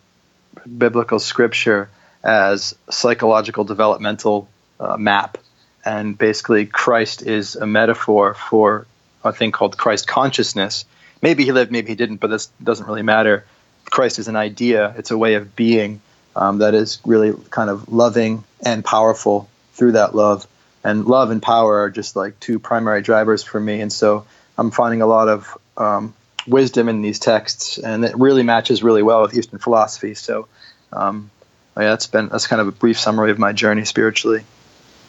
biblical 0.78 1.20
scripture 1.20 1.90
as 2.24 2.76
psychological 2.90 3.64
developmental 3.64 4.48
uh, 4.80 4.98
map. 4.98 5.38
And 5.84 6.18
basically, 6.18 6.66
Christ 6.66 7.22
is 7.22 7.56
a 7.56 7.66
metaphor 7.66 8.34
for 8.34 8.86
a 9.28 9.34
thing 9.34 9.52
called 9.52 9.78
Christ 9.78 10.08
consciousness, 10.08 10.86
maybe 11.22 11.46
he 11.46 11.52
lived, 11.52 11.72
maybe 11.72 11.90
he 11.90 11.96
didn't, 11.96 12.18
but 12.18 12.30
this 12.30 12.48
doesn't 12.64 12.88
really 12.88 13.04
matter. 13.04 13.46
Christ 13.86 14.20
is 14.20 14.28
an 14.28 14.36
idea, 14.36 14.94
it's 14.98 15.12
a 15.12 15.18
way 15.18 15.36
of 15.36 15.56
being 15.56 16.02
um, 16.36 16.60
that 16.60 16.74
is 16.74 17.00
really 17.06 17.34
kind 17.50 17.70
of 17.70 17.92
loving 17.92 18.44
and 18.64 18.84
powerful 18.84 19.50
through 19.74 19.94
that 19.94 20.16
love. 20.16 20.48
And 20.84 21.06
love 21.06 21.32
and 21.32 21.42
power 21.42 21.80
are 21.80 21.90
just 21.90 22.16
like 22.16 22.40
two 22.40 22.60
primary 22.60 23.02
drivers 23.02 23.44
for 23.44 23.60
me. 23.60 23.82
And 23.82 23.92
so 23.92 24.26
I'm 24.58 24.72
finding 24.72 25.02
a 25.02 25.08
lot 25.08 25.28
of 25.28 25.58
um, 25.76 26.14
wisdom 26.48 26.90
in 26.90 27.02
these 27.02 27.20
texts, 27.20 27.78
and 27.78 28.06
it 28.06 28.18
really 28.18 28.44
matches 28.44 28.84
really 28.84 29.04
well 29.04 29.22
with 29.22 29.38
Eastern 29.38 29.60
philosophy. 29.60 30.14
So, 30.14 30.48
um, 30.94 31.30
yeah, 31.76 31.90
that's 31.90 32.08
been 32.08 32.30
that's 32.30 32.48
kind 32.48 32.62
of 32.62 32.68
a 32.68 32.72
brief 32.72 33.00
summary 33.00 33.32
of 33.32 33.38
my 33.38 33.54
journey 33.54 33.86
spiritually. 33.86 34.44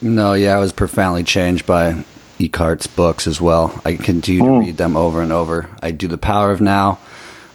No, 0.02 0.34
yeah, 0.34 0.56
I 0.56 0.60
was 0.60 0.72
profoundly 0.72 1.24
changed 1.24 1.66
by 1.66 2.04
Eckhart's 2.40 2.86
books 2.86 3.26
as 3.26 3.40
well. 3.40 3.80
I 3.84 3.94
continue 3.96 4.42
to 4.42 4.58
read 4.60 4.76
them 4.76 4.96
over 4.96 5.22
and 5.22 5.32
over. 5.32 5.68
I 5.82 5.90
do 5.90 6.06
the 6.08 6.18
Power 6.18 6.50
of 6.52 6.60
Now. 6.60 6.98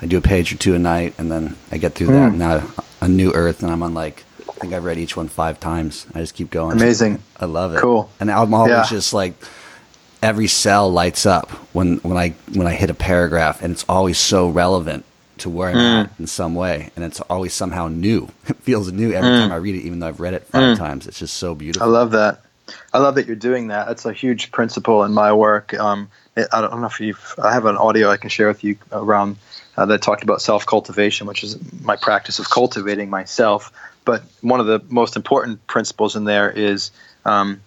I 0.02 0.06
do 0.06 0.18
a 0.18 0.22
page 0.22 0.52
or 0.54 0.58
two 0.58 0.76
a 0.76 0.80
night, 0.80 1.14
and 1.18 1.32
then 1.32 1.56
I 1.72 1.78
get 1.78 1.96
through 1.96 2.08
that. 2.08 2.34
Now 2.34 2.64
a 3.02 3.08
new 3.08 3.32
Earth, 3.32 3.64
and 3.64 3.72
I'm 3.72 3.82
on 3.84 3.94
like 3.94 4.24
I 4.50 4.54
think 4.66 4.74
I've 4.74 4.84
read 4.84 4.98
each 4.98 5.16
one 5.18 5.28
five 5.30 5.60
times. 5.60 6.06
I 6.14 6.20
just 6.20 6.36
keep 6.36 6.50
going. 6.52 6.74
Amazing. 6.74 7.20
I 7.40 7.46
love 7.46 7.74
it. 7.74 7.80
Cool. 7.80 8.10
And 8.20 8.30
I'm 8.32 8.54
always 8.54 8.72
Yeah. 8.72 8.86
just 8.90 9.14
like 9.14 9.34
every 10.22 10.48
cell 10.48 10.92
lights 10.92 11.26
up 11.26 11.50
when 11.74 11.98
when 11.98 12.18
I 12.18 12.30
when 12.54 12.68
I 12.68 12.74
hit 12.74 12.90
a 12.90 12.94
paragraph, 12.94 13.62
and 13.62 13.72
it's 13.74 13.86
always 13.90 14.18
so 14.18 14.50
relevant 14.50 15.06
to 15.40 15.50
where 15.50 15.70
I'm 15.70 15.76
Mm. 15.78 16.04
at 16.06 16.10
in 16.20 16.28
some 16.28 16.54
way, 16.56 16.92
and 16.96 17.04
it's 17.04 17.20
always 17.22 17.54
somehow 17.54 17.88
new. 17.88 18.28
It 18.48 18.58
feels 18.62 18.92
new 18.92 19.12
every 19.14 19.30
Mm. 19.32 19.40
time 19.40 19.52
I 19.52 19.56
read 19.56 19.76
it, 19.76 19.82
even 19.86 20.00
though 20.00 20.08
I've 20.08 20.20
read 20.20 20.34
it 20.34 20.48
five 20.48 20.78
times. 20.78 21.08
It's 21.08 21.20
just 21.20 21.36
so 21.38 21.56
beautiful. 21.56 21.88
I 21.88 21.92
love 21.92 22.12
that. 22.12 22.43
I 22.94 23.00
love 23.00 23.16
that 23.16 23.28
you're 23.28 23.36
doing 23.36 23.68
that. 23.68 23.88
That's 23.88 24.06
a 24.06 24.14
huge 24.14 24.52
principle 24.52 25.04
in 25.04 25.14
my 25.14 25.34
work. 25.34 25.74
Um, 25.74 26.10
I 26.36 26.62
don't 26.62 26.82
know 26.82 26.88
if 26.88 27.00
you've. 27.00 27.36
I 27.42 27.54
have 27.54 27.66
an 27.66 27.78
audio 27.78 28.10
I 28.10 28.18
can 28.18 28.30
share 28.30 28.48
with 28.48 28.64
you 28.64 28.78
around 28.92 29.38
uh, 29.78 29.86
that 29.86 30.02
talked 30.02 30.24
about 30.24 30.42
self 30.42 30.66
cultivation, 30.66 31.28
which 31.28 31.44
is 31.44 31.58
my 31.82 31.96
practice 31.96 32.40
of 32.40 32.50
cultivating 32.50 33.10
myself. 33.10 33.72
But 34.06 34.24
one 34.42 34.60
of 34.60 34.66
the 34.66 34.82
most 34.90 35.16
important 35.16 35.66
principles 35.68 36.16
in 36.16 36.24
there 36.24 36.50
is 36.50 36.92
um, 37.26 37.62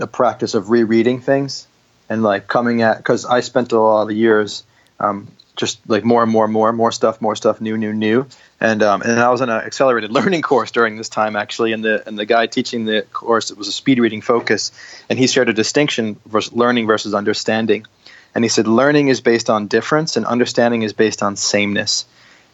a 0.00 0.06
practice 0.06 0.54
of 0.54 0.70
rereading 0.70 1.20
things 1.20 1.66
and 2.08 2.22
like 2.22 2.46
coming 2.46 2.82
at 2.82 2.98
because 2.98 3.24
I 3.24 3.40
spent 3.40 3.72
a 3.72 3.80
lot 3.80 4.10
of 4.10 4.16
years 4.16 4.64
um, 5.00 5.28
just 5.56 5.78
like 5.88 6.04
more 6.04 6.22
and 6.22 6.30
more 6.30 6.44
and 6.44 6.52
more 6.52 6.68
and 6.68 6.76
more 6.76 6.90
stuff, 6.90 7.20
more 7.20 7.36
stuff, 7.36 7.60
new, 7.60 7.76
new, 7.76 7.92
new, 7.92 8.26
and 8.60 8.82
um, 8.82 9.02
and 9.02 9.20
I 9.20 9.30
was 9.30 9.40
in 9.40 9.48
an 9.48 9.60
accelerated 9.60 10.10
learning 10.18 10.42
course 10.42 10.70
during 10.70 10.96
this 10.96 11.08
time 11.08 11.36
actually, 11.36 11.72
and 11.72 11.84
the 11.84 12.06
and 12.06 12.18
the 12.18 12.26
guy 12.26 12.46
teaching 12.46 12.84
the 12.84 13.02
course 13.12 13.50
it 13.50 13.58
was 13.58 13.68
a 13.68 13.72
speed 13.72 13.98
reading 13.98 14.20
focus, 14.20 14.72
and 15.08 15.18
he 15.18 15.26
shared 15.26 15.48
a 15.48 15.52
distinction 15.52 16.18
versus 16.26 16.52
learning 16.52 16.86
versus 16.86 17.14
understanding, 17.14 17.86
and 18.34 18.44
he 18.44 18.48
said 18.48 18.66
learning 18.66 19.08
is 19.08 19.20
based 19.20 19.48
on 19.48 19.66
difference 19.68 20.16
and 20.16 20.26
understanding 20.26 20.82
is 20.82 20.92
based 20.92 21.22
on 21.22 21.36
sameness, 21.36 22.04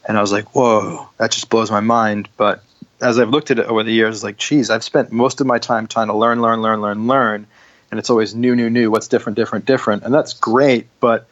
and 0.07 0.19
I 0.19 0.21
was 0.21 0.33
like, 0.33 0.55
whoa, 0.55 1.09
that 1.19 1.31
just 1.31 1.49
blows 1.49 1.71
my 1.71 1.81
mind, 1.81 2.29
but 2.37 2.63
as 3.01 3.19
I've 3.19 3.31
looked 3.31 3.51
at 3.51 3.59
it 3.59 3.67
over 3.67 3.83
the 3.83 3.93
years, 3.93 4.23
like, 4.23 4.37
geez, 4.37 4.71
I've 4.71 4.85
spent 4.85 5.11
most 5.11 5.41
of 5.41 5.47
my 5.47 5.59
time 5.59 5.87
trying 5.87 6.09
to 6.09 6.15
learn, 6.15 6.43
learn, 6.43 6.61
learn, 6.61 6.83
learn, 6.83 7.07
learn, 7.07 7.47
and 7.91 7.99
it's 7.99 8.11
always 8.11 8.35
new, 8.35 8.55
new, 8.55 8.71
new. 8.71 8.91
What's 8.91 9.09
different, 9.09 9.37
different, 9.37 9.65
different, 9.65 10.03
and 10.03 10.13
that's 10.13 10.35
great. 10.35 10.87
But 11.01 11.27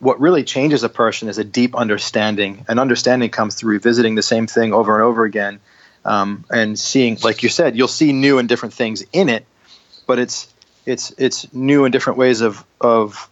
what 0.00 0.20
really 0.20 0.44
changes 0.44 0.84
a 0.84 0.88
person 0.88 1.28
is 1.28 1.38
a 1.38 1.44
deep 1.44 1.74
understanding, 1.74 2.64
and 2.68 2.78
understanding 2.78 3.30
comes 3.30 3.54
through 3.54 3.72
revisiting 3.72 4.14
the 4.14 4.22
same 4.22 4.46
thing 4.46 4.72
over 4.72 4.94
and 4.94 5.02
over 5.02 5.24
again, 5.24 5.60
um, 6.04 6.44
and 6.50 6.78
seeing, 6.78 7.18
like 7.22 7.42
you 7.42 7.48
said, 7.48 7.76
you'll 7.76 7.88
see 7.88 8.12
new 8.12 8.38
and 8.38 8.48
different 8.48 8.74
things 8.74 9.04
in 9.12 9.28
it, 9.28 9.44
but 10.06 10.18
it's 10.18 10.52
it's 10.86 11.12
it's 11.18 11.52
new 11.52 11.84
and 11.84 11.92
different 11.92 12.18
ways 12.18 12.40
of 12.40 12.64
of 12.80 13.28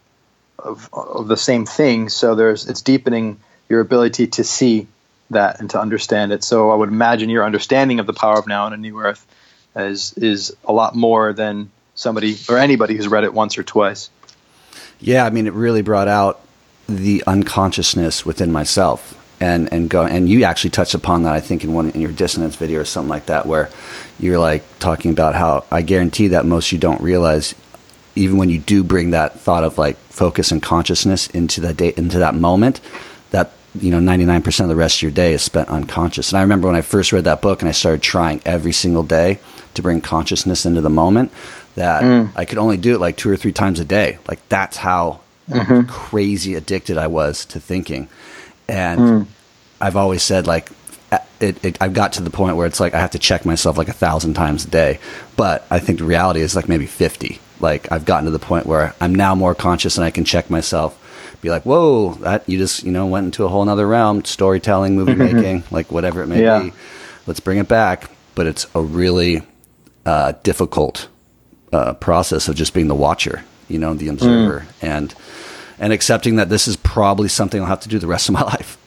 of, 0.58 0.88
of 0.92 1.28
the 1.28 1.36
same 1.36 1.66
thing. 1.66 2.08
So 2.08 2.34
there's 2.34 2.68
it's 2.68 2.82
deepening 2.82 3.38
your 3.68 3.80
ability 3.80 4.26
to 4.28 4.44
see 4.44 4.88
that 5.30 5.60
and 5.60 5.70
to 5.70 5.80
understand 5.80 6.32
it. 6.32 6.44
So 6.44 6.70
I 6.70 6.74
would 6.74 6.88
imagine 6.88 7.30
your 7.30 7.44
understanding 7.44 8.00
of 8.00 8.06
the 8.06 8.12
power 8.12 8.38
of 8.38 8.46
now 8.46 8.66
and 8.66 8.74
a 8.74 8.78
new 8.78 8.98
earth 9.00 9.24
is 9.74 10.12
is 10.14 10.56
a 10.64 10.72
lot 10.72 10.94
more 10.94 11.32
than 11.32 11.70
somebody 11.94 12.36
or 12.48 12.58
anybody 12.58 12.96
who's 12.96 13.08
read 13.08 13.24
it 13.24 13.32
once 13.32 13.56
or 13.56 13.62
twice. 13.62 14.10
Yeah, 15.00 15.24
I 15.24 15.30
mean, 15.30 15.46
it 15.46 15.52
really 15.52 15.82
brought 15.82 16.08
out 16.08 16.40
the 16.88 17.22
unconsciousness 17.26 18.24
within 18.24 18.52
myself, 18.52 19.14
and 19.40 19.72
and 19.72 19.90
go 19.90 20.04
and 20.04 20.28
you 20.28 20.44
actually 20.44 20.70
touched 20.70 20.94
upon 20.94 21.24
that. 21.24 21.34
I 21.34 21.40
think 21.40 21.64
in 21.64 21.72
one 21.72 21.90
in 21.90 22.00
your 22.00 22.12
dissonance 22.12 22.56
video 22.56 22.80
or 22.80 22.84
something 22.84 23.10
like 23.10 23.26
that, 23.26 23.46
where 23.46 23.70
you're 24.18 24.38
like 24.38 24.62
talking 24.78 25.10
about 25.10 25.34
how 25.34 25.64
I 25.70 25.82
guarantee 25.82 26.28
that 26.28 26.46
most 26.46 26.72
you 26.72 26.78
don't 26.78 27.00
realize, 27.00 27.54
even 28.14 28.38
when 28.38 28.50
you 28.50 28.58
do 28.58 28.82
bring 28.82 29.10
that 29.10 29.38
thought 29.40 29.64
of 29.64 29.78
like 29.78 29.96
focus 29.96 30.52
and 30.52 30.62
consciousness 30.62 31.28
into 31.28 31.60
that 31.62 31.76
day 31.76 31.92
into 31.96 32.18
that 32.20 32.34
moment, 32.34 32.80
that 33.30 33.52
you 33.74 33.90
know 33.90 33.98
99% 33.98 34.60
of 34.60 34.68
the 34.68 34.76
rest 34.76 34.98
of 34.98 35.02
your 35.02 35.10
day 35.10 35.34
is 35.34 35.42
spent 35.42 35.68
unconscious. 35.68 36.30
And 36.30 36.38
I 36.38 36.42
remember 36.42 36.68
when 36.68 36.76
I 36.76 36.82
first 36.82 37.12
read 37.12 37.24
that 37.24 37.42
book 37.42 37.62
and 37.62 37.68
I 37.68 37.72
started 37.72 38.02
trying 38.02 38.40
every 38.44 38.72
single 38.72 39.02
day 39.02 39.38
to 39.74 39.82
bring 39.82 40.00
consciousness 40.00 40.64
into 40.64 40.80
the 40.80 40.90
moment 40.90 41.30
that 41.74 42.02
mm. 42.02 42.30
I 42.34 42.44
could 42.46 42.58
only 42.58 42.78
do 42.78 42.94
it 42.94 43.00
like 43.00 43.16
two 43.16 43.30
or 43.30 43.36
three 43.36 43.52
times 43.52 43.80
a 43.80 43.84
day. 43.84 44.18
Like 44.26 44.46
that's 44.48 44.78
how 44.78 45.20
crazy 45.88 46.54
addicted 46.54 46.98
I 46.98 47.06
was 47.06 47.44
to 47.46 47.60
thinking. 47.60 48.08
And 48.68 49.26
I've 49.80 49.96
always 49.96 50.22
said 50.22 50.46
like 50.46 50.70
it, 51.40 51.62
it, 51.64 51.78
I've 51.80 51.92
got 51.92 52.14
to 52.14 52.22
the 52.22 52.30
point 52.30 52.56
where 52.56 52.66
it's 52.66 52.80
like 52.80 52.94
I 52.94 52.98
have 53.00 53.10
to 53.12 53.18
check 53.18 53.44
myself 53.44 53.76
like 53.78 53.88
a 53.88 53.92
thousand 53.92 54.34
times 54.34 54.64
a 54.64 54.68
day. 54.70 54.98
But 55.36 55.66
I 55.70 55.78
think 55.78 55.98
the 55.98 56.04
reality 56.04 56.40
is 56.40 56.56
like 56.56 56.68
maybe 56.68 56.86
50. 56.86 57.38
Like 57.60 57.90
I've 57.92 58.04
gotten 58.04 58.24
to 58.24 58.30
the 58.30 58.38
point 58.38 58.66
where 58.66 58.94
I'm 59.00 59.14
now 59.14 59.34
more 59.34 59.54
conscious 59.54 59.96
and 59.96 60.04
I 60.04 60.10
can 60.10 60.24
check 60.24 60.50
myself, 60.50 61.38
be 61.42 61.50
like, 61.50 61.62
whoa, 61.64 62.14
that 62.14 62.48
you 62.48 62.58
just, 62.58 62.82
you 62.82 62.90
know, 62.92 63.06
went 63.06 63.26
into 63.26 63.44
a 63.44 63.48
whole 63.48 63.64
nother 63.64 63.86
realm, 63.86 64.24
storytelling, 64.24 64.96
movie 64.96 65.14
making, 65.14 65.62
like 65.70 65.92
whatever 65.92 66.22
it 66.22 66.26
may 66.26 66.42
Yeah. 66.42 66.62
be. 66.62 66.72
Let's 67.26 67.40
bring 67.40 67.58
it 67.58 67.68
back. 67.68 68.10
But 68.34 68.46
it's 68.46 68.66
a 68.74 68.80
really 68.82 69.42
uh, 70.04 70.32
difficult 70.42 71.08
uh, 71.72 71.94
process 71.94 72.48
of 72.48 72.56
just 72.56 72.74
being 72.74 72.88
the 72.88 72.94
watcher, 72.94 73.44
you 73.68 73.78
know, 73.78 73.94
the 73.94 74.08
observer, 74.08 74.66
and 74.82 75.14
and 75.78 75.92
accepting 75.92 76.36
that 76.36 76.48
this 76.48 76.68
is 76.68 76.76
probably 76.76 77.28
something 77.28 77.60
I'll 77.60 77.66
have 77.66 77.80
to 77.80 77.88
do 77.88 77.98
the 77.98 78.06
rest 78.06 78.28
of 78.28 78.34
my 78.34 78.42
life. 78.54 78.78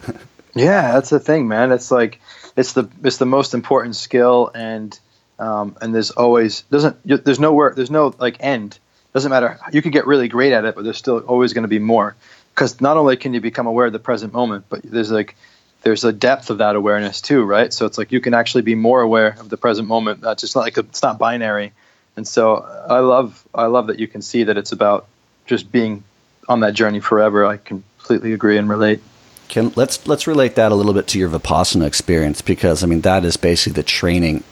Yeah, 0.55 0.93
that's 0.93 1.09
the 1.09 1.19
thing, 1.19 1.47
man. 1.47 1.71
It's 1.71 1.91
like 1.91 2.19
it's 2.55 2.73
the 2.73 2.89
it's 3.03 3.17
the 3.17 3.25
most 3.25 3.53
important 3.53 3.95
skill, 3.95 4.51
and 4.53 4.97
um, 5.37 5.77
and 5.81 5.93
there's 5.93 6.11
always 6.11 6.63
doesn't 6.63 6.97
there's 7.05 7.39
no 7.39 7.53
work 7.53 7.75
there's 7.75 7.91
no 7.91 8.13
like 8.19 8.37
end. 8.39 8.79
Doesn't 9.13 9.29
matter. 9.31 9.59
You 9.71 9.81
could 9.81 9.91
get 9.91 10.05
really 10.05 10.27
great 10.27 10.53
at 10.53 10.65
it, 10.65 10.75
but 10.75 10.83
there's 10.83 10.97
still 10.97 11.19
always 11.19 11.53
going 11.53 11.63
to 11.63 11.69
be 11.69 11.79
more. 11.79 12.15
Because 12.53 12.79
not 12.79 12.97
only 12.97 13.17
can 13.17 13.33
you 13.33 13.41
become 13.41 13.65
aware 13.65 13.87
of 13.87 13.93
the 13.93 13.99
present 13.99 14.33
moment, 14.33 14.65
but 14.69 14.81
there's 14.83 15.11
like 15.11 15.35
there's 15.81 16.03
a 16.03 16.11
depth 16.11 16.49
of 16.49 16.59
that 16.59 16.75
awareness 16.75 17.21
too, 17.21 17.43
right? 17.43 17.71
So 17.71 17.85
it's 17.85 17.97
like 17.97 18.11
you 18.11 18.21
can 18.21 18.33
actually 18.33 18.63
be 18.63 18.75
more 18.75 19.01
aware 19.01 19.35
of 19.39 19.49
the 19.49 19.57
present 19.57 19.87
moment. 19.87 20.21
That's 20.21 20.41
just 20.41 20.55
not 20.55 20.61
like 20.61 20.77
a, 20.77 20.81
it's 20.81 21.01
not 21.01 21.17
binary. 21.17 21.71
And 22.19 22.27
so 22.27 22.57
I 22.57 22.99
love 22.99 23.47
I 23.55 23.67
love 23.67 23.87
that 23.87 23.97
you 23.97 24.05
can 24.05 24.21
see 24.21 24.43
that 24.43 24.57
it's 24.57 24.73
about 24.73 25.07
just 25.45 25.71
being 25.71 26.03
on 26.49 26.59
that 26.59 26.73
journey 26.73 26.99
forever. 26.99 27.45
I 27.45 27.55
completely 27.55 28.33
agree 28.33 28.57
and 28.57 28.69
relate. 28.69 28.99
Can 29.47 29.71
let's 29.77 30.05
let's 30.05 30.27
relate 30.27 30.55
that 30.55 30.73
a 30.73 30.75
little 30.75 30.91
bit 30.91 31.07
to 31.07 31.17
your 31.17 31.29
vipassana 31.29 31.87
experience 31.87 32.41
because 32.41 32.83
I 32.83 32.87
mean 32.87 32.99
that 33.01 33.23
is 33.23 33.37
basically 33.37 33.81
the 33.81 33.83
training 33.83 34.43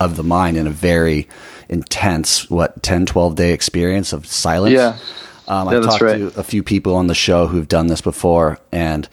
of 0.00 0.16
the 0.16 0.24
mind 0.24 0.56
in 0.56 0.66
a 0.66 0.70
very 0.70 1.28
intense 1.68 2.50
what 2.50 2.82
10 2.82 3.06
12 3.06 3.36
day 3.36 3.52
experience 3.52 4.12
of 4.12 4.26
silence. 4.26 4.74
Yeah. 4.74 4.98
Um, 5.46 5.70
Yeah, 5.70 5.78
I've 5.78 5.84
talked 5.84 6.02
right. 6.02 6.18
to 6.18 6.40
a 6.40 6.42
few 6.42 6.64
people 6.64 6.96
on 6.96 7.06
the 7.06 7.14
show 7.14 7.46
who've 7.46 7.68
done 7.68 7.86
this 7.86 8.00
before 8.00 8.58
and 8.72 9.08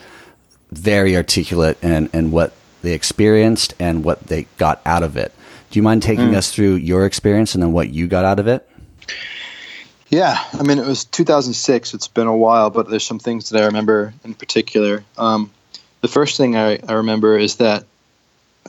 very 0.72 1.16
articulate 1.16 1.78
and 1.84 2.10
and 2.12 2.32
what 2.32 2.54
they 2.82 2.94
experienced 2.94 3.76
and 3.80 4.04
what 4.04 4.26
they 4.26 4.48
got 4.58 4.82
out 4.84 5.04
of 5.04 5.16
it. 5.16 5.32
Do 5.72 5.78
you 5.80 5.84
mind 5.84 6.02
taking 6.04 6.32
Mm. 6.32 6.36
us 6.38 6.52
through 6.52 6.76
your 6.76 7.06
experience 7.06 7.54
and 7.54 7.62
then 7.64 7.72
what 7.72 7.90
you 7.90 8.08
got 8.08 8.26
out 8.26 8.40
of 8.40 8.48
it? 8.48 8.68
Yeah, 10.10 10.44
I 10.54 10.64
mean, 10.64 10.80
it 10.80 10.86
was 10.88 11.06
2006. 11.06 11.94
It's 11.94 12.08
been 12.08 12.26
a 12.28 12.36
while, 12.36 12.72
but 12.72 12.90
there's 12.90 13.06
some 13.06 13.20
things 13.20 13.50
that 13.50 13.62
I 13.62 13.68
remember 13.68 14.14
in 14.24 14.34
particular. 14.34 15.04
Um, 15.18 15.52
the 16.02 16.08
first 16.08 16.38
thing 16.38 16.56
I, 16.56 16.80
I 16.88 16.94
remember 16.94 17.38
is 17.38 17.58
that 17.58 17.84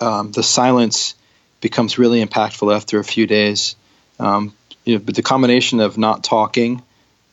um, 0.00 0.32
the 0.32 0.42
silence 0.42 1.14
becomes 1.62 1.98
really 1.98 2.22
impactful 2.24 2.74
after 2.74 2.98
a 2.98 3.04
few 3.04 3.26
days. 3.26 3.74
Um, 4.18 4.52
you 4.84 4.96
know, 4.96 5.02
but 5.04 5.14
the 5.14 5.22
combination 5.22 5.80
of 5.80 5.96
not 5.96 6.24
talking 6.24 6.82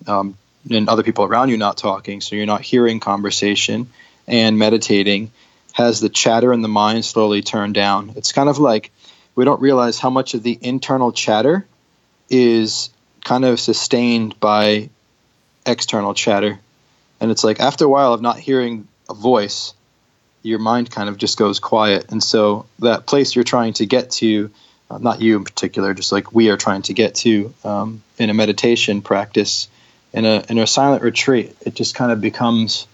um, 0.05 0.37
and 0.69 0.87
other 0.87 1.03
people 1.03 1.25
around 1.25 1.49
you 1.49 1.57
not 1.57 1.75
talking, 1.77 2.21
so 2.21 2.35
you're 2.35 2.45
not 2.45 2.61
hearing 2.61 2.99
conversation 3.01 3.89
and 4.27 4.57
meditating, 4.57 5.31
has 5.73 5.99
the 5.99 6.09
chatter 6.09 6.53
in 6.53 6.61
the 6.61 6.67
mind 6.67 7.03
slowly 7.03 7.41
turn 7.41 7.73
down. 7.73 8.13
It's 8.15 8.31
kind 8.31 8.47
of 8.49 8.57
like 8.59 8.91
we 9.37 9.45
don't 9.45 9.61
realize 9.61 9.99
how 9.99 10.09
much 10.09 10.33
of 10.33 10.41
the 10.41 10.57
internal 10.59 11.11
chatter 11.11 11.65
is 12.27 12.89
kind 13.23 13.45
of 13.45 13.59
sustained 13.59 14.37
by 14.39 14.89
external 15.63 16.15
chatter. 16.15 16.59
And 17.21 17.29
it's 17.29 17.43
like 17.43 17.59
after 17.59 17.85
a 17.85 17.87
while 17.87 18.13
of 18.13 18.21
not 18.21 18.39
hearing 18.39 18.87
a 19.07 19.13
voice, 19.13 19.75
your 20.41 20.57
mind 20.57 20.89
kind 20.89 21.07
of 21.07 21.17
just 21.17 21.37
goes 21.37 21.59
quiet. 21.59 22.11
And 22.11 22.21
so 22.21 22.65
that 22.79 23.05
place 23.05 23.35
you're 23.35 23.43
trying 23.43 23.73
to 23.73 23.85
get 23.85 24.09
to, 24.11 24.49
uh, 24.89 24.97
not 24.97 25.21
you 25.21 25.37
in 25.37 25.43
particular, 25.43 25.93
just 25.93 26.11
like 26.11 26.33
we 26.33 26.49
are 26.49 26.57
trying 26.57 26.81
to 26.83 26.93
get 26.93 27.13
to 27.15 27.53
um, 27.63 28.01
in 28.17 28.31
a 28.31 28.33
meditation 28.33 29.03
practice, 29.03 29.67
in 30.13 30.25
a 30.25 30.43
in 30.49 30.57
a 30.57 30.65
silent 30.65 31.03
retreat, 31.03 31.55
it 31.61 31.75
just 31.75 31.93
kind 31.93 32.11
of 32.11 32.21
becomes 32.21 32.87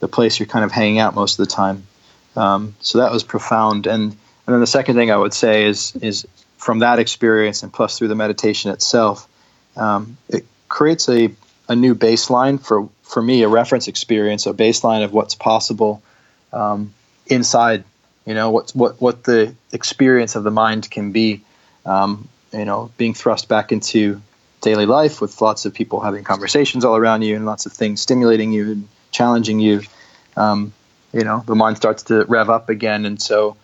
the 0.00 0.08
place 0.08 0.38
you're 0.38 0.46
kind 0.46 0.64
of 0.64 0.72
hanging 0.72 1.00
out 1.00 1.14
most 1.14 1.38
of 1.38 1.46
the 1.46 1.54
time. 1.54 1.86
Um, 2.34 2.76
so 2.80 2.98
that 2.98 3.12
was 3.12 3.24
profound. 3.24 3.86
And 3.86 4.16
and 4.46 4.54
then 4.54 4.60
the 4.60 4.66
second 4.66 4.96
thing 4.96 5.10
I 5.10 5.16
would 5.16 5.34
say 5.34 5.64
is 5.64 5.94
is 5.96 6.26
from 6.62 6.78
that 6.78 7.00
experience 7.00 7.64
and 7.64 7.72
plus 7.72 7.98
through 7.98 8.06
the 8.06 8.14
meditation 8.14 8.70
itself, 8.70 9.28
um, 9.76 10.16
it 10.28 10.44
creates 10.68 11.08
a, 11.08 11.28
a 11.68 11.74
new 11.74 11.94
baseline 11.96 12.60
for, 12.64 12.88
for 13.02 13.20
me, 13.20 13.42
a 13.42 13.48
reference 13.48 13.88
experience, 13.88 14.46
a 14.46 14.52
baseline 14.52 15.02
of 15.02 15.12
what's 15.12 15.34
possible 15.34 16.00
um, 16.52 16.94
inside, 17.26 17.82
you 18.24 18.34
know, 18.34 18.50
what, 18.50 18.70
what, 18.70 19.00
what 19.00 19.24
the 19.24 19.52
experience 19.72 20.36
of 20.36 20.44
the 20.44 20.52
mind 20.52 20.88
can 20.88 21.10
be, 21.10 21.42
um, 21.84 22.28
you 22.52 22.64
know, 22.64 22.92
being 22.96 23.12
thrust 23.12 23.48
back 23.48 23.72
into 23.72 24.22
daily 24.60 24.86
life 24.86 25.20
with 25.20 25.40
lots 25.40 25.66
of 25.66 25.74
people 25.74 25.98
having 25.98 26.22
conversations 26.22 26.84
all 26.84 26.96
around 26.96 27.22
you 27.22 27.34
and 27.34 27.44
lots 27.44 27.66
of 27.66 27.72
things 27.72 28.00
stimulating 28.00 28.52
you 28.52 28.70
and 28.70 28.88
challenging 29.10 29.58
you, 29.58 29.82
um, 30.36 30.72
you 31.12 31.24
know, 31.24 31.42
the 31.44 31.56
mind 31.56 31.76
starts 31.76 32.04
to 32.04 32.24
rev 32.26 32.48
up 32.48 32.68
again. 32.68 33.04
And 33.04 33.20
so 33.20 33.56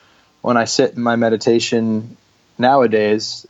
when 0.42 0.56
I 0.56 0.64
sit 0.64 0.94
in 0.94 1.02
my 1.02 1.16
meditation 1.16 2.16
nowadays, 2.58 3.46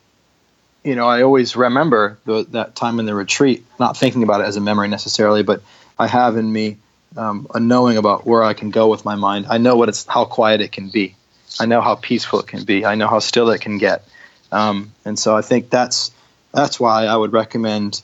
you 0.84 0.95
know, 0.95 1.07
I 1.07 1.22
always 1.22 1.57
remember 1.57 2.18
the, 2.24 2.45
that 2.51 2.76
time 2.76 3.01
in 3.01 3.07
the 3.07 3.14
retreat, 3.14 3.64
not 3.78 3.97
thinking 3.97 4.22
about 4.22 4.41
it 4.41 4.45
as 4.45 4.57
a 4.57 4.61
memory 4.61 4.89
necessarily, 4.89 5.43
but 5.43 5.62
I 5.99 6.07
have 6.07 6.36
in 6.36 6.51
me 6.51 6.78
um, 7.16 7.47
a 7.55 7.61
knowing 7.61 7.97
about 7.97 8.26
where 8.26 8.43
I 8.43 8.55
can 8.55 8.70
go 8.70 8.89
with 8.89 9.05
my 9.05 9.16
mind. 9.16 9.47
I 9.49 9.59
know 9.59 9.76
what 9.76 9.89
it's, 9.89 10.07
how 10.07 10.24
quiet 10.24 10.61
it 10.61 10.72
can 10.72 10.89
be. 10.89 11.14
I 11.61 11.66
know 11.66 11.80
how 11.80 11.97
peaceful 11.97 12.41
it 12.41 12.47
can 12.47 12.64
be. 12.64 12.84
I 12.84 12.95
know 12.95 13.09
how 13.09 13.18
still 13.18 13.51
it 13.51 13.61
can 13.61 13.78
get. 13.78 14.05
Um, 14.53 14.93
and 15.05 15.18
so 15.18 15.36
I 15.36 15.43
think 15.43 15.70
that's 15.70 16.11
that's 16.53 16.80
why 16.80 17.05
I 17.05 17.16
would 17.16 17.32
recommend 17.32 18.03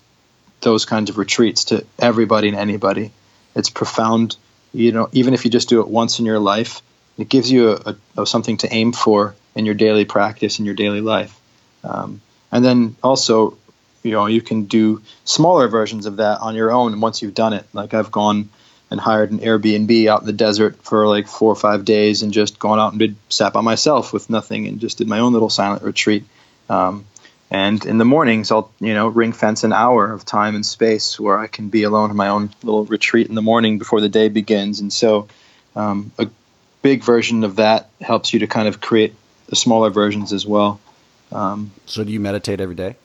those 0.61 0.85
kinds 0.85 1.11
of 1.11 1.19
retreats 1.19 1.67
to 1.67 1.85
everybody 1.99 2.49
and 2.49 2.57
anybody. 2.57 3.13
It's 3.55 3.71
profound. 3.71 4.37
You 4.73 4.93
know, 4.93 5.09
even 5.13 5.35
if 5.35 5.45
you 5.45 5.51
just 5.51 5.69
do 5.69 5.81
it 5.81 5.89
once 5.89 6.19
in 6.19 6.27
your 6.27 6.39
life, 6.39 6.83
it 7.19 7.29
gives 7.29 7.51
you 7.51 7.71
a, 7.73 7.97
a 8.17 8.27
something 8.27 8.57
to 8.59 8.73
aim 8.73 8.93
for 8.93 9.35
in 9.55 9.67
your 9.67 9.75
daily 9.75 10.05
practice 10.05 10.59
in 10.59 10.65
your 10.65 10.75
daily 10.75 11.01
life. 11.01 11.39
Um, 11.83 12.21
and 12.51 12.65
then 12.65 12.97
also, 13.03 13.57
you 14.03 14.13
know, 14.13 14.27
you 14.27 14.41
can 14.41 14.65
do 14.65 15.03
smaller 15.25 15.69
versions 15.69 16.07
of 16.07 16.17
that 16.17 16.41
on 16.41 16.55
your 16.55 16.73
own 16.73 17.01
once 17.01 17.23
you've 17.23 17.35
done 17.35 17.53
it. 17.53 17.67
Like 17.73 17.95
I've 17.95 18.11
gone 18.11 18.49
and 18.91 19.01
hired 19.01 19.33
an 19.33 19.41
Airbnb 19.41 20.07
out 20.09 20.21
in 20.21 20.27
the 20.27 20.33
desert 20.33 20.83
for 20.83 21.07
like 21.09 21.27
four 21.27 21.51
or 21.51 21.57
five 21.57 21.85
days 21.85 22.23
and 22.23 22.33
just 22.33 22.59
gone 22.59 22.79
out 22.79 22.93
and 22.93 22.99
did, 22.99 23.17
sat 23.29 23.53
by 23.53 23.61
myself 23.61 24.13
with 24.13 24.31
nothing 24.31 24.67
and 24.67 24.81
just 24.81 24.99
did 24.99 25.09
my 25.09 25.21
own 25.21 25.33
little 25.33 25.51
silent 25.51 25.83
retreat. 25.83 26.25
Um, 26.69 27.07
and 27.51 27.85
in 27.85 27.99
the 27.99 28.05
mornings, 28.05 28.51
I'll 28.51 28.73
you 28.81 28.95
know 28.95 29.09
ring 29.09 29.33
fence 29.33 29.65
an 29.65 29.73
hour 29.73 30.11
of 30.13 30.25
time 30.25 30.55
and 30.55 30.65
space 30.65 31.21
where 31.21 31.39
I 31.39 31.47
can 31.47 31.69
be 31.69 31.83
alone 31.85 32.11
in 32.11 32.17
my 32.17 32.29
own 32.29 32.51
little 32.63 32.85
retreat 32.85 33.29
in 33.29 33.35
the 33.35 33.43
morning 33.43 33.79
before 33.79 34.01
the 34.01 34.09
day 34.09 34.29
begins. 34.29 34.81
And 34.81 34.93
so, 34.93 35.29
um, 35.77 36.11
a 36.19 36.29
big 36.85 37.03
version 37.03 37.45
of 37.45 37.57
that 37.57 37.89
helps 38.03 38.35
you 38.35 38.41
to 38.41 38.47
kind 38.47 38.69
of 38.69 38.79
create 38.79 39.15
the 39.47 39.57
smaller 39.57 39.89
versions 39.89 40.35
as 40.35 40.47
well. 40.47 40.79
Um, 41.33 41.73
so, 41.87 42.05
do 42.05 42.13
you 42.13 42.21
meditate 42.21 42.61
every 42.61 42.75
day? 42.75 42.97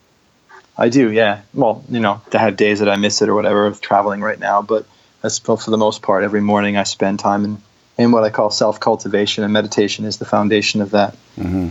I 0.77 0.89
do, 0.89 1.09
yeah. 1.11 1.41
Well, 1.53 1.83
you 1.89 2.01
know, 2.01 2.21
to 2.31 2.37
have 2.37 2.57
days 2.57 2.79
that 2.79 2.89
I 2.89 2.97
miss 2.97 3.21
it 3.21 3.29
or 3.29 3.35
whatever 3.35 3.65
of 3.65 3.79
traveling 3.79 4.19
right 4.19 4.37
now, 4.37 4.61
but 4.61 4.85
that's 5.21 5.39
for 5.39 5.57
the 5.57 5.77
most 5.77 6.01
part 6.01 6.25
every 6.25 6.41
morning 6.41 6.75
I 6.75 6.83
spend 6.83 7.19
time 7.19 7.45
in 7.45 7.61
in 7.97 8.11
what 8.11 8.23
I 8.23 8.29
call 8.29 8.49
self 8.49 8.79
cultivation, 8.79 9.43
and 9.43 9.51
meditation 9.53 10.05
is 10.05 10.17
the 10.17 10.25
foundation 10.25 10.81
of 10.81 10.91
that. 10.91 11.15
Mm-hmm. 11.37 11.69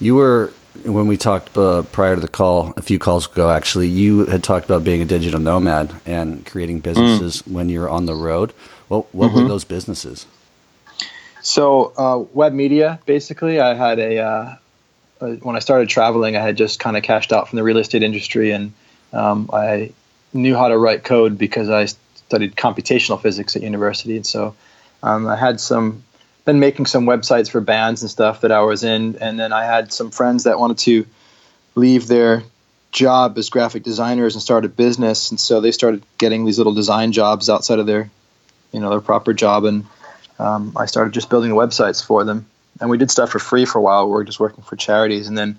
You 0.00 0.14
were 0.14 0.52
when 0.84 1.08
we 1.08 1.16
talked 1.16 1.56
uh, 1.58 1.82
prior 1.82 2.14
to 2.14 2.20
the 2.20 2.28
call, 2.28 2.72
a 2.76 2.82
few 2.82 3.00
calls 3.00 3.26
ago, 3.26 3.50
actually, 3.50 3.88
you 3.88 4.26
had 4.26 4.44
talked 4.44 4.66
about 4.66 4.84
being 4.84 5.02
a 5.02 5.04
digital 5.04 5.40
nomad 5.40 5.92
and 6.06 6.46
creating 6.46 6.78
businesses 6.80 7.42
mm. 7.42 7.52
when 7.52 7.68
you're 7.68 7.88
on 7.88 8.06
the 8.06 8.14
road. 8.14 8.52
Well, 8.88 9.08
what 9.10 9.30
mm-hmm. 9.30 9.42
were 9.42 9.48
those 9.48 9.64
businesses? 9.64 10.26
So, 11.48 11.94
uh, 11.96 12.18
web 12.34 12.52
media, 12.52 13.00
basically. 13.06 13.58
I 13.58 13.72
had 13.72 13.98
a, 13.98 14.18
uh, 14.18 14.56
when 15.40 15.56
I 15.56 15.60
started 15.60 15.88
traveling, 15.88 16.36
I 16.36 16.42
had 16.42 16.58
just 16.58 16.78
kind 16.78 16.94
of 16.94 17.02
cashed 17.02 17.32
out 17.32 17.48
from 17.48 17.56
the 17.56 17.62
real 17.62 17.78
estate 17.78 18.02
industry 18.02 18.50
and 18.50 18.74
um, 19.14 19.48
I 19.50 19.92
knew 20.34 20.54
how 20.54 20.68
to 20.68 20.76
write 20.76 21.04
code 21.04 21.38
because 21.38 21.70
I 21.70 21.86
studied 21.86 22.54
computational 22.54 23.18
physics 23.18 23.56
at 23.56 23.62
university. 23.62 24.16
And 24.16 24.26
so 24.26 24.56
um, 25.02 25.26
I 25.26 25.36
had 25.36 25.58
some 25.58 26.04
been 26.44 26.60
making 26.60 26.84
some 26.84 27.06
websites 27.06 27.50
for 27.50 27.62
bands 27.62 28.02
and 28.02 28.10
stuff 28.10 28.42
that 28.42 28.52
I 28.52 28.60
was 28.60 28.84
in, 28.84 29.16
and 29.16 29.40
then 29.40 29.50
I 29.50 29.64
had 29.64 29.90
some 29.90 30.10
friends 30.10 30.44
that 30.44 30.58
wanted 30.58 30.78
to 30.78 31.06
leave 31.74 32.08
their 32.08 32.42
job 32.92 33.38
as 33.38 33.48
graphic 33.48 33.84
designers 33.84 34.34
and 34.34 34.42
start 34.42 34.66
a 34.66 34.68
business, 34.68 35.30
and 35.30 35.40
so 35.40 35.62
they 35.62 35.72
started 35.72 36.02
getting 36.18 36.44
these 36.44 36.58
little 36.58 36.74
design 36.74 37.12
jobs 37.12 37.50
outside 37.50 37.78
of 37.78 37.86
their, 37.86 38.10
you 38.72 38.80
know, 38.80 38.88
their 38.90 39.00
proper 39.00 39.34
job, 39.34 39.64
and 39.64 39.86
um, 40.38 40.72
I 40.76 40.86
started 40.86 41.12
just 41.12 41.30
building 41.30 41.50
websites 41.52 42.04
for 42.04 42.24
them, 42.24 42.46
and 42.80 42.90
we 42.90 42.98
did 42.98 43.10
stuff 43.10 43.30
for 43.30 43.38
free 43.38 43.64
for 43.64 43.78
a 43.78 43.82
while. 43.82 44.06
We 44.06 44.12
were 44.12 44.24
just 44.24 44.40
working 44.40 44.64
for 44.64 44.76
charities, 44.76 45.28
and 45.28 45.36
then 45.36 45.58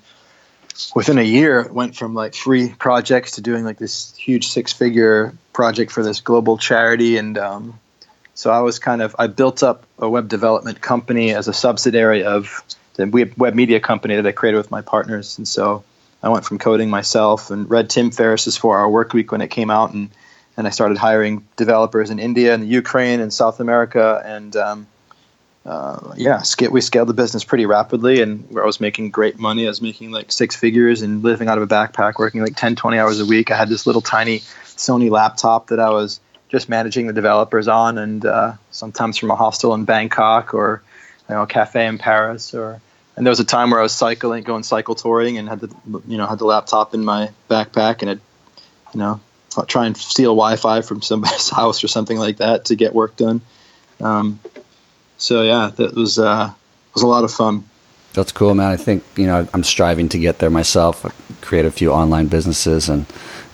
within 0.96 1.18
a 1.18 1.24
year, 1.24 1.62
it 1.62 1.74
went 1.74 1.96
from 1.96 2.14
like 2.14 2.34
free 2.34 2.70
projects 2.70 3.34
to 3.34 3.42
doing 3.42 3.66
like 3.66 3.78
this 3.78 4.16
huge 4.16 4.48
six-figure 4.48 5.34
project 5.54 5.92
for 5.92 6.04
this 6.04 6.22
global 6.22 6.58
charity, 6.58 7.18
and 7.18 7.38
um, 7.38 7.80
so 8.34 8.52
I 8.52 8.62
was 8.62 8.80
kind 8.80 9.02
of 9.02 9.16
I 9.20 9.28
built 9.28 9.64
up 9.64 9.86
a 9.98 10.10
web 10.10 10.30
development 10.30 10.82
company 10.82 11.34
as 11.34 11.48
a 11.48 11.54
subsidiary 11.54 12.24
of 12.24 12.64
the 12.96 13.32
web 13.38 13.56
media 13.56 13.80
company 13.80 14.16
that 14.16 14.26
I 14.26 14.32
created 14.32 14.58
with 14.58 14.72
my 14.72 14.82
partners, 14.82 15.38
and 15.38 15.48
so 15.48 15.84
I 16.22 16.30
went 16.30 16.46
from 16.46 16.58
coding 16.58 16.90
myself 16.90 17.50
and 17.52 17.70
read 17.70 17.90
Tim 17.90 18.12
Ferriss's 18.12 18.58
Four 18.58 18.80
Hour 18.80 18.90
Work 18.90 19.14
Week 19.14 19.32
when 19.32 19.42
it 19.42 19.50
came 19.50 19.70
out, 19.70 19.94
and 19.94 20.10
and 20.60 20.68
I 20.68 20.72
started 20.72 20.97
hiring 20.97 21.47
developers 21.55 22.10
in 22.10 22.20
India 22.20 22.53
and 22.53 22.62
the 22.62 22.68
Ukraine 22.68 23.22
and 23.22 23.34
South 23.34 23.62
America, 23.62 24.22
and 24.26 24.53
um, 24.57 24.88
uh, 25.66 26.14
yeah, 26.18 26.43
we 26.70 26.82
scaled 26.82 27.07
the 27.07 27.14
business 27.14 27.45
pretty 27.45 27.66
rapidly, 27.66 28.22
and 28.22 28.45
I 28.57 28.66
was 28.66 28.82
making 28.82 29.12
great 29.12 29.39
money. 29.39 29.66
I 29.66 29.70
was 29.70 29.82
making 29.82 30.12
like 30.12 30.34
six 30.34 30.57
figures 30.57 31.01
and 31.01 31.24
living 31.24 31.47
out 31.47 31.57
of 31.57 31.64
a 31.64 31.68
backpack, 31.68 32.20
working 32.20 32.41
like 32.41 32.57
10, 32.57 32.76
20 32.76 32.99
hours 32.99 33.22
a 33.22 33.26
week. 33.26 33.51
I 33.51 33.55
had 33.55 33.70
this 33.70 33.88
little 33.88 34.01
tiny 34.01 34.39
Sony 34.66 35.10
laptop 35.10 35.68
that 35.68 35.80
I 35.80 35.91
was 35.91 36.20
just 36.49 36.68
managing 36.68 37.07
the 37.07 37.14
developers 37.14 37.70
on, 37.70 37.97
and 37.97 38.26
uh, 38.26 38.53
sometimes 38.72 39.18
from 39.18 39.32
a 39.32 39.38
hostel 39.38 39.74
in 39.74 39.86
Bangkok 39.86 40.53
or 40.53 40.82
you 41.30 41.36
know 41.36 41.43
a 41.43 41.47
cafe 41.47 41.88
in 41.88 41.97
Paris. 41.97 42.53
Or 42.53 42.82
and 43.16 43.26
there 43.26 43.32
was 43.32 43.39
a 43.39 43.45
time 43.45 43.72
where 43.72 43.80
I 43.80 43.84
was 43.84 43.93
cycling, 43.93 44.43
going 44.43 44.64
cycle 44.64 44.95
touring, 44.95 45.38
and 45.38 45.47
had 45.47 45.62
the 45.62 45.74
you 46.05 46.18
know 46.18 46.28
had 46.28 46.39
the 46.39 46.45
laptop 46.45 46.93
in 46.93 47.05
my 47.05 47.30
backpack, 47.49 48.01
and 48.01 48.12
it 48.12 48.20
you 48.93 48.99
know 48.99 49.22
try 49.68 49.86
and 49.86 49.97
steal 49.97 50.36
Wi-Fi 50.36 50.82
from 50.82 51.02
somebody's 51.02 51.50
house 51.56 51.84
or 51.84 51.88
something 51.88 52.18
like 52.18 52.38
that 52.38 52.66
to 52.66 52.76
get 52.76 52.93
work 52.93 53.16
done. 53.16 53.41
Um, 54.00 54.39
so 55.18 55.43
yeah, 55.43 55.72
that 55.76 55.95
was 55.95 56.20
uh, 56.20 56.52
was 56.93 57.04
a 57.04 57.08
lot 57.08 57.24
of 57.24 57.32
fun. 57.32 57.66
That's 58.14 58.32
cool, 58.32 58.56
man. 58.56 58.72
I 58.72 58.78
think 58.78 59.04
you 59.16 59.28
know 59.28 59.47
I'm 59.54 59.64
striving 59.64 60.10
to 60.10 60.20
get 60.20 60.39
there 60.39 60.50
myself. 60.50 61.06
create 61.41 61.66
a 61.66 61.72
few 61.72 61.91
online 61.91 62.28
businesses 62.28 62.89
and 62.89 63.06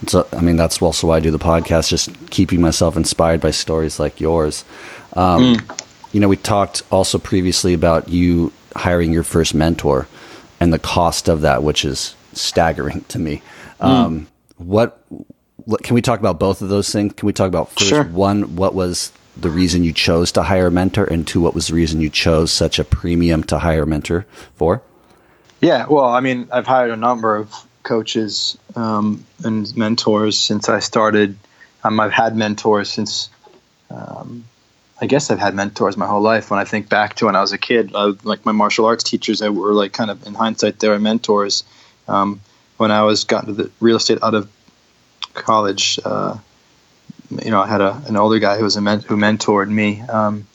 so, 0.07 0.27
I 0.33 0.41
mean, 0.41 0.55
that's 0.55 0.81
also 0.81 1.07
why 1.07 1.17
I 1.17 1.19
do 1.19 1.31
the 1.31 1.39
podcast, 1.39 1.89
just 1.89 2.29
keeping 2.29 2.61
myself 2.61 2.97
inspired 2.97 3.41
by 3.41 3.51
stories 3.51 3.99
like 3.99 4.19
yours. 4.19 4.65
Um, 5.13 5.55
mm. 5.55 5.81
You 6.11 6.19
know, 6.19 6.27
we 6.27 6.37
talked 6.37 6.83
also 6.91 7.17
previously 7.17 7.73
about 7.73 8.09
you 8.09 8.51
hiring 8.75 9.13
your 9.13 9.23
first 9.23 9.55
mentor 9.55 10.07
and 10.59 10.71
the 10.71 10.79
cost 10.79 11.27
of 11.27 11.41
that, 11.41 11.63
which 11.63 11.85
is 11.85 12.15
staggering 12.33 13.01
to 13.05 13.19
me. 13.19 13.41
Mm. 13.79 13.85
Um, 13.85 14.27
what 14.57 15.01
can 15.83 15.95
we 15.95 16.01
talk 16.01 16.19
about 16.19 16.39
both 16.39 16.61
of 16.61 16.69
those 16.69 16.91
things? 16.91 17.13
Can 17.13 17.25
we 17.27 17.33
talk 17.33 17.47
about 17.47 17.69
first 17.69 17.89
sure. 17.89 18.03
one, 18.03 18.55
what 18.55 18.73
was 18.75 19.11
the 19.37 19.49
reason 19.49 19.83
you 19.83 19.93
chose 19.93 20.31
to 20.33 20.43
hire 20.43 20.67
a 20.67 20.71
mentor, 20.71 21.05
and 21.05 21.27
two, 21.27 21.41
what 21.41 21.53
was 21.53 21.67
the 21.67 21.73
reason 21.73 22.01
you 22.01 22.09
chose 22.09 22.51
such 22.51 22.79
a 22.79 22.83
premium 22.83 23.43
to 23.45 23.59
hire 23.59 23.83
a 23.83 23.87
mentor 23.87 24.25
for? 24.55 24.81
Yeah, 25.61 25.87
well, 25.87 26.05
I 26.05 26.19
mean, 26.19 26.47
I've 26.51 26.67
hired 26.67 26.91
a 26.91 26.95
number 26.95 27.35
of 27.35 27.53
coaches 27.83 28.57
um, 28.75 29.25
and 29.43 29.75
mentors 29.75 30.37
since 30.37 30.69
I 30.69 30.79
started. 30.79 31.37
Um, 31.83 31.99
I've 31.99 32.13
had 32.13 32.35
mentors 32.35 32.89
since. 32.89 33.29
Um, 33.89 34.45
I 34.99 35.07
guess 35.07 35.29
I've 35.29 35.39
had 35.39 35.53
mentors 35.53 35.97
my 35.97 36.07
whole 36.07 36.21
life. 36.21 36.49
When 36.49 36.59
I 36.59 36.63
think 36.63 36.87
back 36.87 37.15
to 37.15 37.25
when 37.25 37.35
I 37.35 37.41
was 37.41 37.51
a 37.51 37.57
kid, 37.57 37.91
I, 37.93 38.13
like 38.23 38.45
my 38.45 38.53
martial 38.53 38.85
arts 38.85 39.03
teachers, 39.03 39.41
I 39.41 39.49
were 39.49 39.73
like 39.73 39.91
kind 39.91 40.09
of 40.09 40.25
in 40.25 40.33
hindsight, 40.33 40.79
they 40.79 40.87
were 40.87 40.99
mentors. 40.99 41.65
Um, 42.07 42.39
when 42.77 42.91
I 42.91 43.03
was 43.03 43.25
got 43.25 43.47
into 43.47 43.63
the 43.63 43.71
real 43.79 43.97
estate 43.97 44.19
out 44.21 44.33
of 44.33 44.49
college, 45.35 45.99
uh, 46.03 46.37
you 47.29 47.51
know, 47.51 47.61
I 47.61 47.67
had 47.67 47.81
a, 47.81 48.01
an 48.07 48.15
older 48.15 48.39
guy 48.39 48.57
who 48.57 48.63
was 48.63 48.75
a 48.75 48.81
men- 48.81 49.01
who 49.01 49.17
mentored 49.17 49.69
me. 49.69 50.01
Um, 50.01 50.47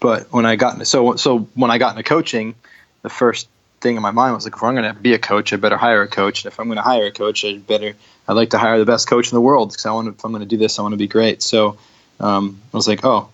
but 0.00 0.32
when 0.32 0.46
I 0.46 0.56
got 0.56 0.74
into, 0.74 0.84
so 0.84 1.16
so 1.16 1.40
when 1.54 1.70
I 1.70 1.78
got 1.78 1.96
into 1.96 2.02
coaching, 2.02 2.54
the 3.02 3.08
first 3.08 3.48
thing 3.80 3.96
in 3.96 4.02
my 4.02 4.10
mind 4.10 4.34
was 4.34 4.44
like, 4.44 4.54
if 4.56 4.62
I'm 4.62 4.74
going 4.74 4.92
to 4.92 5.00
be 5.00 5.14
a 5.14 5.18
coach, 5.18 5.52
I 5.52 5.56
better 5.56 5.76
hire 5.76 6.02
a 6.02 6.08
coach. 6.08 6.44
And 6.44 6.52
if 6.52 6.58
I'm 6.58 6.66
going 6.66 6.76
to 6.76 6.82
hire 6.82 7.06
a 7.06 7.12
coach, 7.12 7.44
I 7.44 7.58
better 7.58 7.94
I'd 8.28 8.32
like 8.32 8.50
to 8.50 8.58
hire 8.58 8.78
the 8.78 8.84
best 8.84 9.08
coach 9.08 9.30
in 9.30 9.36
the 9.36 9.40
world 9.40 9.70
because 9.70 9.86
I 9.86 9.92
want 9.92 10.08
if 10.08 10.24
I'm 10.24 10.32
going 10.32 10.42
to 10.42 10.48
do 10.48 10.56
this, 10.56 10.78
I 10.78 10.82
want 10.82 10.92
to 10.92 10.98
be 10.98 11.08
great. 11.08 11.42
So 11.42 11.78
um, 12.20 12.60
I 12.72 12.76
was 12.76 12.88
like, 12.88 13.04
oh, 13.04 13.28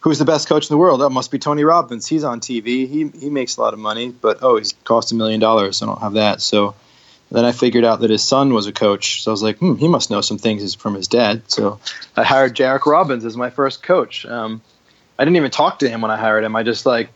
who's 0.00 0.18
the 0.18 0.24
best 0.24 0.48
coach 0.48 0.68
in 0.68 0.74
the 0.74 0.78
world? 0.78 1.00
That 1.00 1.10
must 1.10 1.30
be 1.30 1.38
Tony 1.38 1.64
Robbins. 1.64 2.06
He's 2.06 2.24
on 2.24 2.40
TV. 2.40 2.88
He 2.88 3.10
he 3.18 3.30
makes 3.30 3.56
a 3.56 3.60
lot 3.60 3.72
of 3.74 3.80
money, 3.80 4.10
but 4.10 4.38
oh, 4.42 4.56
he's 4.56 4.72
cost 4.84 5.12
a 5.12 5.14
million 5.14 5.40
dollars. 5.40 5.82
I 5.82 5.86
don't 5.86 6.00
have 6.00 6.14
that. 6.14 6.40
So 6.40 6.74
then 7.30 7.44
I 7.44 7.52
figured 7.52 7.84
out 7.84 8.00
that 8.00 8.10
his 8.10 8.22
son 8.22 8.54
was 8.54 8.66
a 8.66 8.72
coach. 8.72 9.22
So 9.22 9.30
I 9.30 9.32
was 9.32 9.42
like, 9.42 9.58
hmm, 9.58 9.74
he 9.74 9.88
must 9.88 10.10
know 10.10 10.20
some 10.20 10.38
things 10.38 10.74
from 10.74 10.94
his 10.94 11.08
dad. 11.08 11.42
So 11.50 11.80
I 12.16 12.22
hired 12.22 12.54
Jairek 12.54 12.86
Robbins 12.86 13.24
as 13.24 13.36
my 13.36 13.50
first 13.50 13.82
coach. 13.82 14.24
Um, 14.24 14.60
I 15.18 15.24
didn't 15.24 15.36
even 15.36 15.50
talk 15.50 15.80
to 15.80 15.88
him 15.88 16.00
when 16.00 16.10
I 16.10 16.16
hired 16.16 16.44
him. 16.44 16.54
I 16.54 16.62
just 16.62 16.86
like 16.86 17.08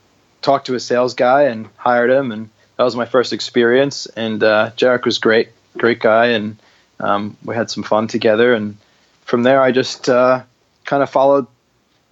talked 0.42 0.66
to 0.66 0.74
a 0.74 0.80
sales 0.80 1.14
guy 1.14 1.44
and 1.44 1.68
hired 1.76 2.11
him 2.11 2.32
and 2.32 2.50
that 2.80 2.84
was 2.84 2.96
my 2.96 3.04
first 3.04 3.34
experience. 3.34 4.06
And 4.06 4.42
uh, 4.42 4.70
Jairek 4.74 5.04
was 5.04 5.18
great, 5.18 5.50
great 5.76 6.00
guy, 6.00 6.28
and 6.28 6.56
um, 6.98 7.36
we 7.44 7.54
had 7.54 7.70
some 7.70 7.82
fun 7.82 8.06
together. 8.06 8.54
And 8.54 8.78
from 9.26 9.42
there, 9.42 9.61
I 9.61 9.70
just 9.70 10.08
uh, 10.08 10.44
kind 10.86 11.02
of 11.02 11.11
followed 11.11 11.46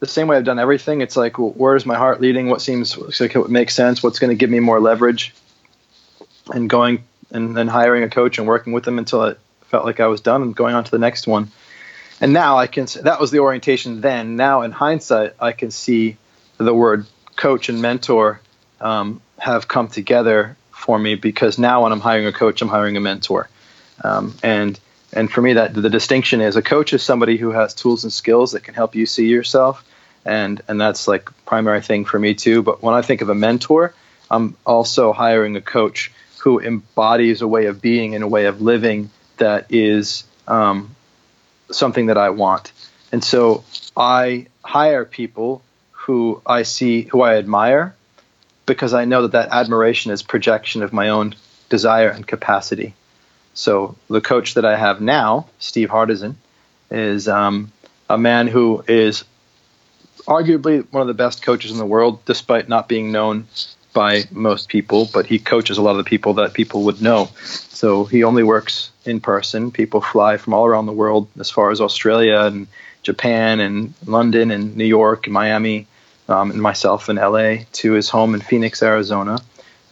the 0.00 0.06
same 0.06 0.28
way 0.28 0.36
I've 0.36 0.44
done 0.44 0.58
everything. 0.58 1.00
It's 1.00 1.16
like, 1.16 1.38
well, 1.38 1.54
where's 1.56 1.86
my 1.86 1.96
heart 1.96 2.20
leading? 2.20 2.50
What 2.50 2.60
seems 2.60 2.98
like 2.98 3.34
it 3.34 3.38
would 3.38 3.50
make 3.50 3.70
sense? 3.70 4.02
What's 4.02 4.18
going 4.18 4.28
to 4.28 4.36
give 4.36 4.50
me 4.50 4.60
more 4.60 4.78
leverage? 4.78 5.34
And 6.52 6.68
going 6.68 7.02
and 7.30 7.56
then 7.56 7.68
hiring 7.68 8.02
a 8.02 8.08
coach 8.08 8.38
and 8.38 8.46
working 8.46 8.72
with 8.72 8.84
them 8.84 8.98
until 8.98 9.24
it 9.24 9.38
felt 9.62 9.84
like 9.84 10.00
I 10.00 10.06
was 10.06 10.20
done 10.20 10.42
and 10.42 10.56
going 10.56 10.74
on 10.74 10.84
to 10.84 10.90
the 10.90 10.98
next 10.98 11.26
one. 11.26 11.50
And 12.20 12.32
now 12.32 12.58
I 12.58 12.66
can 12.66 12.86
that 13.02 13.20
was 13.20 13.30
the 13.30 13.40
orientation 13.40 14.00
then. 14.00 14.36
Now 14.36 14.62
in 14.62 14.72
hindsight, 14.72 15.34
I 15.40 15.52
can 15.52 15.70
see 15.70 16.16
the 16.56 16.74
word 16.74 17.06
coach 17.36 17.68
and 17.68 17.80
mentor 17.80 18.40
um, 18.80 19.20
have 19.38 19.68
come 19.68 19.88
together 19.88 20.56
for 20.72 20.98
me 20.98 21.14
because 21.14 21.58
now 21.58 21.84
when 21.84 21.92
I'm 21.92 22.00
hiring 22.00 22.26
a 22.26 22.32
coach, 22.32 22.60
I'm 22.62 22.68
hiring 22.68 22.96
a 22.96 23.00
mentor. 23.00 23.48
Um, 24.02 24.34
and 24.42 24.78
and 25.12 25.30
for 25.30 25.40
me, 25.40 25.54
that 25.54 25.74
the 25.74 25.88
distinction 25.88 26.40
is 26.40 26.56
a 26.56 26.62
coach 26.62 26.92
is 26.92 27.02
somebody 27.02 27.36
who 27.36 27.50
has 27.50 27.74
tools 27.74 28.04
and 28.04 28.12
skills 28.12 28.52
that 28.52 28.62
can 28.62 28.74
help 28.74 28.94
you 28.94 29.06
see 29.06 29.26
yourself, 29.26 29.84
and 30.24 30.60
and 30.68 30.80
that's 30.80 31.08
like 31.08 31.30
primary 31.46 31.82
thing 31.82 32.04
for 32.04 32.18
me 32.18 32.34
too. 32.34 32.62
But 32.62 32.82
when 32.82 32.94
I 32.94 33.02
think 33.02 33.22
of 33.22 33.28
a 33.28 33.34
mentor, 33.34 33.94
I'm 34.30 34.56
also 34.66 35.12
hiring 35.12 35.56
a 35.56 35.60
coach 35.60 36.12
who 36.48 36.58
embodies 36.58 37.42
a 37.42 37.46
way 37.46 37.66
of 37.66 37.82
being 37.82 38.14
and 38.14 38.24
a 38.24 38.26
way 38.26 38.46
of 38.46 38.62
living 38.62 39.10
that 39.36 39.66
is 39.68 40.24
um, 40.46 40.96
something 41.70 42.06
that 42.06 42.16
I 42.16 42.30
want. 42.30 42.72
And 43.12 43.22
so 43.22 43.64
I 43.94 44.46
hire 44.64 45.04
people 45.04 45.60
who 45.90 46.40
I 46.46 46.62
see, 46.62 47.02
who 47.02 47.20
I 47.20 47.36
admire, 47.36 47.94
because 48.64 48.94
I 48.94 49.04
know 49.04 49.20
that 49.22 49.32
that 49.32 49.50
admiration 49.50 50.10
is 50.10 50.22
projection 50.22 50.82
of 50.82 50.90
my 50.90 51.10
own 51.10 51.34
desire 51.68 52.08
and 52.08 52.26
capacity. 52.26 52.94
So 53.52 53.94
the 54.08 54.22
coach 54.22 54.54
that 54.54 54.64
I 54.64 54.74
have 54.74 55.02
now, 55.02 55.48
Steve 55.58 55.90
Hardison, 55.90 56.36
is 56.90 57.28
um, 57.28 57.72
a 58.08 58.16
man 58.16 58.46
who 58.46 58.82
is 58.88 59.22
arguably 60.26 60.90
one 60.90 61.02
of 61.02 61.08
the 61.08 61.22
best 61.24 61.42
coaches 61.42 61.72
in 61.72 61.76
the 61.76 61.84
world, 61.84 62.24
despite 62.24 62.70
not 62.70 62.88
being 62.88 63.12
known 63.12 63.48
by 63.92 64.24
most 64.30 64.68
people. 64.68 65.08
But 65.12 65.26
he 65.26 65.38
coaches 65.38 65.78
a 65.78 65.82
lot 65.82 65.92
of 65.92 65.98
the 65.98 66.04
people 66.04 66.34
that 66.34 66.54
people 66.54 66.84
would 66.84 67.00
know. 67.00 67.30
So 67.44 68.04
he 68.04 68.24
only 68.24 68.42
works 68.42 68.90
in 69.04 69.20
person. 69.20 69.70
People 69.70 70.00
fly 70.00 70.36
from 70.36 70.54
all 70.54 70.66
around 70.66 70.86
the 70.86 70.92
world, 70.92 71.28
as 71.38 71.50
far 71.50 71.70
as 71.70 71.80
Australia 71.80 72.40
and 72.40 72.66
Japan 73.02 73.60
and 73.60 73.94
London 74.06 74.50
and 74.50 74.76
New 74.76 74.84
York 74.84 75.26
and 75.26 75.34
Miami, 75.34 75.86
um, 76.28 76.50
and 76.50 76.60
myself 76.60 77.08
in 77.08 77.16
LA 77.16 77.64
to 77.72 77.92
his 77.92 78.08
home 78.08 78.34
in 78.34 78.40
Phoenix, 78.40 78.82
Arizona, 78.82 79.38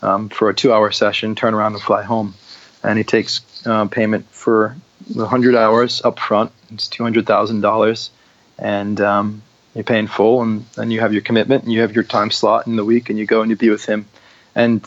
um, 0.02 0.28
for 0.28 0.50
a 0.50 0.54
two-hour 0.54 0.92
session. 0.92 1.34
Turn 1.34 1.54
around 1.54 1.72
and 1.74 1.82
fly 1.82 2.02
home, 2.02 2.34
and 2.82 2.98
he 2.98 3.04
takes 3.04 3.40
uh, 3.66 3.86
payment 3.86 4.26
for 4.30 4.76
100 5.14 5.54
hours 5.54 6.02
up 6.04 6.18
front. 6.18 6.52
It's 6.70 6.88
$200,000, 6.88 8.10
and 8.58 9.00
um, 9.00 9.42
you 9.76 9.84
pay 9.84 9.98
in 9.98 10.06
full, 10.06 10.42
and 10.42 10.64
then 10.74 10.90
you 10.90 11.00
have 11.00 11.12
your 11.12 11.22
commitment, 11.22 11.64
and 11.64 11.72
you 11.72 11.82
have 11.82 11.94
your 11.94 12.04
time 12.04 12.30
slot 12.30 12.66
in 12.66 12.76
the 12.76 12.84
week, 12.84 13.10
and 13.10 13.18
you 13.18 13.26
go 13.26 13.42
and 13.42 13.50
you 13.50 13.56
be 13.56 13.70
with 13.70 13.84
him. 13.84 14.06
And 14.54 14.86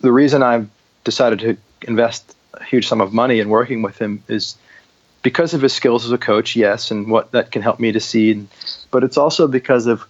the 0.00 0.12
reason 0.12 0.42
I've 0.42 0.68
decided 1.04 1.38
to 1.40 1.56
invest 1.88 2.34
a 2.54 2.62
huge 2.62 2.86
sum 2.86 3.00
of 3.00 3.12
money 3.12 3.40
in 3.40 3.48
working 3.48 3.80
with 3.80 3.98
him 3.98 4.22
is 4.28 4.56
because 5.22 5.54
of 5.54 5.62
his 5.62 5.72
skills 5.72 6.04
as 6.04 6.12
a 6.12 6.18
coach, 6.18 6.56
yes, 6.56 6.90
and 6.90 7.10
what 7.10 7.32
that 7.32 7.50
can 7.50 7.62
help 7.62 7.80
me 7.80 7.92
to 7.92 8.00
see, 8.00 8.46
but 8.90 9.02
it's 9.02 9.16
also 9.16 9.46
because 9.46 9.86
of 9.86 10.04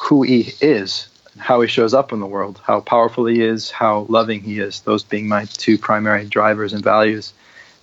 who 0.00 0.22
he 0.22 0.52
is, 0.60 1.08
how 1.38 1.60
he 1.60 1.68
shows 1.68 1.94
up 1.94 2.12
in 2.12 2.20
the 2.20 2.26
world, 2.26 2.60
how 2.62 2.80
powerful 2.80 3.24
he 3.26 3.40
is, 3.40 3.70
how 3.70 4.00
loving 4.08 4.42
he 4.42 4.58
is, 4.58 4.80
those 4.80 5.02
being 5.02 5.28
my 5.28 5.44
two 5.44 5.78
primary 5.78 6.26
drivers 6.26 6.72
and 6.72 6.84
values. 6.84 7.32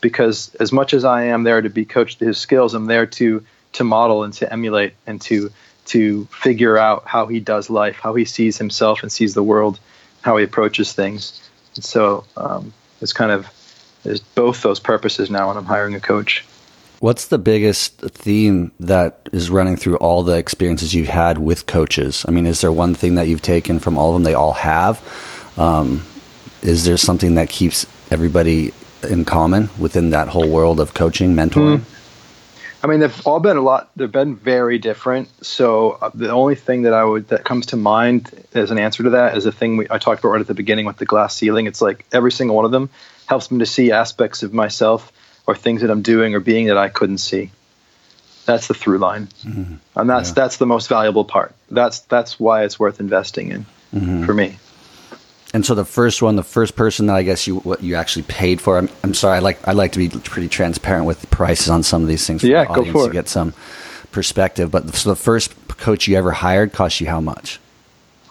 Because 0.02 0.54
as 0.56 0.72
much 0.72 0.94
as 0.94 1.06
I 1.06 1.24
am 1.24 1.44
there 1.44 1.62
to 1.62 1.70
be 1.70 1.86
coached 1.86 2.20
to 2.20 2.26
his 2.26 2.38
skills, 2.38 2.74
I'm 2.74 2.86
there 2.86 3.06
to 3.08 3.44
to 3.74 3.84
model 3.84 4.24
and 4.24 4.34
to 4.34 4.52
emulate 4.52 4.94
and 5.08 5.20
to 5.22 5.52
to 5.86 6.26
figure 6.26 6.78
out 6.78 7.06
how 7.06 7.28
he 7.28 7.40
does 7.40 7.70
life, 7.70 7.96
how 7.96 8.14
he 8.16 8.26
sees 8.26 8.58
himself 8.58 9.04
and 9.04 9.12
sees 9.12 9.34
the 9.34 9.44
world, 9.44 9.80
how 10.22 10.38
he 10.38 10.44
approaches 10.44 10.94
things. 10.94 11.42
And 11.76 11.84
so 11.84 12.26
um, 12.38 12.74
it's 13.02 13.14
kind 13.14 13.32
of 13.32 13.48
there's 14.04 14.20
both 14.20 14.62
those 14.62 14.80
purposes 14.80 15.30
now 15.30 15.48
when 15.48 15.58
I'm 15.58 15.66
hiring 15.66 15.96
a 15.96 16.00
coach. 16.00 16.46
What's 17.00 17.28
the 17.28 17.38
biggest 17.38 18.00
theme 18.00 18.72
that 18.80 19.28
is 19.34 19.50
running 19.50 19.76
through 19.76 19.98
all 19.98 20.24
the 20.24 20.38
experiences 20.38 20.94
you've 20.94 21.10
had 21.10 21.38
with 21.38 21.66
coaches? 21.66 22.24
I 22.28 22.32
mean, 22.32 22.46
is 22.46 22.62
there 22.62 22.72
one 22.72 22.96
thing 22.96 23.16
that 23.16 23.28
you've 23.28 23.42
taken 23.42 23.80
from 23.80 23.98
all 23.98 24.10
of 24.10 24.16
them 24.16 24.24
they 24.24 24.34
all 24.34 24.54
have? 24.54 25.02
Um, 25.58 26.06
is 26.62 26.86
there 26.86 26.96
something 26.96 27.36
that 27.36 27.50
keeps 27.50 27.86
everybody 28.10 28.74
in 29.04 29.26
common 29.26 29.70
within 29.78 30.12
that 30.12 30.30
whole 30.30 30.48
world 30.48 30.80
of 30.80 30.94
coaching, 30.94 31.36
mentoring? 31.36 31.80
Mm. 31.80 31.93
I 32.84 32.88
mean, 32.88 33.00
they've 33.00 33.28
all 33.28 33.40
been 33.40 33.56
a 33.56 33.62
lot. 33.62 33.90
They've 33.96 34.12
been 34.12 34.36
very 34.36 34.78
different. 34.78 35.30
So 35.46 35.92
uh, 35.92 36.12
the 36.14 36.32
only 36.32 36.56
thing 36.56 36.82
that 36.82 36.94
I 36.94 37.04
would 37.04 37.30
that 37.30 37.46
comes 37.46 37.68
to 37.68 37.78
mind 37.78 38.30
as 38.54 38.72
an 38.72 38.78
answer 38.78 39.04
to 39.04 39.12
that 39.12 39.38
is 39.38 39.46
a 39.46 39.54
thing 39.54 39.78
we, 39.78 39.88
I 39.90 40.00
talked 40.00 40.20
about 40.20 40.32
right 40.32 40.42
at 40.42 40.48
the 40.48 40.54
beginning 40.54 40.86
with 40.86 40.98
the 40.98 41.06
glass 41.06 41.34
ceiling. 41.34 41.66
It's 41.66 41.82
like 41.82 42.06
every 42.12 42.32
single 42.32 42.58
one 42.58 42.66
of 42.66 42.72
them 42.72 42.90
helps 43.26 43.50
me 43.52 43.60
to 43.60 43.66
see 43.66 43.94
aspects 43.94 44.44
of 44.44 44.54
myself 44.54 45.14
or 45.48 45.56
things 45.56 45.82
that 45.82 45.90
I'm 45.90 46.02
doing 46.02 46.36
or 46.36 46.42
being 46.42 46.68
that 46.68 46.78
I 46.78 46.90
couldn't 46.90 47.20
see. 47.20 47.52
That's 48.46 48.68
the 48.68 48.74
through 48.74 48.98
line, 48.98 49.28
mm-hmm. 49.46 49.76
and 49.96 50.10
that's 50.10 50.30
yeah. 50.30 50.34
that's 50.34 50.58
the 50.58 50.66
most 50.66 50.90
valuable 50.90 51.24
part. 51.24 51.56
That's 51.72 52.00
that's 52.00 52.38
why 52.38 52.66
it's 52.66 52.78
worth 52.78 53.00
investing 53.00 53.52
in 53.52 53.66
mm-hmm. 53.96 54.26
for 54.26 54.34
me. 54.34 54.58
And 55.54 55.64
so 55.64 55.76
the 55.76 55.86
first 55.86 56.22
one, 56.24 56.36
the 56.36 56.44
first 56.44 56.76
person 56.76 57.06
that 57.06 57.16
I 57.16 57.22
guess 57.22 57.46
you 57.46 57.58
what 57.58 57.84
you 57.84 57.96
actually 57.96 58.24
paid 58.24 58.60
for. 58.60 58.78
I'm, 58.80 58.90
I'm 59.04 59.14
sorry, 59.14 59.38
I 59.38 59.40
like 59.40 59.66
I 59.68 59.74
like 59.74 59.92
to 59.92 60.00
be 60.00 60.10
pretty 60.10 60.50
transparent 60.50 61.06
with 61.06 61.22
the 61.22 61.28
prices 61.28 61.70
on 61.70 61.84
some 61.84 62.02
of 62.02 62.08
these 62.08 62.26
things. 62.26 62.42
For 62.42 62.48
yeah, 62.48 62.66
the 62.66 62.74
go 62.74 62.92
for 62.92 63.06
it. 63.06 63.08
To 63.10 63.14
get 63.14 63.30
some 63.30 63.54
perspective. 64.12 64.72
But 64.72 64.94
so 64.96 65.10
the 65.10 65.16
first 65.16 65.54
coach 65.68 66.08
you 66.08 66.18
ever 66.18 66.32
hired 66.32 66.74
cost 66.74 67.00
you 67.00 67.08
how 67.08 67.22
much? 67.22 67.60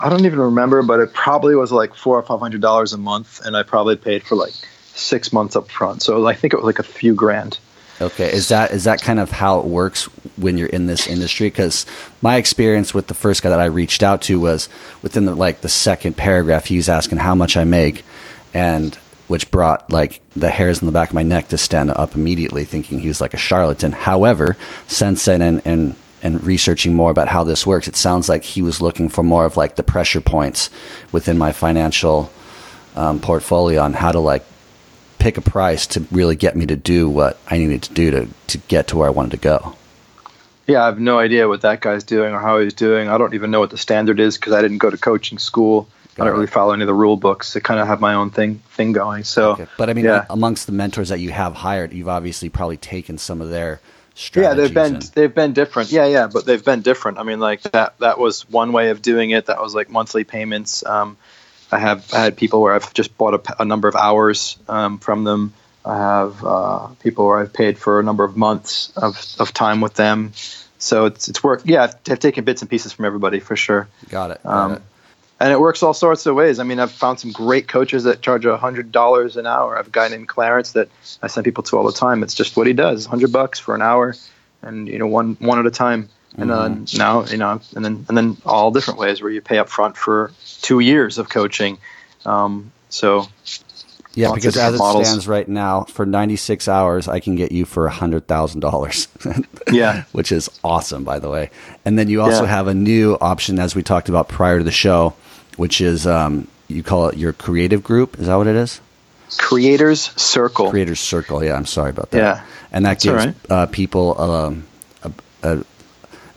I 0.00 0.08
don't 0.08 0.24
even 0.26 0.40
remember, 0.40 0.82
but 0.82 0.98
it 0.98 1.12
probably 1.14 1.54
was 1.54 1.70
like 1.70 1.94
four 1.94 2.18
or 2.18 2.22
five 2.22 2.40
hundred 2.40 2.60
dollars 2.60 2.92
a 2.92 2.98
month, 2.98 3.40
and 3.44 3.56
I 3.56 3.62
probably 3.62 3.94
paid 3.94 4.24
for 4.24 4.34
like 4.34 4.54
six 4.94 5.32
months 5.32 5.54
up 5.54 5.70
front. 5.70 6.02
So 6.02 6.26
I 6.26 6.34
think 6.34 6.52
it 6.52 6.56
was 6.56 6.66
like 6.66 6.80
a 6.80 6.82
few 6.82 7.14
grand. 7.14 7.58
Okay, 8.02 8.32
is 8.32 8.48
that 8.48 8.72
is 8.72 8.84
that 8.84 9.00
kind 9.00 9.20
of 9.20 9.30
how 9.30 9.60
it 9.60 9.66
works 9.66 10.04
when 10.36 10.58
you're 10.58 10.68
in 10.68 10.86
this 10.86 11.06
industry? 11.06 11.46
Because 11.46 11.86
my 12.20 12.36
experience 12.36 12.92
with 12.92 13.06
the 13.06 13.14
first 13.14 13.42
guy 13.42 13.50
that 13.50 13.60
I 13.60 13.66
reached 13.66 14.02
out 14.02 14.22
to 14.22 14.40
was 14.40 14.68
within 15.02 15.24
the 15.24 15.36
like 15.36 15.60
the 15.60 15.68
second 15.68 16.16
paragraph, 16.16 16.66
he 16.66 16.76
was 16.76 16.88
asking 16.88 17.18
how 17.18 17.36
much 17.36 17.56
I 17.56 17.62
make, 17.62 18.04
and 18.52 18.96
which 19.28 19.52
brought 19.52 19.90
like 19.92 20.20
the 20.34 20.50
hairs 20.50 20.82
in 20.82 20.86
the 20.86 20.92
back 20.92 21.10
of 21.10 21.14
my 21.14 21.22
neck 21.22 21.48
to 21.48 21.58
stand 21.58 21.90
up 21.90 22.16
immediately, 22.16 22.64
thinking 22.64 22.98
he 22.98 23.08
was 23.08 23.20
like 23.20 23.34
a 23.34 23.38
charlatan. 23.38 23.92
However, 23.92 24.56
since 24.88 25.24
then 25.24 25.40
and 25.40 25.62
and 25.64 25.94
and 26.24 26.42
researching 26.42 26.94
more 26.94 27.10
about 27.12 27.28
how 27.28 27.44
this 27.44 27.64
works, 27.64 27.86
it 27.86 27.94
sounds 27.94 28.28
like 28.28 28.42
he 28.42 28.62
was 28.62 28.80
looking 28.80 29.08
for 29.08 29.22
more 29.22 29.44
of 29.44 29.56
like 29.56 29.76
the 29.76 29.82
pressure 29.84 30.20
points 30.20 30.70
within 31.12 31.38
my 31.38 31.52
financial 31.52 32.32
um, 32.96 33.20
portfolio 33.20 33.80
on 33.80 33.92
how 33.92 34.10
to 34.10 34.18
like 34.18 34.44
pick 35.22 35.38
a 35.38 35.40
price 35.40 35.86
to 35.86 36.04
really 36.10 36.34
get 36.34 36.56
me 36.56 36.66
to 36.66 36.74
do 36.74 37.08
what 37.08 37.38
I 37.48 37.56
needed 37.58 37.82
to 37.82 37.94
do 37.94 38.10
to, 38.10 38.28
to 38.48 38.58
get 38.58 38.88
to 38.88 38.96
where 38.96 39.06
I 39.06 39.10
wanted 39.10 39.30
to 39.30 39.36
go. 39.36 39.76
Yeah, 40.66 40.82
I 40.82 40.86
have 40.86 40.98
no 40.98 41.18
idea 41.18 41.46
what 41.46 41.60
that 41.60 41.80
guy's 41.80 42.02
doing 42.02 42.34
or 42.34 42.40
how 42.40 42.58
he's 42.58 42.74
doing. 42.74 43.08
I 43.08 43.18
don't 43.18 43.34
even 43.34 43.52
know 43.52 43.60
what 43.60 43.70
the 43.70 43.78
standard 43.78 44.18
is 44.18 44.36
because 44.36 44.52
I 44.52 44.62
didn't 44.62 44.78
go 44.78 44.90
to 44.90 44.98
coaching 44.98 45.38
school. 45.38 45.88
Got 46.16 46.24
I 46.24 46.26
don't 46.26 46.34
it. 46.34 46.38
really 46.38 46.46
follow 46.48 46.72
any 46.72 46.82
of 46.82 46.88
the 46.88 46.94
rule 46.94 47.16
books. 47.16 47.54
I 47.56 47.60
kind 47.60 47.78
of 47.78 47.86
have 47.86 48.00
my 48.00 48.14
own 48.14 48.30
thing 48.30 48.62
thing 48.70 48.92
going. 48.92 49.22
So, 49.22 49.52
okay. 49.52 49.66
but 49.78 49.88
I 49.88 49.94
mean, 49.94 50.04
yeah. 50.04 50.26
amongst 50.28 50.66
the 50.66 50.72
mentors 50.72 51.08
that 51.08 51.20
you 51.20 51.30
have 51.30 51.54
hired, 51.54 51.92
you've 51.92 52.08
obviously 52.08 52.48
probably 52.48 52.76
taken 52.76 53.16
some 53.16 53.40
of 53.40 53.48
their 53.48 53.80
yeah 54.34 54.52
they've 54.52 54.74
been 54.74 54.96
and... 54.96 55.02
they've 55.14 55.34
been 55.34 55.54
different 55.54 55.90
yeah 55.90 56.04
yeah 56.04 56.26
but 56.26 56.44
they've 56.44 56.66
been 56.66 56.82
different 56.82 57.16
i 57.16 57.22
mean 57.22 57.40
like 57.40 57.62
that 57.62 57.98
that 57.98 58.18
was 58.18 58.46
one 58.50 58.70
way 58.70 58.90
of 58.90 59.00
doing 59.00 59.30
it 59.30 59.46
that 59.46 59.58
was 59.58 59.74
like 59.74 59.88
monthly 59.88 60.22
payments 60.22 60.84
um, 60.84 61.16
I 61.72 61.78
have 61.78 62.10
had 62.10 62.36
people 62.36 62.60
where 62.60 62.74
I've 62.74 62.92
just 62.92 63.16
bought 63.16 63.34
a, 63.34 63.62
a 63.62 63.64
number 63.64 63.88
of 63.88 63.96
hours 63.96 64.58
um, 64.68 64.98
from 64.98 65.24
them. 65.24 65.54
I 65.84 65.96
have 65.96 66.44
uh, 66.44 66.86
people 67.00 67.26
where 67.26 67.38
I've 67.38 67.52
paid 67.52 67.78
for 67.78 67.98
a 67.98 68.02
number 68.02 68.24
of 68.24 68.36
months 68.36 68.92
of, 68.94 69.18
of 69.40 69.52
time 69.52 69.80
with 69.80 69.94
them. 69.94 70.32
So 70.78 71.06
it's 71.06 71.28
it's 71.28 71.42
worked. 71.42 71.66
Yeah, 71.66 71.84
I've, 71.84 71.94
I've 72.10 72.20
taken 72.20 72.44
bits 72.44 72.60
and 72.60 72.70
pieces 72.70 72.92
from 72.92 73.04
everybody 73.04 73.40
for 73.40 73.56
sure. 73.56 73.88
Got 74.10 74.32
it. 74.32 74.42
Got 74.42 74.52
um, 74.52 74.72
it. 74.72 74.82
And 75.40 75.52
it 75.52 75.58
works 75.58 75.82
all 75.82 75.94
sorts 75.94 76.26
of 76.26 76.36
ways. 76.36 76.60
I 76.60 76.64
mean, 76.64 76.78
I've 76.78 76.92
found 76.92 77.18
some 77.18 77.32
great 77.32 77.66
coaches 77.66 78.04
that 78.04 78.20
charge 78.20 78.44
a 78.44 78.56
hundred 78.56 78.92
dollars 78.92 79.36
an 79.36 79.46
hour. 79.46 79.76
I've 79.76 79.88
a 79.88 79.90
guy 79.90 80.08
named 80.08 80.28
Clarence 80.28 80.72
that 80.72 80.88
I 81.20 81.26
send 81.26 81.44
people 81.44 81.64
to 81.64 81.78
all 81.78 81.84
the 81.84 81.92
time. 81.92 82.22
It's 82.22 82.34
just 82.34 82.56
what 82.56 82.66
he 82.66 82.74
does: 82.74 83.06
hundred 83.06 83.32
bucks 83.32 83.58
for 83.58 83.74
an 83.74 83.82
hour, 83.82 84.14
and 84.60 84.88
you 84.88 84.98
know, 84.98 85.06
one 85.06 85.36
one 85.40 85.58
at 85.58 85.66
a 85.66 85.70
time 85.70 86.10
and 86.36 86.50
mm-hmm. 86.50 86.82
uh, 86.82 86.98
now 86.98 87.24
you 87.26 87.36
know 87.36 87.60
and 87.74 87.84
then 87.84 88.06
and 88.08 88.16
then 88.16 88.36
all 88.44 88.70
different 88.70 88.98
ways 88.98 89.22
where 89.22 89.30
you 89.30 89.40
pay 89.40 89.58
up 89.58 89.68
front 89.68 89.96
for 89.96 90.32
two 90.60 90.80
years 90.80 91.18
of 91.18 91.28
coaching. 91.28 91.78
Um, 92.24 92.72
so 92.88 93.26
yeah 94.14 94.32
because 94.34 94.56
as 94.56 94.74
it 94.74 94.78
models. 94.78 95.08
stands 95.08 95.26
right 95.26 95.48
now 95.48 95.84
for 95.84 96.04
96 96.04 96.68
hours 96.68 97.08
i 97.08 97.18
can 97.20 97.34
get 97.34 97.52
you 97.52 97.64
for 97.64 97.88
$100000 97.88 99.46
yeah. 99.72 100.04
Which 100.12 100.32
is 100.32 100.50
awesome 100.62 101.04
by 101.04 101.18
the 101.18 101.30
way. 101.30 101.50
And 101.84 101.98
then 101.98 102.08
you 102.08 102.20
also 102.20 102.42
yeah. 102.42 102.50
have 102.50 102.68
a 102.68 102.74
new 102.74 103.16
option 103.20 103.58
as 103.58 103.74
we 103.74 103.82
talked 103.82 104.08
about 104.08 104.28
prior 104.28 104.58
to 104.58 104.64
the 104.64 104.70
show 104.70 105.14
which 105.56 105.80
is 105.80 106.06
um, 106.06 106.48
you 106.68 106.82
call 106.82 107.08
it 107.08 107.18
your 107.18 107.32
creative 107.34 107.82
group. 107.82 108.18
Is 108.18 108.26
that 108.26 108.36
what 108.36 108.46
it 108.46 108.56
is? 108.56 108.80
Creators 109.38 110.00
circle. 110.20 110.70
Creators 110.70 111.00
circle. 111.00 111.42
Yeah 111.42 111.56
i'm 111.56 111.66
sorry 111.66 111.90
about 111.90 112.10
that. 112.10 112.18
Yeah. 112.18 112.44
And 112.70 112.86
that 112.86 113.00
gives 113.00 113.26
right. 113.26 113.34
uh, 113.50 113.66
people 113.66 114.20
um, 114.20 114.66
a, 115.02 115.12
a, 115.42 115.64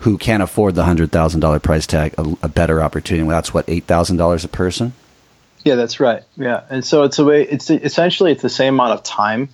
who 0.06 0.20
can't 0.20 0.43
afford 0.43 0.76
the 0.76 0.84
hundred 0.84 1.12
thousand 1.12 1.39
dollar 1.39 1.60
price 1.60 1.88
tag 1.88 2.14
a, 2.20 2.22
a, 2.43 2.47
better 2.47 2.80
opportunity. 2.80 3.28
That's 3.28 3.56
what 3.56 3.66
eight 3.68 3.86
thousand 3.86 4.18
dollars 4.18 4.45
a 4.45 4.47
person. 4.47 4.93
Yeah, 5.64 5.74
that's 5.74 5.99
right. 5.99 6.22
Yeah, 6.38 6.64
and 6.70 6.86
so 6.86 7.03
it's 7.03 7.18
a 7.18 7.26
way. 7.26 7.41
It's 7.41 7.72
essentially 7.72 8.32
it's 8.32 8.43
the 8.43 8.49
same 8.49 8.76
amount 8.76 8.93
of 8.93 9.01
time 9.01 9.49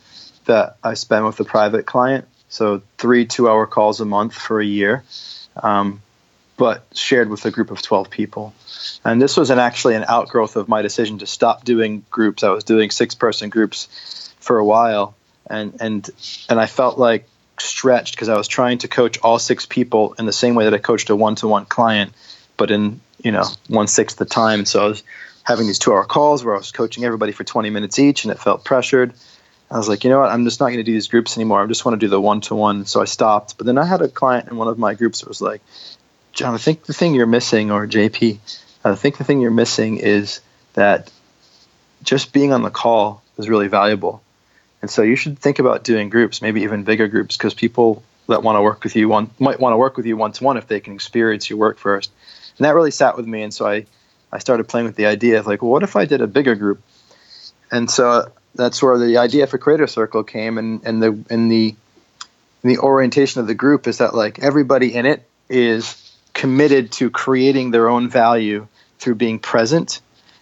that 0.45 0.75
I 0.83 0.95
spend 0.95 1.25
with 1.25 1.39
a 1.39 1.45
private 1.45 1.85
client. 1.85 2.27
So 2.49 2.81
three 2.97 3.25
two-hour 3.25 3.65
calls 3.67 4.01
a 4.01 4.05
month 4.05 4.33
for 4.33 4.59
a 4.59 4.65
year, 4.65 5.05
um, 5.55 6.01
but 6.57 6.83
shared 6.93 7.29
with 7.29 7.45
a 7.45 7.51
group 7.51 7.71
of 7.71 7.81
12 7.81 8.09
people. 8.09 8.53
And 9.05 9.21
this 9.21 9.37
was 9.37 9.51
an 9.51 9.59
actually 9.59 9.95
an 9.95 10.03
outgrowth 10.05 10.57
of 10.57 10.67
my 10.67 10.81
decision 10.81 11.19
to 11.19 11.27
stop 11.27 11.63
doing 11.63 12.03
groups. 12.11 12.43
I 12.43 12.49
was 12.49 12.65
doing 12.65 12.91
six-person 12.91 13.51
groups 13.51 14.33
for 14.41 14.57
a 14.57 14.65
while, 14.65 15.15
and 15.49 15.77
and 15.79 16.09
and 16.49 16.59
I 16.59 16.65
felt 16.65 16.99
like 16.99 17.25
stretched 17.61 18.15
because 18.15 18.29
I 18.29 18.37
was 18.37 18.47
trying 18.47 18.79
to 18.79 18.87
coach 18.87 19.17
all 19.19 19.39
six 19.39 19.65
people 19.65 20.13
in 20.19 20.25
the 20.25 20.33
same 20.33 20.55
way 20.55 20.65
that 20.65 20.73
I 20.73 20.77
coached 20.77 21.09
a 21.09 21.15
one-to-one 21.15 21.65
client, 21.65 22.13
but 22.57 22.71
in 22.71 23.01
you 23.23 23.31
know 23.31 23.45
one 23.67 23.87
sixth 23.87 24.17
the 24.17 24.25
time. 24.25 24.65
So 24.65 24.83
I 24.83 24.87
was 24.87 25.03
having 25.43 25.67
these 25.67 25.79
two-hour 25.79 26.05
calls 26.05 26.43
where 26.43 26.55
I 26.55 26.57
was 26.57 26.71
coaching 26.71 27.03
everybody 27.03 27.31
for 27.31 27.43
20 27.43 27.69
minutes 27.69 27.99
each, 27.99 28.23
and 28.23 28.31
it 28.31 28.39
felt 28.39 28.63
pressured. 28.63 29.13
I 29.69 29.77
was 29.77 29.87
like, 29.87 30.03
you 30.03 30.09
know 30.09 30.19
what? 30.19 30.29
I'm 30.29 30.43
just 30.43 30.59
not 30.59 30.67
going 30.67 30.77
to 30.77 30.83
do 30.83 30.91
these 30.91 31.07
groups 31.07 31.37
anymore. 31.37 31.63
I 31.63 31.67
just 31.67 31.85
want 31.85 31.99
to 31.99 32.05
do 32.05 32.09
the 32.09 32.19
one-to-one. 32.19 32.85
So 32.85 33.01
I 33.01 33.05
stopped. 33.05 33.57
But 33.57 33.65
then 33.65 33.77
I 33.77 33.85
had 33.85 34.01
a 34.01 34.09
client 34.09 34.49
in 34.49 34.57
one 34.57 34.67
of 34.67 34.77
my 34.77 34.95
groups 34.95 35.21
that 35.21 35.29
was 35.29 35.41
like, 35.41 35.61
John, 36.33 36.53
I 36.53 36.57
think 36.57 36.85
the 36.85 36.93
thing 36.93 37.15
you're 37.15 37.25
missing, 37.25 37.71
or 37.71 37.87
JP, 37.87 38.37
I 38.83 38.95
think 38.95 39.17
the 39.17 39.23
thing 39.23 39.39
you're 39.39 39.49
missing 39.49 39.97
is 39.97 40.41
that 40.73 41.09
just 42.03 42.33
being 42.33 42.51
on 42.51 42.63
the 42.63 42.69
call 42.69 43.23
is 43.37 43.47
really 43.47 43.69
valuable. 43.69 44.21
And 44.81 44.89
so 44.89 45.01
you 45.01 45.15
should 45.15 45.37
think 45.37 45.59
about 45.59 45.83
doing 45.83 46.09
groups, 46.09 46.41
maybe 46.41 46.61
even 46.61 46.83
bigger 46.83 47.07
groups, 47.07 47.37
because 47.37 47.53
people 47.53 48.03
that 48.27 48.43
want 48.43 48.57
to 48.57 48.61
work 48.61 48.83
with 48.83 48.95
you 48.95 49.09
one, 49.09 49.29
might 49.39 49.59
want 49.59 49.73
to 49.73 49.77
work 49.77 49.97
with 49.97 50.05
you 50.05 50.17
one 50.17 50.31
to 50.31 50.43
one 50.43 50.57
if 50.57 50.67
they 50.67 50.79
can 50.79 50.93
experience 50.93 51.49
your 51.49 51.59
work 51.59 51.77
first. 51.77 52.11
And 52.57 52.65
that 52.65 52.75
really 52.75 52.91
sat 52.91 53.15
with 53.17 53.27
me. 53.27 53.43
And 53.43 53.53
so 53.53 53.67
I, 53.67 53.85
I 54.31 54.39
started 54.39 54.67
playing 54.67 54.87
with 54.87 54.95
the 54.95 55.05
idea 55.05 55.39
of 55.39 55.47
like, 55.47 55.61
well, 55.61 55.71
what 55.71 55.83
if 55.83 55.95
I 55.95 56.05
did 56.05 56.21
a 56.21 56.27
bigger 56.27 56.55
group? 56.55 56.81
And 57.71 57.89
so 57.89 58.31
that's 58.55 58.81
where 58.81 58.97
the 58.97 59.17
idea 59.17 59.47
for 59.47 59.57
Creator 59.57 59.87
Circle 59.87 60.23
came. 60.23 60.57
And, 60.57 60.81
and 60.85 61.01
the, 61.01 61.23
and 61.29 61.51
the, 61.51 61.75
the 62.63 62.79
orientation 62.79 63.41
of 63.41 63.47
the 63.47 63.55
group 63.55 63.87
is 63.87 63.99
that 63.99 64.13
like 64.13 64.39
everybody 64.39 64.93
in 64.93 65.05
it 65.05 65.27
is 65.49 65.97
committed 66.33 66.91
to 66.93 67.09
creating 67.09 67.71
their 67.71 67.89
own 67.89 68.09
value 68.09 68.67
through 68.99 69.15
being 69.15 69.39
present 69.39 70.01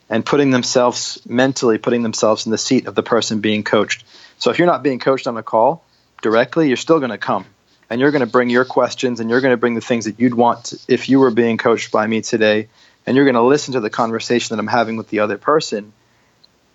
and 0.10 0.26
putting 0.26 0.50
themselves 0.50 1.22
mentally 1.26 1.78
putting 1.78 2.02
themselves 2.02 2.46
in 2.46 2.52
the 2.52 2.58
seat 2.58 2.88
of 2.88 2.96
the 2.96 3.04
person 3.04 3.40
being 3.40 3.64
coached. 3.64 4.04
So 4.40 4.52
if 4.52 4.58
you're 4.58 4.68
not 4.68 4.84
being 4.84 5.00
coached 5.00 5.28
on 5.28 5.38
a 5.38 5.44
call 5.44 5.84
directly, 6.22 6.68
you're 6.68 6.78
still 6.78 7.00
going 7.00 7.12
to 7.12 7.18
come 7.18 7.46
and 7.90 8.02
you're 8.02 8.12
going 8.12 8.26
to 8.26 8.32
bring 8.32 8.50
your 8.50 8.66
questions 8.66 9.20
and 9.20 9.30
you're 9.30 9.42
going 9.42 9.54
to 9.54 9.58
bring 9.58 9.76
the 9.76 9.82
things 9.82 10.06
that 10.06 10.20
you'd 10.20 10.34
want 10.34 10.66
to, 10.66 10.80
if 10.88 11.10
you 11.10 11.20
were 11.20 11.32
being 11.32 11.58
coached 11.58 11.92
by 11.92 12.08
me 12.08 12.22
today 12.22 12.68
and 13.06 13.16
you're 13.16 13.26
going 13.26 13.36
to 13.36 13.44
listen 13.44 13.74
to 13.74 13.80
the 13.80 13.90
conversation 13.90 14.56
that 14.56 14.60
I'm 14.60 14.68
having 14.68 14.98
with 14.98 15.10
the 15.10 15.20
other 15.20 15.38
person 15.38 15.94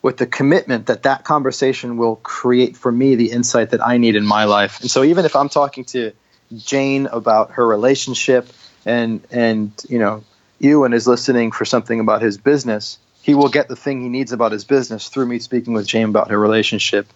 with 0.04 0.18
the 0.18 0.26
commitment 0.26 0.88
that 0.88 1.04
that 1.04 1.24
conversation 1.24 1.96
will 1.96 2.16
create 2.16 2.76
for 2.76 2.92
me 2.92 3.14
the 3.14 3.30
insight 3.30 3.70
that 3.70 3.84
I 3.84 3.96
need 3.96 4.16
in 4.16 4.26
my 4.26 4.44
life. 4.44 4.82
And 4.82 4.90
so 4.90 5.02
even 5.02 5.24
if 5.24 5.34
I'm 5.34 5.48
talking 5.48 5.86
to 5.86 6.12
Jane 6.54 7.06
about 7.06 7.52
her 7.52 7.66
relationship 7.66 8.46
and 8.84 9.26
and 9.30 9.72
you 9.88 9.98
know 9.98 10.22
Ewan 10.58 10.92
is 10.92 11.08
listening 11.08 11.52
for 11.52 11.64
something 11.64 12.00
about 12.00 12.20
his 12.20 12.36
business, 12.36 12.98
he 13.22 13.34
will 13.34 13.48
get 13.48 13.66
the 13.66 13.76
thing 13.76 14.02
he 14.02 14.10
needs 14.10 14.32
about 14.32 14.52
his 14.52 14.64
business 14.66 15.08
through 15.08 15.24
me 15.24 15.38
speaking 15.38 15.72
with 15.72 15.86
Jane 15.86 16.10
about 16.10 16.30
her 16.30 16.38
relationship. 16.38 17.06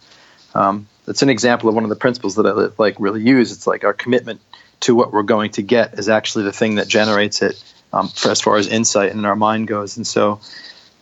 Um, 0.54 0.88
it's 1.06 1.22
an 1.22 1.30
example 1.30 1.68
of 1.68 1.74
one 1.74 1.84
of 1.84 1.90
the 1.90 1.96
principles 1.96 2.36
that 2.36 2.46
I 2.46 2.82
like 2.82 2.96
really 2.98 3.22
use. 3.22 3.52
It's 3.52 3.66
like 3.66 3.84
our 3.84 3.94
commitment 3.94 4.40
to 4.80 4.94
what 4.94 5.12
we're 5.12 5.22
going 5.22 5.52
to 5.52 5.62
get 5.62 5.98
is 5.98 6.08
actually 6.08 6.44
the 6.44 6.52
thing 6.52 6.76
that 6.76 6.88
generates 6.88 7.42
it 7.42 7.62
um, 7.92 8.08
for 8.08 8.30
as 8.30 8.40
far 8.40 8.56
as 8.56 8.68
insight 8.68 9.12
in 9.12 9.24
our 9.24 9.36
mind 9.36 9.68
goes. 9.68 9.96
And 9.96 10.06
so 10.06 10.40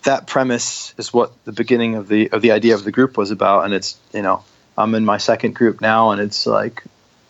that 0.04 0.26
premise 0.26 0.94
is 0.98 1.12
what 1.12 1.32
the 1.44 1.52
beginning 1.52 1.96
of 1.96 2.08
the 2.08 2.30
of 2.30 2.42
the 2.42 2.52
idea 2.52 2.74
of 2.74 2.84
the 2.84 2.92
group 2.92 3.16
was 3.16 3.30
about. 3.30 3.64
And 3.64 3.74
it's 3.74 3.98
you 4.12 4.22
know 4.22 4.44
I'm 4.78 4.94
in 4.94 5.04
my 5.04 5.18
second 5.18 5.54
group 5.54 5.80
now, 5.80 6.10
and 6.10 6.20
it's 6.20 6.46
like 6.46 6.84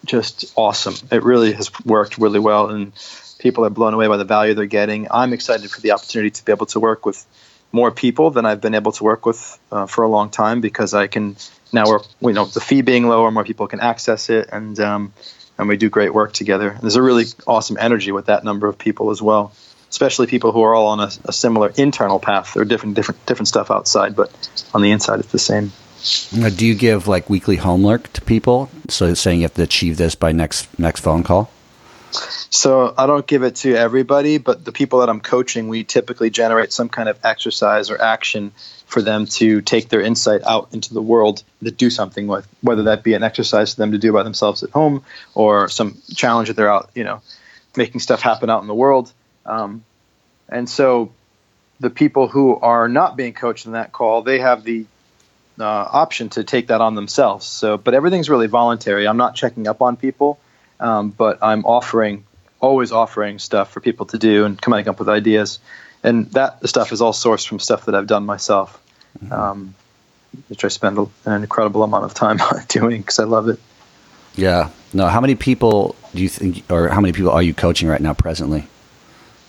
just 0.04 0.52
awesome. 0.56 0.94
It 1.10 1.22
really 1.22 1.52
has 1.52 1.70
worked 1.84 2.18
really 2.18 2.38
well, 2.38 2.70
and 2.70 2.92
people 3.38 3.64
are 3.64 3.70
blown 3.70 3.94
away 3.94 4.08
by 4.08 4.16
the 4.16 4.24
value 4.24 4.54
they're 4.54 4.66
getting. 4.66 5.08
I'm 5.10 5.32
excited 5.32 5.70
for 5.70 5.80
the 5.80 5.92
opportunity 5.92 6.30
to 6.30 6.44
be 6.44 6.52
able 6.52 6.66
to 6.66 6.80
work 6.80 7.06
with 7.06 7.24
more 7.72 7.90
people 7.90 8.30
than 8.30 8.46
I've 8.46 8.60
been 8.60 8.74
able 8.74 8.92
to 8.92 9.04
work 9.04 9.26
with 9.26 9.58
uh, 9.72 9.86
for 9.86 10.04
a 10.04 10.08
long 10.08 10.30
time 10.30 10.60
because 10.60 10.94
I 10.94 11.08
can 11.08 11.36
now 11.72 11.86
we're 11.86 12.00
you 12.20 12.32
know 12.32 12.44
the 12.44 12.60
fee 12.60 12.82
being 12.82 13.08
lower, 13.08 13.30
more 13.30 13.44
people 13.44 13.66
can 13.66 13.80
access 13.80 14.30
it, 14.30 14.48
and 14.52 14.78
um, 14.80 15.12
and 15.58 15.68
we 15.68 15.76
do 15.76 15.88
great 15.88 16.12
work 16.12 16.32
together. 16.32 16.70
And 16.70 16.80
there's 16.82 16.96
a 16.96 17.02
really 17.02 17.24
awesome 17.46 17.76
energy 17.78 18.12
with 18.12 18.26
that 18.26 18.44
number 18.44 18.68
of 18.68 18.78
people 18.78 19.10
as 19.10 19.20
well, 19.20 19.52
especially 19.90 20.26
people 20.26 20.52
who 20.52 20.62
are 20.62 20.74
all 20.74 20.88
on 20.88 21.00
a, 21.00 21.10
a 21.24 21.32
similar 21.32 21.72
internal 21.76 22.18
path. 22.18 22.54
They're 22.54 22.64
different 22.64 22.94
different 22.94 23.24
different 23.26 23.48
stuff 23.48 23.70
outside, 23.70 24.16
but 24.16 24.30
on 24.74 24.82
the 24.82 24.90
inside 24.90 25.20
it's 25.20 25.32
the 25.32 25.38
same. 25.38 25.72
Now, 26.32 26.50
do 26.50 26.66
you 26.66 26.74
give 26.74 27.08
like 27.08 27.28
weekly 27.28 27.56
homework 27.56 28.12
to 28.12 28.20
people? 28.20 28.70
So 28.88 29.14
saying 29.14 29.40
you 29.40 29.44
have 29.44 29.54
to 29.54 29.62
achieve 29.62 29.96
this 29.96 30.14
by 30.14 30.32
next 30.32 30.78
next 30.78 31.00
phone 31.00 31.22
call. 31.22 31.50
So 32.50 32.94
I 32.96 33.06
don't 33.06 33.26
give 33.26 33.42
it 33.42 33.56
to 33.56 33.74
everybody, 33.74 34.38
but 34.38 34.64
the 34.64 34.72
people 34.72 35.00
that 35.00 35.10
I'm 35.10 35.20
coaching, 35.20 35.68
we 35.68 35.84
typically 35.84 36.30
generate 36.30 36.72
some 36.72 36.88
kind 36.88 37.08
of 37.08 37.18
exercise 37.24 37.90
or 37.90 38.00
action 38.00 38.52
for 38.86 39.02
them 39.02 39.26
to 39.26 39.60
take 39.60 39.88
their 39.88 40.00
insight 40.00 40.42
out 40.44 40.68
into 40.72 40.94
the 40.94 41.02
world 41.02 41.42
to 41.62 41.70
do 41.70 41.90
something 41.90 42.28
with, 42.28 42.46
whether 42.62 42.84
that 42.84 43.02
be 43.02 43.14
an 43.14 43.22
exercise 43.22 43.74
for 43.74 43.80
them 43.80 43.92
to 43.92 43.98
do 43.98 44.12
by 44.12 44.22
themselves 44.22 44.62
at 44.62 44.70
home 44.70 45.04
or 45.34 45.68
some 45.68 45.98
challenge 46.14 46.48
that 46.48 46.54
they're 46.54 46.72
out, 46.72 46.90
you 46.94 47.02
know, 47.02 47.20
making 47.76 48.00
stuff 48.00 48.22
happen 48.22 48.48
out 48.48 48.62
in 48.62 48.68
the 48.68 48.74
world. 48.74 49.12
Um, 49.44 49.84
and 50.48 50.68
so 50.70 51.12
the 51.80 51.90
people 51.90 52.28
who 52.28 52.56
are 52.56 52.88
not 52.88 53.16
being 53.16 53.32
coached 53.32 53.66
in 53.66 53.72
that 53.72 53.92
call, 53.92 54.22
they 54.22 54.38
have 54.38 54.62
the 54.62 54.86
uh, 55.58 55.64
option 55.64 56.28
to 56.30 56.44
take 56.44 56.68
that 56.68 56.80
on 56.80 56.94
themselves. 56.94 57.44
So, 57.44 57.76
but 57.76 57.92
everything's 57.92 58.30
really 58.30 58.46
voluntary. 58.46 59.08
I'm 59.08 59.16
not 59.16 59.34
checking 59.34 59.66
up 59.66 59.82
on 59.82 59.96
people, 59.96 60.38
um, 60.78 61.10
but 61.10 61.42
I'm 61.42 61.64
offering, 61.64 62.24
always 62.60 62.92
offering 62.92 63.40
stuff 63.40 63.72
for 63.72 63.80
people 63.80 64.06
to 64.06 64.18
do 64.18 64.44
and 64.44 64.60
coming 64.60 64.88
up 64.88 65.00
with 65.00 65.08
ideas 65.08 65.58
and 66.06 66.30
that 66.30 66.66
stuff 66.68 66.92
is 66.92 67.02
all 67.02 67.12
sourced 67.12 67.46
from 67.46 67.58
stuff 67.58 67.86
that 67.86 67.94
I've 67.94 68.06
done 68.06 68.24
myself, 68.24 68.80
mm-hmm. 69.18 69.32
um, 69.32 69.74
which 70.48 70.64
I 70.64 70.68
spend 70.68 70.98
an 71.24 71.42
incredible 71.42 71.82
amount 71.82 72.04
of 72.04 72.14
time 72.14 72.38
doing 72.68 73.00
because 73.00 73.18
I 73.18 73.24
love 73.24 73.48
it. 73.48 73.58
Yeah. 74.36 74.70
No. 74.92 75.08
How 75.08 75.20
many 75.20 75.34
people 75.34 75.96
do 76.14 76.22
you 76.22 76.28
think, 76.28 76.70
or 76.70 76.88
how 76.88 77.00
many 77.00 77.12
people 77.12 77.32
are 77.32 77.42
you 77.42 77.52
coaching 77.52 77.88
right 77.88 78.00
now 78.00 78.14
presently? 78.14 78.68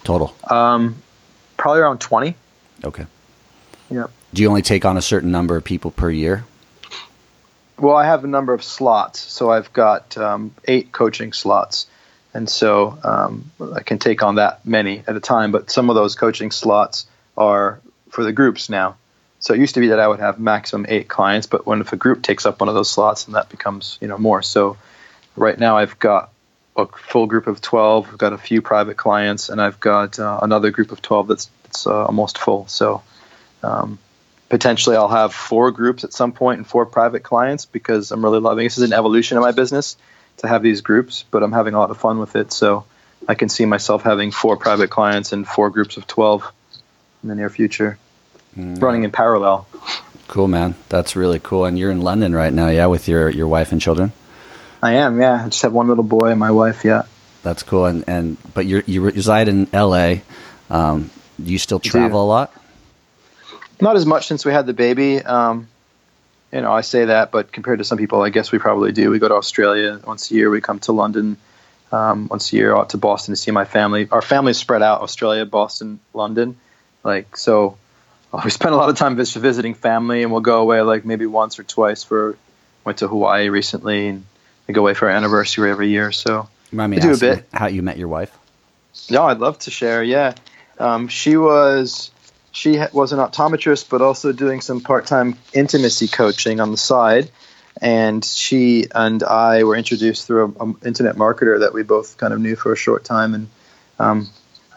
Total. 0.03 0.35
Um, 0.49 1.01
probably 1.57 1.81
around 1.81 2.01
twenty. 2.01 2.35
Okay. 2.83 3.05
Yeah. 3.91 4.07
Do 4.33 4.41
you 4.41 4.49
only 4.49 4.63
take 4.63 4.83
on 4.83 4.97
a 4.97 5.01
certain 5.01 5.31
number 5.31 5.55
of 5.55 5.63
people 5.63 5.91
per 5.91 6.09
year? 6.09 6.45
Well, 7.77 7.95
I 7.95 8.05
have 8.05 8.23
a 8.23 8.27
number 8.27 8.53
of 8.53 8.63
slots, 8.63 9.19
so 9.19 9.51
I've 9.51 9.71
got 9.73 10.17
um, 10.17 10.55
eight 10.65 10.91
coaching 10.91 11.33
slots 11.33 11.85
and 12.37 12.47
so 12.47 12.99
um, 13.03 13.51
I 13.75 13.81
can 13.81 13.97
take 13.97 14.21
on 14.21 14.35
that 14.35 14.63
many 14.63 15.03
at 15.07 15.15
a 15.15 15.19
time. 15.19 15.51
But 15.51 15.71
some 15.71 15.89
of 15.89 15.95
those 15.95 16.13
coaching 16.13 16.51
slots 16.51 17.07
are 17.35 17.79
for 18.11 18.23
the 18.23 18.31
groups 18.31 18.69
now. 18.69 18.95
So 19.39 19.55
it 19.55 19.59
used 19.59 19.73
to 19.73 19.79
be 19.79 19.87
that 19.87 19.99
I 19.99 20.07
would 20.07 20.19
have 20.19 20.39
maximum 20.39 20.85
eight 20.87 21.07
clients, 21.07 21.47
but 21.47 21.65
when 21.65 21.81
if 21.81 21.93
a 21.93 21.95
group 21.95 22.21
takes 22.21 22.45
up 22.45 22.61
one 22.61 22.69
of 22.69 22.75
those 22.75 22.91
slots, 22.91 23.25
and 23.25 23.35
that 23.35 23.49
becomes 23.49 23.97
you 24.01 24.07
know 24.07 24.19
more. 24.19 24.43
So 24.43 24.77
right 25.35 25.57
now 25.57 25.77
I've 25.77 25.97
got 25.97 26.29
a 26.75 26.85
full 26.85 27.25
group 27.25 27.47
of 27.47 27.59
twelve. 27.59 28.07
I've 28.07 28.19
got 28.19 28.33
a 28.33 28.37
few 28.37 28.61
private 28.61 28.97
clients, 28.97 29.49
and 29.49 29.59
I've 29.59 29.79
got 29.79 30.19
uh, 30.19 30.39
another 30.43 30.69
group 30.69 30.91
of 30.91 31.01
twelve 31.01 31.27
that's 31.27 31.49
that's 31.63 31.87
uh, 31.87 32.05
almost 32.05 32.37
full. 32.37 32.67
So 32.67 33.01
um, 33.63 33.97
potentially 34.47 34.95
I'll 34.95 35.07
have 35.07 35.33
four 35.33 35.71
groups 35.71 36.03
at 36.03 36.13
some 36.13 36.33
point 36.33 36.59
and 36.59 36.67
four 36.67 36.85
private 36.85 37.23
clients 37.23 37.65
because 37.65 38.11
I'm 38.11 38.23
really 38.23 38.39
loving. 38.39 38.63
This 38.63 38.77
is 38.77 38.83
an 38.83 38.93
evolution 38.93 39.37
of 39.37 39.41
my 39.41 39.53
business 39.53 39.97
to 40.37 40.47
have 40.47 40.63
these 40.63 40.81
groups, 40.81 41.23
but 41.31 41.43
I'm 41.43 41.51
having 41.51 41.73
a 41.73 41.79
lot 41.79 41.91
of 41.91 41.97
fun 41.97 42.19
with 42.19 42.35
it. 42.35 42.51
So 42.51 42.85
I 43.27 43.35
can 43.35 43.49
see 43.49 43.65
myself 43.65 44.03
having 44.03 44.31
four 44.31 44.57
private 44.57 44.89
clients 44.89 45.33
and 45.33 45.47
four 45.47 45.69
groups 45.69 45.97
of 45.97 46.07
12 46.07 46.51
in 47.23 47.29
the 47.29 47.35
near 47.35 47.49
future, 47.49 47.97
mm. 48.55 48.81
running 48.81 49.03
in 49.03 49.11
parallel. 49.11 49.67
Cool, 50.27 50.47
man. 50.47 50.75
That's 50.89 51.15
really 51.15 51.39
cool. 51.39 51.65
And 51.65 51.79
you're 51.79 51.91
in 51.91 52.01
London 52.01 52.33
right 52.33 52.53
now, 52.53 52.67
yeah, 52.67 52.85
with 52.87 53.07
your, 53.07 53.29
your 53.29 53.47
wife 53.47 53.71
and 53.71 53.81
children? 53.81 54.11
I 54.81 54.93
am, 54.95 55.19
yeah. 55.19 55.45
I 55.45 55.49
just 55.49 55.63
have 55.63 55.73
one 55.73 55.87
little 55.87 56.03
boy 56.03 56.29
and 56.29 56.39
my 56.39 56.51
wife, 56.51 56.85
yeah. 56.85 57.03
That's 57.43 57.63
cool. 57.63 57.85
And, 57.85 58.03
and 58.07 58.37
but 58.53 58.65
you 58.65 58.83
you 58.85 59.01
reside 59.01 59.47
in 59.47 59.69
LA. 59.71 60.15
Um, 60.69 61.09
do 61.41 61.49
you 61.49 61.57
still 61.57 61.79
travel 61.79 62.21
a 62.21 62.27
lot? 62.27 62.53
Not 63.79 63.95
as 63.95 64.05
much 64.05 64.27
since 64.27 64.43
we 64.43 64.51
had 64.51 64.65
the 64.65 64.73
baby. 64.73 65.21
Um, 65.21 65.69
you 66.51 66.61
know, 66.61 66.71
I 66.71 66.81
say 66.81 67.05
that, 67.05 67.31
but 67.31 67.51
compared 67.51 67.79
to 67.79 67.85
some 67.85 67.97
people, 67.97 68.21
I 68.21 68.29
guess 68.29 68.51
we 68.51 68.59
probably 68.59 68.91
do. 68.91 69.09
We 69.09 69.19
go 69.19 69.27
to 69.27 69.35
Australia 69.35 69.99
once 70.05 70.31
a 70.31 70.35
year. 70.35 70.49
We 70.49 70.61
come 70.61 70.79
to 70.81 70.91
London 70.91 71.37
um, 71.91 72.27
once 72.29 72.51
a 72.53 72.55
year, 72.55 72.75
out 72.75 72.89
to 72.91 72.97
Boston 72.97 73.33
to 73.33 73.35
see 73.35 73.51
my 73.51 73.65
family. 73.65 74.07
Our 74.09 74.21
family's 74.21 74.57
spread 74.57 74.81
out: 74.81 75.01
Australia, 75.01 75.45
Boston, 75.45 75.99
London. 76.13 76.57
Like 77.03 77.37
so, 77.37 77.77
uh, 78.33 78.41
we 78.43 78.49
spend 78.49 78.73
a 78.73 78.77
lot 78.77 78.89
of 78.89 78.95
time 78.95 79.15
vis- 79.15 79.33
visiting 79.33 79.73
family, 79.73 80.23
and 80.23 80.31
we'll 80.31 80.41
go 80.41 80.61
away 80.61 80.81
like 80.81 81.05
maybe 81.05 81.25
once 81.25 81.59
or 81.59 81.63
twice. 81.63 82.03
For 82.03 82.37
went 82.83 82.99
to 82.99 83.07
Hawaii 83.07 83.49
recently, 83.49 84.07
and 84.07 84.25
we 84.67 84.73
go 84.73 84.81
away 84.81 84.93
for 84.93 85.09
our 85.09 85.15
anniversary 85.15 85.69
every 85.69 85.89
year. 85.89 86.11
So 86.11 86.47
Remind 86.71 86.91
me 86.91 86.99
do 86.99 87.13
a 87.13 87.17
bit. 87.17 87.47
How 87.53 87.67
you 87.67 87.81
met 87.81 87.97
your 87.97 88.07
wife? 88.07 88.35
No, 89.09 89.25
I'd 89.25 89.39
love 89.39 89.59
to 89.59 89.71
share. 89.71 90.03
Yeah, 90.03 90.33
um, 90.79 91.07
she 91.07 91.37
was 91.37 92.11
she 92.57 92.79
was 92.91 93.13
an 93.13 93.19
optometrist, 93.19 93.87
but 93.87 94.01
also 94.01 94.31
doing 94.31 94.61
some 94.61 94.81
part-time 94.81 95.37
intimacy 95.53 96.07
coaching 96.07 96.59
on 96.59 96.71
the 96.71 96.77
side. 96.77 97.29
and 97.81 98.23
she 98.23 98.87
and 98.93 99.23
I 99.23 99.63
were 99.63 99.75
introduced 99.75 100.27
through 100.27 100.55
an 100.59 100.75
internet 100.85 101.15
marketer 101.15 101.59
that 101.59 101.73
we 101.73 101.83
both 101.83 102.17
kind 102.17 102.33
of 102.33 102.39
knew 102.39 102.55
for 102.55 102.73
a 102.73 102.75
short 102.75 103.03
time, 103.03 103.33
and 103.33 103.47
um, 103.99 104.29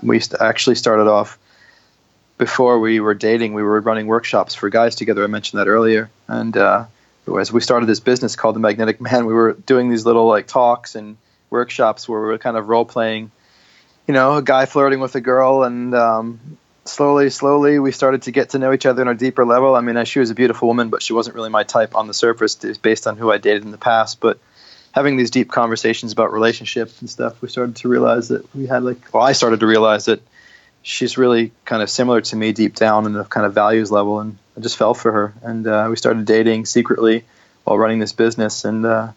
we 0.02 0.20
actually 0.38 0.76
started 0.76 1.08
off 1.08 1.38
before 2.38 2.78
we 2.80 3.00
were 3.00 3.14
dating. 3.14 3.54
We 3.54 3.62
were 3.62 3.80
running 3.80 4.06
workshops 4.06 4.54
for 4.54 4.68
guys 4.70 4.94
together. 4.94 5.24
I 5.24 5.28
mentioned 5.28 5.60
that 5.60 5.68
earlier, 5.68 6.10
and 6.28 6.56
uh, 6.56 6.86
as 7.38 7.52
we 7.52 7.60
started 7.60 7.86
this 7.86 8.00
business 8.00 8.36
called 8.36 8.56
the 8.56 8.60
Magnetic 8.60 9.00
Man, 9.00 9.26
we 9.26 9.34
were 9.34 9.52
doing 9.52 9.90
these 9.90 10.04
little 10.04 10.26
like 10.26 10.46
talks 10.46 10.94
and 10.94 11.16
workshops 11.48 12.08
where 12.08 12.20
we 12.20 12.26
were 12.26 12.38
kind 12.38 12.56
of 12.56 12.68
role 12.68 12.84
playing, 12.84 13.30
you 14.06 14.14
know, 14.14 14.36
a 14.36 14.42
guy 14.42 14.66
flirting 14.66 15.00
with 15.00 15.14
a 15.14 15.20
girl, 15.20 15.62
and 15.62 15.94
um, 15.94 16.58
slowly, 16.84 17.30
slowly, 17.30 17.78
we 17.78 17.92
started 17.92 18.22
to 18.22 18.30
get 18.30 18.50
to 18.50 18.58
know 18.58 18.72
each 18.72 18.86
other 18.86 19.02
on 19.02 19.08
a 19.08 19.14
deeper 19.14 19.44
level. 19.44 19.74
I 19.74 19.80
mean, 19.80 20.02
she 20.04 20.18
was 20.18 20.30
a 20.30 20.34
beautiful 20.34 20.68
woman, 20.68 20.88
but 20.88 21.02
she 21.02 21.12
wasn't 21.12 21.36
really 21.36 21.50
my 21.50 21.62
type 21.62 21.94
on 21.94 22.06
the 22.06 22.14
surface, 22.14 22.56
based 22.78 23.06
on 23.06 23.16
who 23.16 23.30
I 23.30 23.38
dated 23.38 23.64
in 23.64 23.70
the 23.70 23.78
past. 23.78 24.20
But 24.20 24.38
having 24.92 25.16
these 25.16 25.30
deep 25.30 25.50
conversations 25.50 26.12
about 26.12 26.32
relationships 26.32 27.00
and 27.00 27.08
stuff, 27.08 27.40
we 27.42 27.48
started 27.48 27.76
to 27.76 27.88
realize 27.88 28.28
that 28.28 28.54
we 28.54 28.66
had 28.66 28.82
like, 28.82 29.12
well, 29.12 29.22
I 29.22 29.32
started 29.32 29.60
to 29.60 29.66
realize 29.66 30.06
that 30.06 30.20
she's 30.82 31.18
really 31.18 31.52
kind 31.64 31.82
of 31.82 31.90
similar 31.90 32.20
to 32.20 32.36
me 32.36 32.52
deep 32.52 32.74
down 32.74 33.06
in 33.06 33.12
the 33.12 33.24
kind 33.24 33.46
of 33.46 33.54
values 33.54 33.90
level, 33.90 34.20
and 34.20 34.38
I 34.56 34.60
just 34.60 34.76
fell 34.76 34.94
for 34.94 35.12
her. 35.12 35.34
And 35.42 35.66
uh, 35.66 35.86
we 35.90 35.96
started 35.96 36.24
dating 36.24 36.66
secretly 36.66 37.24
while 37.64 37.78
running 37.78 37.98
this 37.98 38.12
business, 38.12 38.64
and 38.64 38.84
uh, 38.86 39.12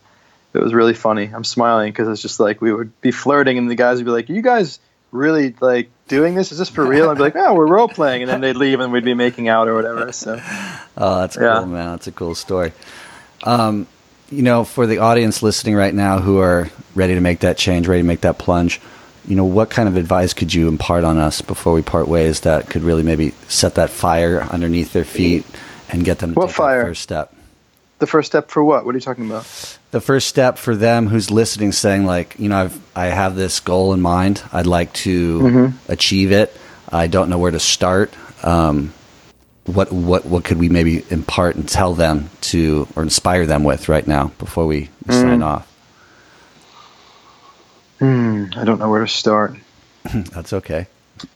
it 0.53 0.59
was 0.59 0.73
really 0.73 0.93
funny. 0.93 1.29
I'm 1.33 1.43
smiling 1.43 1.91
because 1.91 2.07
it's 2.07 2.21
just 2.21 2.39
like 2.39 2.61
we 2.61 2.73
would 2.73 2.99
be 3.01 3.11
flirting, 3.11 3.57
and 3.57 3.69
the 3.69 3.75
guys 3.75 3.97
would 3.97 4.05
be 4.05 4.11
like, 4.11 4.29
"You 4.29 4.41
guys." 4.41 4.79
Really 5.13 5.55
like 5.61 5.89
doing 6.07 6.35
this? 6.35 6.51
Is 6.51 6.57
this 6.57 6.69
for 6.69 6.85
real? 6.85 7.09
I'd 7.09 7.17
be 7.17 7.23
like, 7.23 7.35
oh, 7.35 7.53
we're 7.53 7.67
role 7.67 7.87
playing, 7.87 8.23
and 8.23 8.29
then 8.29 8.41
they'd 8.41 8.57
leave 8.57 8.79
and 8.79 8.91
we'd 8.91 9.05
be 9.05 9.13
making 9.13 9.47
out 9.47 9.67
or 9.67 9.75
whatever. 9.75 10.11
So, 10.11 10.41
oh, 10.97 11.19
that's 11.21 11.37
yeah. 11.37 11.59
cool, 11.59 11.67
man. 11.67 11.91
That's 11.91 12.07
a 12.07 12.11
cool 12.11 12.35
story. 12.35 12.73
Um, 13.43 13.87
you 14.29 14.41
know, 14.41 14.63
for 14.63 14.87
the 14.87 14.97
audience 14.97 15.43
listening 15.43 15.75
right 15.75 15.93
now 15.93 16.19
who 16.19 16.39
are 16.39 16.69
ready 16.95 17.13
to 17.13 17.21
make 17.21 17.39
that 17.39 17.57
change, 17.57 17.87
ready 17.87 18.01
to 18.01 18.07
make 18.07 18.21
that 18.21 18.39
plunge, 18.39 18.81
you 19.27 19.35
know, 19.35 19.45
what 19.45 19.69
kind 19.69 19.87
of 19.87 19.95
advice 19.95 20.33
could 20.33 20.53
you 20.53 20.67
impart 20.67 21.03
on 21.03 21.17
us 21.17 21.41
before 21.41 21.73
we 21.73 21.81
part 21.81 22.07
ways 22.07 22.41
that 22.41 22.69
could 22.69 22.81
really 22.81 23.03
maybe 23.03 23.31
set 23.47 23.75
that 23.75 23.89
fire 23.89 24.41
underneath 24.41 24.91
their 24.91 25.05
feet 25.05 25.45
and 25.89 26.03
get 26.03 26.19
them 26.19 26.33
to 26.33 26.39
what 26.39 26.47
take 26.47 26.55
fire? 26.55 26.79
that 26.79 26.87
first 26.87 27.03
step? 27.03 27.33
The 27.99 28.07
first 28.07 28.27
step 28.27 28.49
for 28.49 28.63
what? 28.63 28.85
What 28.85 28.95
are 28.95 28.97
you 28.97 29.01
talking 29.01 29.25
about? 29.25 29.43
The 29.91 30.01
first 30.01 30.27
step 30.27 30.57
for 30.57 30.75
them 30.75 31.07
who's 31.07 31.31
listening, 31.31 31.71
saying 31.71 32.05
like, 32.05 32.37
you 32.39 32.49
know, 32.49 32.57
I've 32.57 32.97
I 32.97 33.05
have 33.05 33.35
this 33.35 33.59
goal 33.59 33.93
in 33.93 34.01
mind. 34.01 34.43
I'd 34.51 34.67
like 34.67 34.91
to 34.93 35.39
mm-hmm. 35.39 35.91
achieve 35.91 36.31
it. 36.31 36.55
I 36.89 37.07
don't 37.07 37.29
know 37.29 37.37
where 37.37 37.51
to 37.51 37.59
start. 37.59 38.13
Um, 38.43 38.93
what 39.65 39.91
what 39.91 40.25
what 40.25 40.43
could 40.43 40.59
we 40.59 40.69
maybe 40.69 41.05
impart 41.09 41.55
and 41.55 41.67
tell 41.67 41.93
them 41.93 42.29
to 42.41 42.87
or 42.95 43.03
inspire 43.03 43.45
them 43.45 43.63
with 43.63 43.87
right 43.87 44.05
now 44.05 44.31
before 44.37 44.65
we 44.65 44.89
mm. 45.05 45.13
sign 45.13 45.41
off? 45.41 45.69
Mm, 47.99 48.57
I 48.57 48.65
don't 48.65 48.79
know 48.79 48.89
where 48.89 49.01
to 49.01 49.07
start. 49.07 49.55
that's 50.13 50.51
okay. 50.51 50.87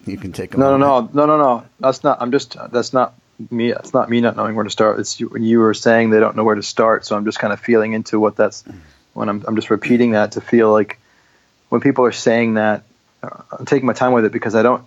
You 0.05 0.18
can 0.18 0.34
take 0.34 0.53
a 0.53 0.58
no, 0.58 0.76
no, 0.76 1.01
no, 1.01 1.10
no, 1.14 1.26
no, 1.26 1.38
no. 1.38 1.66
That's 1.80 2.03
not. 2.03 2.22
I'm 2.22 2.32
just. 2.32 2.58
That's 2.72 2.91
not 2.91 3.14
me. 3.51 3.71
It's 3.71 3.93
not 3.93 4.09
me 4.09 4.21
not 4.21 4.35
knowing 4.35 4.55
where 4.55 4.63
to 4.63 4.69
start. 4.69 4.99
It's 4.99 5.19
you, 5.19 5.27
when 5.27 5.43
you 5.43 5.59
were 5.59 5.73
saying 5.73 6.09
they 6.09 6.19
don't 6.19 6.35
know 6.35 6.43
where 6.43 6.55
to 6.55 6.63
start. 6.63 7.05
So 7.05 7.15
I'm 7.15 7.25
just 7.25 7.39
kind 7.39 7.53
of 7.53 7.59
feeling 7.59 7.93
into 7.93 8.19
what 8.19 8.35
that's. 8.35 8.63
When 9.13 9.29
I'm, 9.29 9.43
I'm 9.47 9.55
just 9.55 9.71
repeating 9.71 10.11
that 10.11 10.33
to 10.33 10.41
feel 10.41 10.71
like 10.71 10.99
when 11.69 11.81
people 11.81 12.05
are 12.05 12.11
saying 12.11 12.53
that, 12.53 12.83
uh, 13.23 13.41
I'm 13.57 13.65
taking 13.65 13.88
my 13.88 13.93
time 13.93 14.13
with 14.13 14.25
it 14.25 14.31
because 14.31 14.53
I 14.53 14.61
don't 14.61 14.83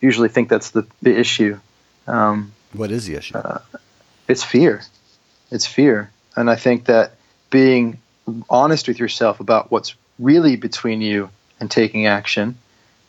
usually 0.00 0.28
think 0.28 0.48
that's 0.48 0.70
the 0.70 0.86
the 1.00 1.16
issue. 1.16 1.58
Um, 2.06 2.52
what 2.72 2.90
is 2.90 3.06
the 3.06 3.14
issue? 3.14 3.36
Uh, 3.36 3.58
it's 4.26 4.42
fear. 4.42 4.82
It's 5.50 5.66
fear, 5.66 6.10
and 6.34 6.50
I 6.50 6.56
think 6.56 6.86
that 6.86 7.12
being 7.50 7.98
honest 8.48 8.88
with 8.88 8.98
yourself 8.98 9.40
about 9.40 9.70
what's 9.70 9.94
really 10.18 10.56
between 10.56 11.00
you 11.00 11.30
and 11.60 11.70
taking 11.70 12.06
action 12.06 12.56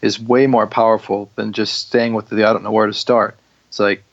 is 0.01 0.19
way 0.19 0.47
more 0.47 0.67
powerful 0.67 1.32
than 1.36 1.53
just 1.53 1.88
staying 1.88 2.13
with 2.13 2.30
the 2.30 2.43
I 2.43 2.53
don't 2.53 2.63
know 2.63 2.71
where 2.71 2.88
to 2.88 2.93
start. 2.93 3.38
It's 3.69 3.80
like, 3.80 4.03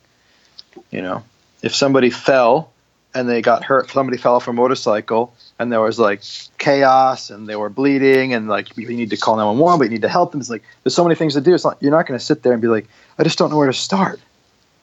you 0.90 1.02
know, 1.02 1.24
if 1.62 1.74
somebody 1.74 2.10
fell 2.10 2.72
and 3.14 3.28
they 3.28 3.42
got 3.42 3.64
hurt, 3.64 3.90
somebody 3.90 4.18
fell 4.18 4.36
off 4.36 4.48
a 4.48 4.52
motorcycle 4.52 5.34
and 5.58 5.70
there 5.70 5.80
was 5.80 5.98
like 5.98 6.22
chaos 6.58 7.30
and 7.30 7.46
they 7.46 7.56
were 7.56 7.68
bleeding 7.68 8.32
and 8.34 8.48
like 8.48 8.76
you 8.76 8.88
need 8.88 9.10
to 9.10 9.16
call 9.16 9.36
911, 9.36 9.78
but 9.78 9.84
you 9.84 9.90
need 9.90 10.02
to 10.02 10.08
help 10.08 10.32
them. 10.32 10.40
It's 10.40 10.50
like 10.50 10.62
there's 10.82 10.94
so 10.94 11.04
many 11.04 11.16
things 11.16 11.34
to 11.34 11.40
do. 11.40 11.54
It's 11.54 11.64
not 11.64 11.78
you're 11.80 11.90
not 11.90 12.06
going 12.06 12.18
to 12.18 12.24
sit 12.24 12.42
there 12.42 12.52
and 12.52 12.62
be 12.62 12.68
like, 12.68 12.86
I 13.18 13.24
just 13.24 13.38
don't 13.38 13.50
know 13.50 13.56
where 13.56 13.66
to 13.66 13.72
start. 13.72 14.20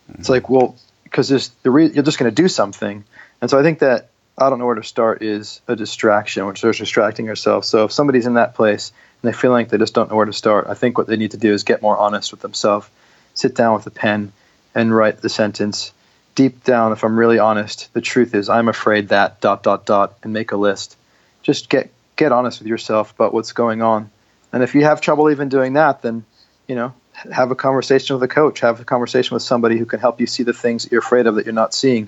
Mm-hmm. 0.10 0.20
It's 0.20 0.30
like, 0.30 0.50
well, 0.50 0.76
because 1.04 1.30
there's 1.30 1.50
the 1.64 1.72
re- 1.72 1.90
you're 1.90 2.04
just 2.04 2.20
going 2.20 2.30
to 2.30 2.42
do 2.42 2.48
something. 2.48 3.04
And 3.42 3.50
so 3.50 3.60
I 3.60 3.64
think 3.64 3.80
that 3.80 4.10
I 4.38 4.50
don't 4.50 4.60
know 4.60 4.66
where 4.66 4.76
to 4.76 4.84
start 4.84 5.24
is 5.24 5.62
a 5.68 5.76
distraction, 5.76 6.46
which 6.46 6.64
is 6.64 6.78
distracting 6.78 7.30
ourselves. 7.30 7.68
So 7.68 7.86
if 7.86 7.92
somebody's 7.92 8.28
in 8.28 8.36
that 8.36 8.54
place 8.54 8.92
and 9.22 9.32
they 9.32 9.36
feel 9.36 9.52
like 9.52 9.70
they 9.70 9.78
just 9.78 9.96
don't 9.96 10.10
know 10.10 10.16
where 10.16 10.26
to 10.26 10.34
start, 10.34 10.68
I 10.68 10.76
think 10.76 10.98
what 10.98 11.08
they 11.08 11.18
need 11.18 11.32
to 11.32 11.38
do 11.38 11.54
is 11.54 11.64
get 11.64 11.82
more 11.82 11.98
honest 11.98 12.32
with 12.32 12.42
themselves, 12.42 12.88
sit 13.34 13.56
down 13.56 13.74
with 13.74 13.88
a 13.88 13.92
pen 13.92 14.32
and 14.78 14.95
write 14.95 15.21
the 15.21 15.30
sentence. 15.30 15.91
Deep 16.36 16.63
down, 16.63 16.91
if 16.91 17.03
I'm 17.03 17.17
really 17.17 17.39
honest, 17.39 17.91
the 17.93 18.01
truth 18.01 18.36
is 18.36 18.47
I'm 18.47 18.69
afraid 18.69 19.09
that 19.09 19.41
dot 19.41 19.63
dot 19.63 19.88
dot 19.88 20.15
and 20.21 20.32
make 20.32 20.51
a 20.51 20.55
list. 20.55 20.95
Just 21.41 21.67
get 21.67 21.89
get 22.15 22.32
honest 22.32 22.59
with 22.59 22.67
yourself 22.67 23.11
about 23.11 23.34
what's 23.34 23.53
going 23.53 23.82
on. 23.82 24.11
And 24.53 24.61
if 24.61 24.75
you 24.75 24.84
have 24.84 25.01
trouble 25.01 25.32
even 25.32 25.49
doing 25.49 25.73
that, 25.73 26.03
then 26.03 26.25
you 26.67 26.75
know, 26.75 26.93
have 27.13 27.49
a 27.49 27.55
conversation 27.55 28.15
with 28.15 28.21
a 28.21 28.28
coach, 28.28 28.59
have 28.59 28.80
a 28.80 28.86
conversation 28.86 29.34
with 29.34 29.41
somebody 29.41 29.80
who 29.80 29.86
can 29.86 29.99
help 29.99 30.19
you 30.19 30.28
see 30.28 30.43
the 30.43 30.53
things 30.53 30.84
that 30.84 30.91
you're 30.91 31.01
afraid 31.01 31.25
of 31.25 31.36
that 31.36 31.45
you're 31.47 31.53
not 31.53 31.73
seeing. 31.73 32.07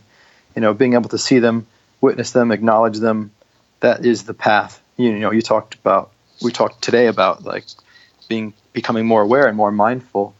You 0.55 0.61
know, 0.61 0.76
being 0.76 0.93
able 0.93 1.09
to 1.09 1.17
see 1.17 1.39
them 1.39 1.65
witness 1.99 2.32
them, 2.32 2.51
acknowledge 2.51 2.99
them. 2.99 3.32
That 3.80 4.05
is 4.05 4.26
the 4.26 4.36
path. 4.36 4.80
You 4.95 5.17
know, 5.17 5.32
you 5.32 5.41
talked 5.41 5.74
about 5.74 6.11
we 6.39 6.51
talked 6.51 6.84
today 6.84 7.07
about 7.07 7.43
like 7.43 7.65
being 8.28 8.53
becoming 8.74 9.07
more 9.07 9.24
aware 9.24 9.47
and 9.47 9.57
more 9.57 9.72
mindful. 9.72 10.36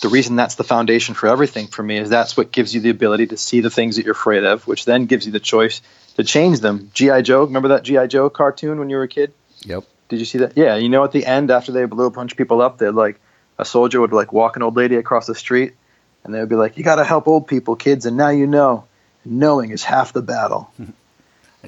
The 0.00 0.08
reason 0.08 0.36
that's 0.36 0.56
the 0.56 0.64
foundation 0.64 1.14
for 1.14 1.28
everything 1.28 1.68
for 1.68 1.82
me 1.82 1.98
is 1.98 2.10
that's 2.10 2.36
what 2.36 2.50
gives 2.50 2.74
you 2.74 2.80
the 2.80 2.90
ability 2.90 3.28
to 3.28 3.36
see 3.36 3.60
the 3.60 3.70
things 3.70 3.96
that 3.96 4.04
you're 4.04 4.12
afraid 4.12 4.44
of, 4.44 4.66
which 4.66 4.84
then 4.84 5.06
gives 5.06 5.26
you 5.26 5.32
the 5.32 5.40
choice 5.40 5.80
to 6.16 6.24
change 6.24 6.60
them. 6.60 6.90
GI 6.94 7.22
Joe, 7.22 7.44
remember 7.44 7.68
that 7.68 7.84
GI 7.84 8.08
Joe 8.08 8.28
cartoon 8.28 8.78
when 8.78 8.90
you 8.90 8.96
were 8.96 9.04
a 9.04 9.08
kid? 9.08 9.32
Yep. 9.60 9.84
Did 10.08 10.18
you 10.18 10.24
see 10.26 10.38
that? 10.38 10.56
Yeah. 10.56 10.76
You 10.76 10.88
know, 10.88 11.04
at 11.04 11.12
the 11.12 11.24
end 11.24 11.50
after 11.50 11.72
they 11.72 11.84
blew 11.86 12.06
a 12.06 12.10
bunch 12.10 12.32
of 12.32 12.38
people 12.38 12.60
up, 12.60 12.78
they'd 12.78 12.90
like 12.90 13.20
a 13.58 13.64
soldier 13.64 14.00
would 14.00 14.12
like 14.12 14.32
walk 14.32 14.56
an 14.56 14.62
old 14.62 14.76
lady 14.76 14.96
across 14.96 15.26
the 15.26 15.34
street, 15.34 15.74
and 16.22 16.34
they 16.34 16.40
would 16.40 16.48
be 16.48 16.56
like, 16.56 16.76
"You 16.76 16.84
got 16.84 16.96
to 16.96 17.04
help 17.04 17.28
old 17.28 17.46
people, 17.46 17.76
kids." 17.76 18.04
And 18.04 18.16
now 18.16 18.28
you 18.28 18.46
know, 18.46 18.84
knowing 19.24 19.70
is 19.70 19.84
half 19.84 20.12
the 20.12 20.22
battle. 20.22 20.70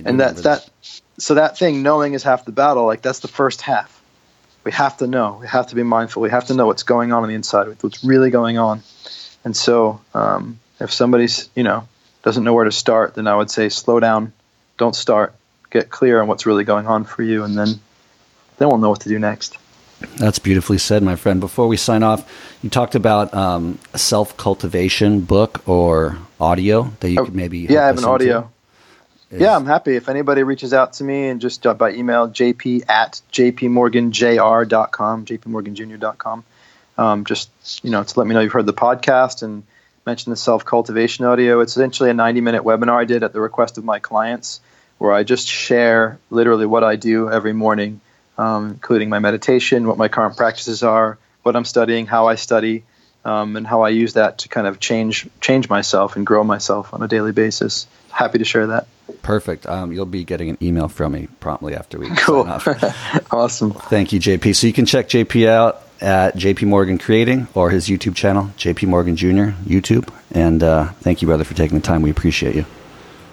and 0.05 0.21
that 0.21 0.37
that 0.39 0.69
so 1.19 1.35
that 1.35 1.59
thing 1.59 1.83
knowing 1.83 2.15
is 2.15 2.23
half 2.23 2.45
the 2.45 2.53
battle 2.53 2.85
like 2.87 3.03
that's 3.03 3.21
the 3.21 3.29
first 3.29 3.63
half 3.63 3.96
we 4.67 4.73
have 4.73 4.97
to 4.97 5.07
know 5.07 5.39
we 5.41 5.47
have 5.47 5.69
to 5.69 5.77
be 5.77 5.85
mindful 5.85 6.21
we 6.21 6.29
have 6.29 6.47
to 6.47 6.55
know 6.55 6.67
what's 6.67 6.83
going 6.83 7.13
on 7.13 7.23
on 7.23 7.29
the 7.29 7.37
inside 7.37 7.69
what's 7.83 8.03
really 8.03 8.31
going 8.31 8.59
on 8.59 8.83
and 9.45 9.57
so 9.57 10.01
um, 10.13 10.59
if 10.81 10.93
somebody's 10.93 11.49
you 11.55 11.63
know 11.63 11.87
doesn't 12.23 12.43
know 12.43 12.53
where 12.53 12.65
to 12.65 12.73
start 12.73 13.15
then 13.15 13.29
i 13.29 13.35
would 13.35 13.49
say 13.49 13.69
slow 13.69 14.01
down 14.01 14.33
don't 14.77 14.97
start 14.97 15.33
get 15.71 15.89
clear 15.89 16.21
on 16.21 16.27
what's 16.27 16.47
really 16.47 16.65
going 16.65 16.89
on 16.89 17.05
for 17.05 17.23
you 17.23 17.45
and 17.45 17.57
then 17.57 17.69
then 18.59 18.69
we'll 18.69 18.79
know 18.79 18.91
what 18.91 19.01
to 19.01 19.09
do 19.09 19.19
next 19.21 19.57
that's 20.19 20.39
beautifully 20.39 20.77
said, 20.77 21.03
my 21.03 21.17
friend. 21.17 21.41
Before 21.41 21.67
we 21.67 21.79
sign 21.79 22.03
off, 22.03 22.31
you 22.63 22.69
talked 22.69 22.95
about 22.95 23.33
um, 23.33 23.79
a 23.95 23.99
self 23.99 24.37
cultivation 24.37 25.21
book 25.21 25.67
or 25.67 26.19
audio 26.39 26.93
that 27.01 27.09
you 27.09 27.19
oh, 27.19 27.25
could 27.25 27.35
maybe. 27.35 27.61
Yeah, 27.61 27.85
I 27.85 27.87
have 27.87 27.97
an 27.97 28.05
audio. 28.05 28.53
Is, 29.31 29.41
yeah, 29.41 29.57
I'm 29.57 29.67
happy. 29.67 29.97
If 29.97 30.09
anybody 30.09 30.43
reaches 30.45 30.73
out 30.73 30.95
to 30.95 31.05
me 31.05 31.29
and 31.29 31.41
just 31.41 31.67
uh, 31.67 31.75
by 31.75 31.93
email, 31.93 32.29
jp 32.29 32.89
at 32.89 33.21
jpmorganjr.com, 33.33 35.27
jpmorganjr.com, 35.27 36.45
um, 36.99 37.25
just, 37.25 37.85
you 37.85 37.91
know, 37.91 38.05
to 38.05 38.19
let 38.19 38.27
me 38.27 38.35
know 38.35 38.41
you've 38.41 38.53
heard 38.53 38.67
the 38.67 38.73
podcast 38.73 39.43
and 39.43 39.65
mention 40.07 40.31
the 40.31 40.37
self-cultivation 40.37 41.25
audio. 41.25 41.61
It's 41.61 41.73
essentially 41.73 42.11
a 42.11 42.15
90-minute 42.15 42.63
webinar 42.63 43.01
I 43.01 43.05
did 43.05 43.25
at 43.25 43.33
the 43.33 43.41
request 43.41 43.79
of 43.79 43.85
my 43.85 43.99
clients 43.99 44.61
where 44.99 45.13
I 45.13 45.25
just 45.25 45.49
share 45.49 46.19
literally 46.31 46.67
what 46.67 46.85
I 46.85 46.97
do 46.97 47.29
every 47.29 47.53
morning, 47.53 48.01
um, 48.39 48.71
including 48.71 49.09
my 49.09 49.19
meditation, 49.19 49.89
what 49.89 49.99
my 49.99 50.09
current 50.09 50.37
practices 50.37 50.83
are, 50.83 51.19
what 51.43 51.57
I'm 51.57 51.65
studying, 51.65 52.07
how 52.07 52.29
I 52.29 52.37
study, 52.37 52.85
um, 53.25 53.57
and 53.57 53.67
how 53.67 53.83
I 53.83 53.89
use 53.89 54.15
that 54.15 54.39
to 54.39 54.49
kind 54.49 54.69
of 54.69 54.79
change 54.79 55.29
change 55.41 55.69
myself 55.69 56.15
and 56.15 56.25
grow 56.25 56.45
myself 56.45 56.95
on 56.95 57.03
a 57.03 57.09
daily 57.09 57.33
basis. 57.33 57.87
Happy 58.11 58.39
to 58.39 58.45
share 58.45 58.69
that. 58.69 58.87
Perfect. 59.23 59.67
Um, 59.67 59.93
you'll 59.93 60.07
be 60.07 60.25
getting 60.25 60.51
an 60.51 60.59
email 60.61 60.89
from 60.89 61.13
me 61.13 61.29
promptly 61.41 61.75
after 61.75 61.99
we 61.99 62.09
cool. 62.17 62.47
awesome. 63.31 63.73
Thank 63.73 64.13
you, 64.13 64.21
JP. 64.21 64.55
So 64.55 64.67
you 64.67 64.73
can 64.73 64.87
check 64.87 65.09
JP 65.09 65.49
out 65.49 65.83
at 66.01 66.35
JP 66.35 66.69
Morgan 66.69 66.99
Creating 66.99 67.49
or 67.55 67.71
his 67.71 67.89
YouTube 67.89 68.15
channel, 68.15 68.51
JP 68.59 68.89
Morgan 68.89 69.17
Jr. 69.17 69.53
YouTube. 69.65 70.13
And 70.33 70.63
uh, 70.63 70.89
thank 71.01 71.23
you, 71.23 71.29
brother, 71.29 71.45
for 71.45 71.55
taking 71.55 71.79
the 71.79 71.83
time. 71.83 72.03
We 72.03 72.11
appreciate 72.11 72.55
you. 72.55 72.65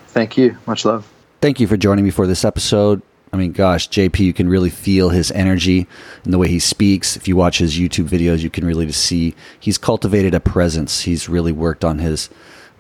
Thank 0.08 0.38
you. 0.38 0.58
Much 0.66 0.86
love. 0.86 1.12
Thank 1.42 1.60
you 1.60 1.68
for 1.68 1.76
joining 1.76 2.06
me 2.06 2.12
for 2.12 2.28
this 2.28 2.46
episode. 2.46 3.02
I 3.34 3.36
mean, 3.36 3.52
gosh, 3.52 3.90
JP, 3.90 4.20
you 4.20 4.32
can 4.32 4.48
really 4.48 4.70
feel 4.70 5.10
his 5.10 5.32
energy 5.32 5.88
and 6.24 6.32
the 6.32 6.38
way 6.38 6.48
he 6.48 6.60
speaks. 6.60 7.18
If 7.18 7.28
you 7.28 7.36
watch 7.36 7.58
his 7.58 7.78
YouTube 7.78 8.08
videos, 8.08 8.40
you 8.40 8.52
can 8.52 8.64
really 8.64 8.92
see 8.92 9.34
he's 9.60 9.80
cultivated 9.80 10.36
a 10.36 10.40
presence. 10.40 11.02
He's 11.02 11.28
really 11.28 11.52
worked 11.52 11.84
on 11.84 11.98
his 11.98 12.30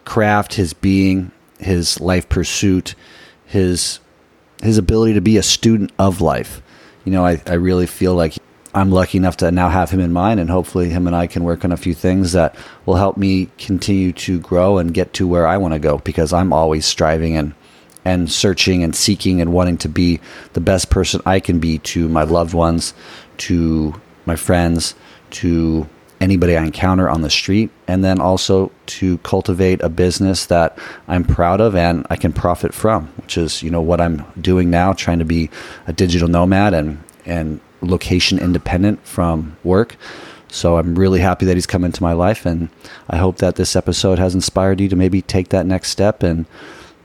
craft, 0.05 0.53
his 0.53 0.73
being, 0.73 1.31
his 1.63 1.99
life 1.99 2.29
pursuit, 2.29 2.95
his 3.45 3.99
his 4.61 4.77
ability 4.77 5.13
to 5.13 5.21
be 5.21 5.37
a 5.37 5.43
student 5.43 5.91
of 5.99 6.21
life. 6.21 6.61
You 7.03 7.11
know, 7.11 7.25
I, 7.25 7.41
I 7.47 7.55
really 7.55 7.85
feel 7.85 8.15
like 8.15 8.37
I'm 8.73 8.91
lucky 8.91 9.17
enough 9.17 9.37
to 9.37 9.51
now 9.51 9.69
have 9.69 9.91
him 9.91 9.99
in 9.99 10.13
mind, 10.13 10.39
and 10.39 10.49
hopefully, 10.49 10.89
him 10.89 11.05
and 11.05 11.15
I 11.15 11.27
can 11.27 11.43
work 11.43 11.63
on 11.63 11.71
a 11.71 11.77
few 11.77 11.93
things 11.93 12.31
that 12.31 12.55
will 12.85 12.95
help 12.95 13.17
me 13.17 13.49
continue 13.57 14.11
to 14.13 14.39
grow 14.39 14.77
and 14.77 14.93
get 14.93 15.13
to 15.13 15.27
where 15.27 15.45
I 15.45 15.57
want 15.57 15.73
to 15.73 15.79
go 15.79 15.99
because 15.99 16.33
I'm 16.33 16.53
always 16.53 16.85
striving 16.85 17.35
and 17.35 17.53
and 18.05 18.29
searching 18.31 18.83
and 18.83 18.95
seeking 18.95 19.39
and 19.39 19.53
wanting 19.53 19.77
to 19.77 19.89
be 19.89 20.19
the 20.53 20.59
best 20.59 20.89
person 20.89 21.21
I 21.25 21.39
can 21.39 21.59
be 21.59 21.77
to 21.79 22.09
my 22.09 22.23
loved 22.23 22.53
ones, 22.53 22.93
to 23.37 23.93
my 24.25 24.35
friends, 24.35 24.95
to 25.31 25.87
anybody 26.21 26.55
I 26.55 26.63
encounter 26.63 27.09
on 27.09 27.21
the 27.21 27.29
street, 27.29 27.69
and 27.87 28.03
then 28.03 28.19
also 28.19 28.71
to 28.85 29.17
cultivate 29.19 29.81
a 29.81 29.89
business 29.89 30.45
that 30.47 30.77
I'm 31.07 31.23
proud 31.23 31.61
of 31.61 31.75
and 31.75 32.05
I 32.09 32.15
can 32.15 32.33
profit 32.33 32.73
from, 32.73 33.07
which 33.17 33.37
is 33.37 33.61
you 33.63 33.69
know 33.69 33.81
what 33.81 34.01
I'm 34.01 34.25
doing 34.39 34.69
now, 34.69 34.93
trying 34.93 35.19
to 35.19 35.25
be 35.25 35.49
a 35.87 35.93
digital 35.93 36.27
nomad 36.27 36.73
and 36.73 37.03
and 37.25 37.59
location 37.81 38.39
independent 38.39 39.05
from 39.05 39.55
work. 39.63 39.95
So 40.49 40.77
I'm 40.77 40.95
really 40.95 41.19
happy 41.19 41.45
that 41.47 41.55
he's 41.55 41.65
come 41.65 41.83
into 41.83 42.03
my 42.03 42.13
life, 42.13 42.45
and 42.45 42.69
I 43.09 43.17
hope 43.17 43.37
that 43.37 43.55
this 43.55 43.75
episode 43.75 44.19
has 44.19 44.35
inspired 44.35 44.79
you 44.79 44.87
to 44.89 44.95
maybe 44.95 45.21
take 45.21 45.49
that 45.49 45.65
next 45.65 45.89
step 45.89 46.23
and 46.23 46.45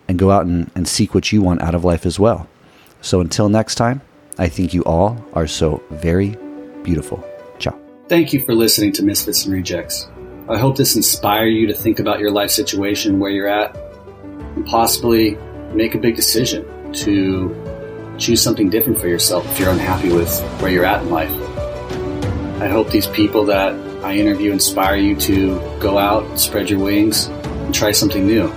and 0.07 0.19
go 0.19 0.31
out 0.31 0.47
and, 0.47 0.71
and 0.75 0.89
seek 0.89 1.15
what 1.15 1.33
you 1.33 1.43
want 1.43 1.61
out 1.63 1.75
of 1.75 1.85
life 1.85 2.07
as 2.07 2.19
well. 2.19 2.49
So 3.03 3.21
until 3.21 3.49
next 3.49 3.75
time, 3.75 4.01
I 4.39 4.49
think 4.49 4.73
you 4.73 4.83
all 4.85 5.23
are 5.35 5.47
so 5.47 5.83
very 5.91 6.37
beautiful. 6.83 7.28
Thank 8.09 8.33
you 8.33 8.41
for 8.41 8.55
listening 8.55 8.93
to 8.93 9.03
Misfits 9.03 9.45
and 9.45 9.53
Rejects. 9.53 10.09
I 10.49 10.57
hope 10.57 10.79
this 10.79 10.97
inspires 10.97 11.53
you 11.53 11.67
to 11.67 11.75
think 11.75 11.99
about 11.99 12.21
your 12.21 12.31
life 12.31 12.51
situation, 12.51 13.19
where 13.19 13.31
you're 13.31 13.49
at, 13.49 13.77
and 14.57 14.65
possibly 14.65 15.37
make 15.75 15.95
a 15.95 15.99
big 15.99 16.17
decision 16.17 16.65
to 16.95 18.17
choose 18.17 18.41
something 18.41 18.71
different 18.71 18.99
for 18.99 19.09
yourself 19.09 19.47
if 19.51 19.61
you're 19.61 19.69
unhappy 19.69 20.11
with 20.11 20.41
where 20.59 20.71
you're 20.71 20.87
at 20.87 21.03
in 21.03 21.11
life. 21.11 21.31
I 22.63 22.69
hope 22.69 22.89
these 22.89 23.07
people 23.09 23.45
that 23.45 23.75
I 24.03 24.15
interview 24.15 24.53
inspire 24.53 24.97
you 24.97 25.15
to 25.17 25.61
go 25.79 25.99
out, 25.99 26.41
spread 26.41 26.71
your 26.71 26.81
wings, 26.81 27.27
and 27.27 27.75
try 27.75 27.93
something 27.93 28.27
new. 28.27 28.51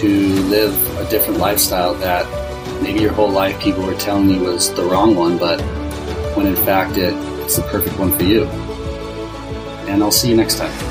To 0.00 0.08
live 0.44 0.96
a 0.96 1.10
different 1.10 1.40
lifestyle 1.40 1.92
that 1.96 2.82
maybe 2.82 3.00
your 3.00 3.12
whole 3.12 3.30
life 3.30 3.60
people 3.60 3.82
were 3.82 3.96
telling 3.96 4.30
you 4.30 4.40
was 4.40 4.72
the 4.72 4.84
wrong 4.84 5.14
one, 5.14 5.36
but 5.36 5.60
when 6.34 6.46
in 6.46 6.56
fact 6.56 6.96
it, 6.96 7.12
it's 7.50 7.58
the 7.58 7.64
perfect 7.64 7.98
one 7.98 8.16
for 8.16 8.22
you. 8.22 8.44
And 9.90 10.04
I'll 10.04 10.12
see 10.12 10.28
you 10.28 10.36
next 10.36 10.58
time. 10.58 10.89